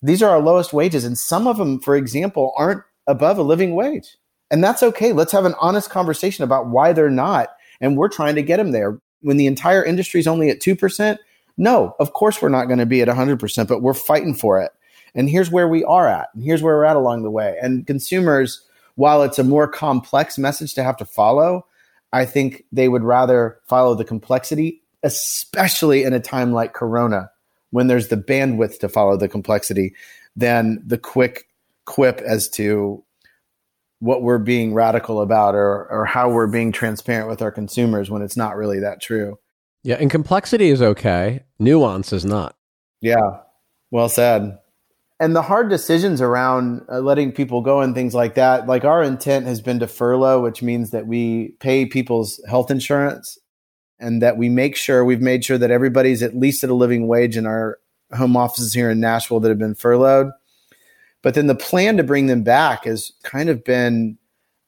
these 0.00 0.22
are 0.22 0.30
our 0.30 0.40
lowest 0.40 0.72
wages. 0.72 1.04
And 1.04 1.18
some 1.18 1.46
of 1.46 1.58
them, 1.58 1.80
for 1.80 1.96
example, 1.96 2.54
aren't 2.56 2.82
above 3.06 3.36
a 3.36 3.42
living 3.42 3.74
wage. 3.74 4.16
And 4.50 4.62
that's 4.62 4.82
okay. 4.82 5.12
Let's 5.12 5.32
have 5.32 5.44
an 5.44 5.54
honest 5.60 5.90
conversation 5.90 6.44
about 6.44 6.68
why 6.68 6.92
they're 6.92 7.10
not. 7.10 7.50
And 7.80 7.96
we're 7.96 8.08
trying 8.08 8.36
to 8.36 8.42
get 8.42 8.58
them 8.58 8.72
there. 8.72 8.98
When 9.22 9.36
the 9.36 9.46
entire 9.46 9.84
industry 9.84 10.20
is 10.20 10.26
only 10.26 10.50
at 10.50 10.60
2%, 10.60 11.18
no, 11.56 11.96
of 11.98 12.12
course 12.12 12.40
we're 12.40 12.48
not 12.48 12.66
going 12.66 12.78
to 12.78 12.86
be 12.86 13.00
at 13.00 13.08
100%, 13.08 13.66
but 13.66 13.82
we're 13.82 13.94
fighting 13.94 14.34
for 14.34 14.60
it. 14.60 14.72
And 15.14 15.28
here's 15.30 15.50
where 15.50 15.66
we 15.66 15.82
are 15.84 16.06
at. 16.06 16.28
And 16.34 16.44
here's 16.44 16.62
where 16.62 16.76
we're 16.76 16.84
at 16.84 16.96
along 16.96 17.22
the 17.22 17.30
way. 17.30 17.56
And 17.60 17.86
consumers, 17.86 18.62
while 18.96 19.22
it's 19.22 19.38
a 19.38 19.44
more 19.44 19.66
complex 19.66 20.38
message 20.38 20.74
to 20.74 20.84
have 20.84 20.96
to 20.98 21.04
follow, 21.04 21.66
I 22.12 22.24
think 22.24 22.64
they 22.70 22.88
would 22.88 23.02
rather 23.02 23.58
follow 23.66 23.94
the 23.94 24.04
complexity, 24.04 24.82
especially 25.02 26.04
in 26.04 26.12
a 26.12 26.20
time 26.20 26.52
like 26.52 26.74
Corona, 26.74 27.30
when 27.70 27.86
there's 27.86 28.08
the 28.08 28.16
bandwidth 28.16 28.78
to 28.80 28.88
follow 28.88 29.16
the 29.16 29.28
complexity, 29.28 29.94
than 30.36 30.82
the 30.86 30.98
quick 30.98 31.48
quip 31.86 32.20
as 32.20 32.48
to 32.50 33.02
what 34.00 34.22
we're 34.22 34.38
being 34.38 34.74
radical 34.74 35.20
about 35.20 35.54
or, 35.54 35.90
or 35.90 36.04
how 36.04 36.30
we're 36.30 36.46
being 36.46 36.72
transparent 36.72 37.28
with 37.28 37.40
our 37.40 37.50
consumers 37.50 38.10
when 38.10 38.22
it's 38.22 38.36
not 38.36 38.56
really 38.56 38.80
that 38.80 39.00
true. 39.00 39.38
Yeah, 39.82 39.96
and 39.96 40.10
complexity 40.10 40.68
is 40.68 40.82
okay, 40.82 41.44
nuance 41.58 42.12
is 42.12 42.24
not. 42.24 42.56
Yeah, 43.00 43.40
well 43.90 44.08
said 44.08 44.58
and 45.18 45.34
the 45.34 45.42
hard 45.42 45.70
decisions 45.70 46.20
around 46.20 46.82
uh, 46.90 47.00
letting 47.00 47.32
people 47.32 47.62
go 47.62 47.80
and 47.80 47.94
things 47.94 48.14
like 48.14 48.34
that 48.34 48.66
like 48.66 48.84
our 48.84 49.02
intent 49.02 49.46
has 49.46 49.60
been 49.60 49.78
to 49.78 49.86
furlough 49.86 50.42
which 50.42 50.62
means 50.62 50.90
that 50.90 51.06
we 51.06 51.54
pay 51.60 51.86
people's 51.86 52.40
health 52.48 52.70
insurance 52.70 53.38
and 53.98 54.20
that 54.22 54.36
we 54.36 54.48
make 54.48 54.76
sure 54.76 55.04
we've 55.04 55.22
made 55.22 55.44
sure 55.44 55.58
that 55.58 55.70
everybody's 55.70 56.22
at 56.22 56.36
least 56.36 56.62
at 56.62 56.70
a 56.70 56.74
living 56.74 57.08
wage 57.08 57.36
in 57.36 57.46
our 57.46 57.78
home 58.16 58.36
offices 58.36 58.72
here 58.72 58.90
in 58.90 59.00
Nashville 59.00 59.40
that 59.40 59.48
have 59.48 59.58
been 59.58 59.74
furloughed 59.74 60.30
but 61.26 61.34
then 61.34 61.48
the 61.48 61.56
plan 61.56 61.96
to 61.96 62.04
bring 62.04 62.28
them 62.28 62.44
back 62.44 62.84
has 62.84 63.10
kind 63.24 63.48
of 63.48 63.64
been 63.64 64.16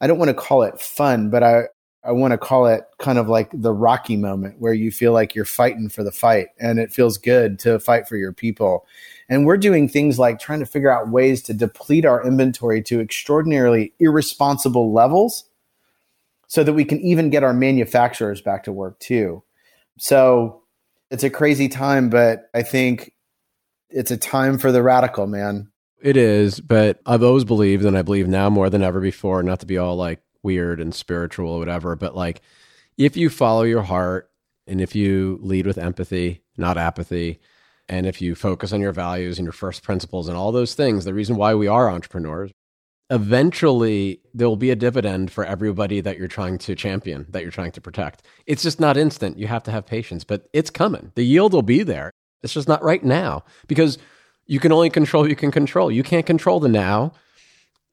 I 0.01 0.07
don't 0.07 0.17
want 0.19 0.27
to 0.27 0.33
call 0.33 0.63
it 0.63 0.81
fun 0.81 1.29
but 1.29 1.41
I 1.41 1.69
I 2.03 2.11
want 2.11 2.33
to 2.33 2.37
call 2.37 2.65
it 2.65 2.83
kind 2.97 3.17
of 3.17 3.29
like 3.29 3.49
the 3.53 3.71
Rocky 3.71 4.17
moment 4.17 4.59
where 4.59 4.73
you 4.73 4.91
feel 4.91 5.13
like 5.13 5.33
you're 5.33 5.45
fighting 5.45 5.87
for 5.87 6.03
the 6.03 6.11
fight 6.11 6.47
and 6.59 6.77
it 6.77 6.91
feels 6.91 7.17
good 7.17 7.59
to 7.59 7.79
fight 7.79 8.09
for 8.09 8.17
your 8.17 8.33
people 8.33 8.85
and 9.29 9.45
we're 9.45 9.55
doing 9.55 9.87
things 9.87 10.19
like 10.19 10.37
trying 10.37 10.59
to 10.59 10.65
figure 10.65 10.91
out 10.91 11.07
ways 11.07 11.41
to 11.43 11.53
deplete 11.53 12.03
our 12.03 12.21
inventory 12.27 12.81
to 12.83 12.99
extraordinarily 12.99 13.93
irresponsible 13.99 14.91
levels 14.91 15.45
so 16.49 16.61
that 16.65 16.73
we 16.73 16.83
can 16.83 16.99
even 16.99 17.29
get 17.29 17.43
our 17.43 17.53
manufacturers 17.53 18.41
back 18.41 18.63
to 18.63 18.73
work 18.73 18.99
too. 18.99 19.41
So 19.97 20.63
it's 21.09 21.23
a 21.23 21.29
crazy 21.29 21.69
time, 21.69 22.09
but 22.09 22.49
I 22.53 22.63
think 22.63 23.13
it's 23.89 24.11
a 24.11 24.17
time 24.17 24.57
for 24.57 24.73
the 24.73 24.83
radical, 24.83 25.25
man. 25.25 25.71
It 26.01 26.15
is, 26.15 26.61
but 26.61 27.01
I've 27.05 27.23
always 27.23 27.43
believed, 27.43 27.83
and 27.83 27.97
I 27.97 28.03
believe 28.03 28.27
now 28.27 28.49
more 28.49 28.69
than 28.69 28.83
ever 28.83 29.01
before, 29.01 29.43
not 29.43 29.59
to 29.59 29.65
be 29.65 29.77
all 29.77 29.95
like 29.95 30.21
weird 30.43 30.79
and 30.79 30.95
spiritual 30.95 31.51
or 31.51 31.59
whatever, 31.59 31.95
but 31.95 32.15
like 32.15 32.41
if 32.97 33.17
you 33.17 33.29
follow 33.29 33.63
your 33.63 33.81
heart 33.81 34.29
and 34.65 34.79
if 34.79 34.95
you 34.95 35.39
lead 35.41 35.67
with 35.67 35.77
empathy, 35.77 36.41
not 36.57 36.77
apathy, 36.77 37.39
and 37.89 38.05
if 38.05 38.21
you 38.21 38.35
focus 38.35 38.71
on 38.71 38.79
your 38.79 38.91
values 38.91 39.39
and 39.39 39.45
your 39.45 39.51
first 39.53 39.83
principles 39.83 40.27
and 40.27 40.37
all 40.37 40.51
those 40.51 40.75
things, 40.75 41.03
the 41.03 41.13
reason 41.13 41.35
why 41.35 41.55
we 41.55 41.67
are 41.67 41.89
entrepreneurs, 41.89 42.51
eventually 43.09 44.21
there 44.33 44.47
will 44.47 44.55
be 44.55 44.69
a 44.69 44.75
dividend 44.75 45.31
for 45.31 45.43
everybody 45.43 45.99
that 45.99 46.17
you're 46.17 46.27
trying 46.27 46.57
to 46.59 46.75
champion, 46.75 47.25
that 47.29 47.41
you're 47.41 47.51
trying 47.51 47.71
to 47.71 47.81
protect. 47.81 48.21
It's 48.45 48.63
just 48.63 48.79
not 48.79 48.95
instant. 48.95 49.37
You 49.39 49.47
have 49.47 49.63
to 49.63 49.71
have 49.71 49.85
patience, 49.87 50.23
but 50.23 50.47
it's 50.53 50.69
coming. 50.69 51.11
The 51.15 51.23
yield 51.23 51.53
will 51.53 51.63
be 51.63 51.83
there. 51.83 52.11
It's 52.43 52.53
just 52.53 52.67
not 52.67 52.83
right 52.83 53.03
now 53.03 53.43
because 53.67 53.97
you 54.49 54.59
can 54.59 54.71
only 54.71 54.89
control 54.89 55.23
what 55.23 55.29
you 55.29 55.35
can 55.35 55.51
control. 55.51 55.91
You 55.91 56.01
can't 56.01 56.25
control 56.25 56.59
the 56.59 56.67
now. 56.67 57.13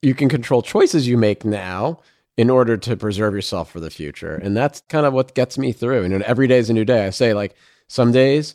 You 0.00 0.14
can 0.14 0.30
control 0.30 0.62
choices 0.62 1.06
you 1.06 1.18
make 1.18 1.44
now 1.44 2.00
in 2.38 2.48
order 2.48 2.78
to 2.78 2.96
preserve 2.96 3.34
yourself 3.34 3.70
for 3.70 3.78
the 3.78 3.90
future. 3.90 4.34
And 4.34 4.56
that's 4.56 4.80
kind 4.88 5.04
of 5.04 5.12
what 5.12 5.34
gets 5.34 5.58
me 5.58 5.72
through. 5.72 6.04
And 6.04 6.22
every 6.22 6.48
day 6.48 6.56
is 6.56 6.70
a 6.70 6.72
new 6.72 6.86
day. 6.86 7.06
I 7.06 7.10
say, 7.10 7.34
like, 7.34 7.54
some 7.88 8.10
days, 8.10 8.54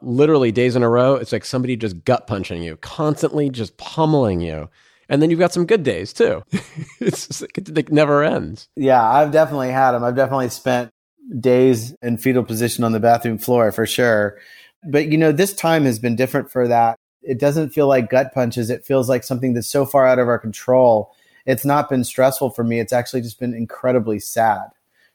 literally 0.00 0.52
days 0.52 0.76
in 0.76 0.84
a 0.84 0.88
row, 0.88 1.16
it's 1.16 1.32
like 1.32 1.44
somebody 1.44 1.74
just 1.74 2.04
gut 2.04 2.28
punching 2.28 2.62
you, 2.62 2.76
constantly 2.76 3.50
just 3.50 3.76
pummeling 3.78 4.40
you. 4.40 4.70
And 5.08 5.20
then 5.20 5.28
you've 5.30 5.40
got 5.40 5.52
some 5.52 5.66
good 5.66 5.82
days 5.82 6.12
too. 6.12 6.44
it's 7.00 7.40
like, 7.40 7.58
it 7.58 7.90
never 7.90 8.22
ends. 8.22 8.68
Yeah, 8.76 9.02
I've 9.02 9.32
definitely 9.32 9.72
had 9.72 9.90
them. 9.90 10.04
I've 10.04 10.14
definitely 10.14 10.50
spent 10.50 10.92
days 11.40 11.96
in 12.00 12.16
fetal 12.16 12.44
position 12.44 12.84
on 12.84 12.92
the 12.92 13.00
bathroom 13.00 13.38
floor 13.38 13.72
for 13.72 13.86
sure. 13.86 14.38
But 14.88 15.08
you 15.08 15.18
know, 15.18 15.32
this 15.32 15.52
time 15.52 15.84
has 15.84 15.98
been 15.98 16.14
different 16.14 16.52
for 16.52 16.68
that. 16.68 16.99
It 17.22 17.38
doesn't 17.38 17.70
feel 17.70 17.86
like 17.86 18.10
gut 18.10 18.32
punches. 18.32 18.70
It 18.70 18.84
feels 18.84 19.08
like 19.08 19.24
something 19.24 19.54
that's 19.54 19.68
so 19.68 19.84
far 19.84 20.06
out 20.06 20.18
of 20.18 20.28
our 20.28 20.38
control 20.38 21.14
it's 21.46 21.64
not 21.64 21.88
been 21.88 22.04
stressful 22.04 22.50
for 22.50 22.64
me. 22.64 22.80
It's 22.80 22.92
actually 22.92 23.22
just 23.22 23.40
been 23.40 23.54
incredibly 23.54 24.18
sad 24.18 24.68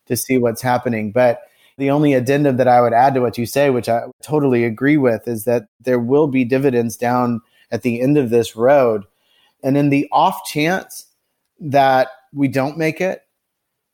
to 0.07 0.15
see 0.15 0.37
what's 0.37 0.61
happening. 0.61 1.11
But 1.11 1.41
the 1.77 1.89
only 1.91 2.13
addendum 2.13 2.57
that 2.57 2.67
I 2.67 2.81
would 2.81 2.93
add 2.93 3.13
to 3.15 3.21
what 3.21 3.37
you 3.37 3.45
say, 3.45 3.69
which 3.69 3.89
I 3.89 4.03
totally 4.21 4.63
agree 4.63 4.97
with, 4.97 5.27
is 5.27 5.45
that 5.45 5.67
there 5.79 5.99
will 5.99 6.27
be 6.27 6.45
dividends 6.45 6.97
down 6.97 7.41
at 7.71 7.81
the 7.81 8.01
end 8.01 8.17
of 8.17 8.29
this 8.29 8.55
road. 8.55 9.03
And 9.63 9.77
in 9.77 9.89
the 9.89 10.07
off 10.11 10.45
chance 10.45 11.05
that 11.59 12.09
we 12.33 12.47
don't 12.47 12.77
make 12.77 13.01
it, 13.01 13.21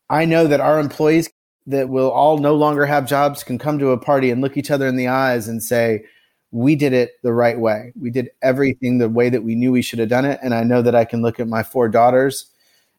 I 0.10 0.26
know 0.26 0.48
that 0.48 0.60
our 0.60 0.80
employees 0.80 1.30
that 1.68 1.90
will 1.90 2.12
all 2.12 2.38
no 2.38 2.56
longer 2.56 2.86
have 2.86 3.08
jobs 3.08 3.44
can 3.44 3.58
come 3.58 3.80
to 3.80 3.92
a 3.92 3.98
party 3.98 4.32
and 4.32 4.42
look 4.42 4.58
each 4.58 4.72
other 4.72 4.88
in 4.88 4.96
the 4.96 5.08
eyes 5.08 5.48
and 5.48 5.62
say, 5.62 6.04
we 6.52 6.76
did 6.76 6.94
it 6.94 7.14
the 7.24 7.34
right 7.34 7.60
way. 7.60 7.94
We 8.00 8.12
did 8.12 8.30
everything 8.42 8.98
the 8.98 9.10
way 9.10 9.30
that 9.30 9.44
we 9.44 9.56
knew 9.56 9.72
we 9.72 9.82
should 9.82 10.00
have 10.00 10.10
done 10.10 10.26
it. 10.26 10.40
And 10.44 10.54
I 10.54 10.64
know 10.64 10.82
that 10.82 10.96
I 10.96 11.06
can 11.06 11.22
look 11.22 11.40
at 11.40 11.48
my 11.48 11.64
four 11.64 11.88
daughters 11.88 12.48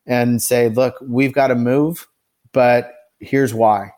and 0.07 0.43
say, 0.43 0.69
look, 0.69 0.97
we've 1.03 1.35
got 1.35 1.49
to 1.49 1.55
move, 1.55 2.09
but 2.53 2.93
here's 3.21 3.55
why. 3.55 3.93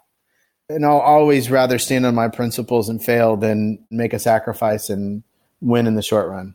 And 0.68 0.84
I'll 0.84 0.98
always 0.98 1.50
rather 1.50 1.78
stand 1.78 2.04
on 2.04 2.14
my 2.14 2.28
principles 2.28 2.88
and 2.88 3.02
fail 3.02 3.36
than 3.36 3.84
make 3.90 4.12
a 4.12 4.18
sacrifice 4.18 4.90
and 4.90 5.22
win 5.60 5.86
in 5.86 5.94
the 5.94 6.02
short 6.02 6.28
run. 6.28 6.54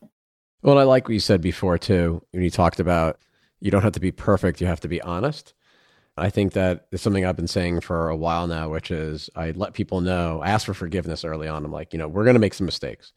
Well, 0.62 0.78
I 0.78 0.84
like 0.84 1.08
what 1.08 1.14
you 1.14 1.20
said 1.20 1.42
before, 1.42 1.78
too, 1.78 2.22
when 2.32 2.44
you 2.44 2.50
talked 2.50 2.80
about 2.80 3.20
you 3.62 3.72
don't 3.72 3.82
have 3.82 3.94
to 3.94 4.00
be 4.00 4.12
perfect, 4.12 4.62
you 4.62 4.68
have 4.68 4.80
to 4.82 4.88
be 4.88 5.02
honest. 5.02 5.54
I 6.20 6.30
think 6.30 6.54
that 6.54 6.88
is 6.92 7.02
something 7.02 7.26
I've 7.26 7.36
been 7.36 7.48
saying 7.48 7.82
for 7.82 8.10
a 8.10 8.16
while 8.16 8.48
now, 8.48 8.70
which 8.70 8.92
is 8.92 9.30
I 9.36 9.52
let 9.52 9.74
people 9.74 10.02
know, 10.02 10.42
I 10.42 10.50
ask 10.50 10.66
for 10.66 10.74
forgiveness 10.74 11.24
early 11.24 11.48
on. 11.48 11.66
I'm 11.66 11.72
like, 11.72 11.94
you 11.94 12.00
know, 12.00 12.08
we're 12.08 12.24
going 12.24 12.36
to 12.36 12.40
make 12.40 12.54
some 12.54 12.66
mistakes. 12.66 13.14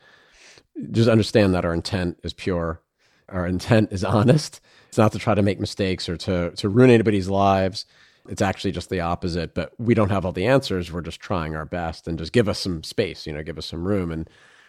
Just 0.90 1.08
understand 1.08 1.54
that 1.54 1.64
our 1.64 1.74
intent 1.74 2.18
is 2.22 2.32
pure, 2.32 2.80
our 3.28 3.46
intent 3.46 3.92
is 3.92 4.04
honest. 4.18 4.60
It's 4.88 4.98
not 4.98 5.12
to 5.12 5.18
try 5.18 5.34
to 5.34 5.42
make 5.42 5.58
mistakes 5.58 6.08
or 6.08 6.16
to, 6.18 6.50
to 6.50 6.68
ruin 6.68 6.90
anybody's 6.90 7.28
lives. 7.28 7.86
It's 8.28 8.42
actually 8.42 8.72
just 8.72 8.88
the 8.88 9.00
opposite, 9.00 9.54
but 9.54 9.72
we 9.78 9.94
don't 9.94 10.10
have 10.10 10.24
all 10.24 10.32
the 10.32 10.46
answers. 10.46 10.92
We're 10.92 11.00
just 11.00 11.20
trying 11.20 11.56
our 11.56 11.64
best 11.64 12.06
and 12.06 12.18
just 12.18 12.32
give 12.32 12.48
us 12.48 12.58
some 12.58 12.82
space, 12.84 13.26
you 13.26 13.32
know, 13.32 13.42
give 13.42 13.58
us 13.58 13.66
some 13.66 13.84
room. 13.84 14.12
And 14.12 14.28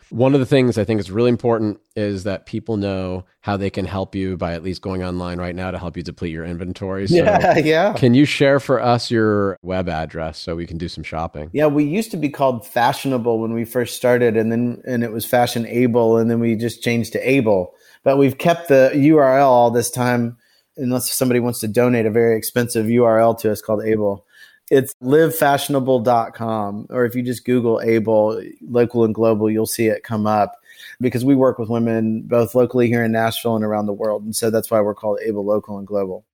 one 0.09 0.33
of 0.33 0.39
the 0.39 0.45
things 0.45 0.77
I 0.77 0.83
think 0.83 0.99
is 0.99 1.11
really 1.11 1.29
important 1.29 1.79
is 1.95 2.23
that 2.23 2.45
people 2.45 2.77
know 2.77 3.25
how 3.41 3.57
they 3.57 3.69
can 3.69 3.85
help 3.85 4.15
you 4.15 4.37
by 4.37 4.53
at 4.53 4.63
least 4.63 4.81
going 4.81 5.03
online 5.03 5.39
right 5.39 5.55
now 5.55 5.71
to 5.71 5.77
help 5.77 5.97
you 5.97 6.03
deplete 6.03 6.31
your 6.31 6.45
inventory. 6.45 7.07
So 7.07 7.15
yeah, 7.15 7.57
yeah. 7.63 7.93
Can 7.93 8.13
you 8.13 8.25
share 8.25 8.59
for 8.59 8.81
us 8.81 9.11
your 9.11 9.57
web 9.61 9.89
address 9.89 10.37
so 10.37 10.55
we 10.55 10.65
can 10.65 10.77
do 10.77 10.87
some 10.87 11.03
shopping? 11.03 11.49
Yeah, 11.53 11.67
we 11.67 11.83
used 11.83 12.11
to 12.11 12.17
be 12.17 12.29
called 12.29 12.65
Fashionable 12.65 13.39
when 13.39 13.53
we 13.53 13.65
first 13.65 13.95
started, 13.95 14.37
and 14.37 14.51
then 14.51 14.81
and 14.85 15.03
it 15.03 15.11
was 15.11 15.25
Fashionable, 15.25 16.17
and 16.17 16.29
then 16.29 16.39
we 16.39 16.55
just 16.55 16.81
changed 16.81 17.13
to 17.13 17.29
Able. 17.29 17.73
But 18.03 18.17
we've 18.17 18.37
kept 18.37 18.67
the 18.67 18.91
URL 18.93 19.45
all 19.45 19.71
this 19.71 19.89
time, 19.89 20.37
unless 20.77 21.11
somebody 21.11 21.39
wants 21.39 21.59
to 21.61 21.67
donate 21.67 22.05
a 22.05 22.11
very 22.11 22.37
expensive 22.37 22.85
URL 22.87 23.37
to 23.39 23.51
us 23.51 23.61
called 23.61 23.83
Able. 23.83 24.25
It's 24.73 24.95
livefashionable.com, 25.03 26.87
or 26.89 27.05
if 27.05 27.13
you 27.13 27.21
just 27.21 27.45
Google 27.45 27.79
Able, 27.79 28.41
local 28.67 29.03
and 29.03 29.13
global, 29.13 29.47
you'll 29.47 29.67
see 29.67 29.85
it 29.85 30.01
come 30.01 30.25
up 30.25 30.55
because 30.99 31.23
we 31.23 31.35
work 31.35 31.59
with 31.59 31.69
women 31.69 32.23
both 32.23 32.55
locally 32.55 32.87
here 32.87 33.03
in 33.03 33.11
Nashville 33.11 33.55
and 33.55 33.63
around 33.63 33.85
the 33.85 33.93
world. 33.93 34.23
And 34.23 34.35
so 34.35 34.49
that's 34.49 34.71
why 34.71 34.81
we're 34.81 34.95
called 34.95 35.19
Able 35.23 35.45
Local 35.45 35.77
and 35.77 35.85
Global. 35.85 36.25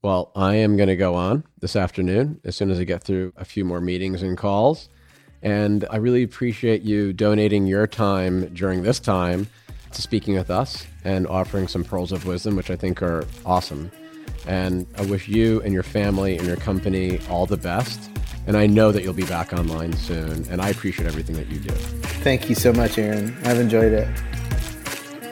Well, 0.00 0.30
I 0.36 0.54
am 0.54 0.76
going 0.76 0.88
to 0.88 0.94
go 0.94 1.16
on 1.16 1.42
this 1.58 1.74
afternoon 1.74 2.40
as 2.44 2.54
soon 2.54 2.70
as 2.70 2.78
I 2.78 2.84
get 2.84 3.02
through 3.02 3.32
a 3.36 3.44
few 3.44 3.64
more 3.64 3.80
meetings 3.80 4.22
and 4.22 4.38
calls. 4.38 4.88
And 5.42 5.84
I 5.90 5.96
really 5.96 6.22
appreciate 6.22 6.82
you 6.82 7.12
donating 7.12 7.66
your 7.66 7.88
time 7.88 8.54
during 8.54 8.84
this 8.84 9.00
time 9.00 9.48
to 9.90 10.00
speaking 10.00 10.34
with 10.34 10.52
us 10.52 10.86
and 11.02 11.26
offering 11.26 11.66
some 11.66 11.82
pearls 11.82 12.12
of 12.12 12.26
wisdom, 12.26 12.54
which 12.54 12.70
I 12.70 12.76
think 12.76 13.02
are 13.02 13.26
awesome. 13.44 13.90
And 14.46 14.86
I 14.96 15.02
wish 15.02 15.28
you 15.28 15.60
and 15.62 15.72
your 15.72 15.82
family 15.82 16.36
and 16.36 16.46
your 16.46 16.56
company 16.56 17.20
all 17.28 17.46
the 17.46 17.56
best. 17.56 18.10
And 18.46 18.56
I 18.56 18.66
know 18.66 18.92
that 18.92 19.02
you'll 19.02 19.12
be 19.12 19.26
back 19.26 19.52
online 19.52 19.92
soon. 19.92 20.46
And 20.48 20.62
I 20.62 20.70
appreciate 20.70 21.06
everything 21.06 21.36
that 21.36 21.48
you 21.48 21.58
do. 21.58 21.74
Thank 22.22 22.48
you 22.48 22.54
so 22.54 22.72
much, 22.72 22.98
Aaron. 22.98 23.36
I've 23.44 23.58
enjoyed 23.58 23.92
it. 23.92 24.08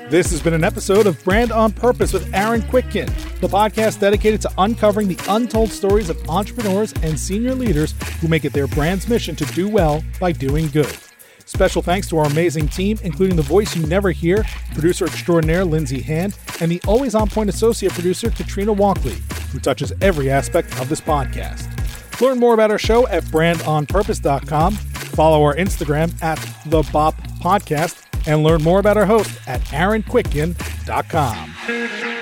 This 0.08 0.30
has 0.30 0.40
been 0.40 0.54
an 0.54 0.62
episode 0.62 1.08
of 1.08 1.22
Brand 1.24 1.50
on 1.50 1.72
Purpose 1.72 2.12
with 2.12 2.32
Aaron 2.32 2.62
Kwittken, 2.62 3.06
the 3.40 3.48
podcast 3.48 3.98
dedicated 3.98 4.40
to 4.42 4.52
uncovering 4.56 5.08
the 5.08 5.18
untold 5.28 5.70
stories 5.70 6.10
of 6.10 6.30
entrepreneurs 6.30 6.92
and 7.02 7.18
senior 7.18 7.56
leaders 7.56 7.92
who 8.20 8.28
make 8.28 8.44
it 8.44 8.52
their 8.52 8.68
brand's 8.68 9.08
mission 9.08 9.34
to 9.34 9.44
do 9.46 9.68
well 9.68 10.04
by 10.20 10.30
doing 10.30 10.68
good. 10.68 10.96
Special 11.46 11.80
thanks 11.80 12.08
to 12.08 12.18
our 12.18 12.26
amazing 12.26 12.68
team, 12.68 12.98
including 13.04 13.36
the 13.36 13.42
voice 13.42 13.74
you 13.76 13.86
never 13.86 14.10
hear, 14.10 14.44
producer 14.74 15.06
extraordinaire 15.06 15.64
Lindsay 15.64 16.02
Hand, 16.02 16.36
and 16.60 16.70
the 16.70 16.80
always 16.86 17.14
on 17.14 17.28
point 17.28 17.48
associate 17.48 17.92
producer 17.92 18.30
Katrina 18.30 18.72
Walkley, 18.72 19.16
who 19.52 19.60
touches 19.60 19.92
every 20.00 20.28
aspect 20.28 20.78
of 20.80 20.88
this 20.88 21.00
podcast. 21.00 21.70
Learn 22.20 22.38
more 22.38 22.54
about 22.54 22.72
our 22.72 22.78
show 22.78 23.06
at 23.08 23.22
brandonpurpose.com, 23.24 24.74
follow 24.74 25.42
our 25.44 25.54
Instagram 25.54 26.20
at 26.22 26.36
the 26.66 26.82
Bop 26.92 27.14
Podcast, 27.40 28.02
and 28.26 28.42
learn 28.42 28.62
more 28.62 28.80
about 28.80 28.96
our 28.96 29.06
host 29.06 29.30
at 29.46 29.60
aaronkwittken.com. 29.66 32.15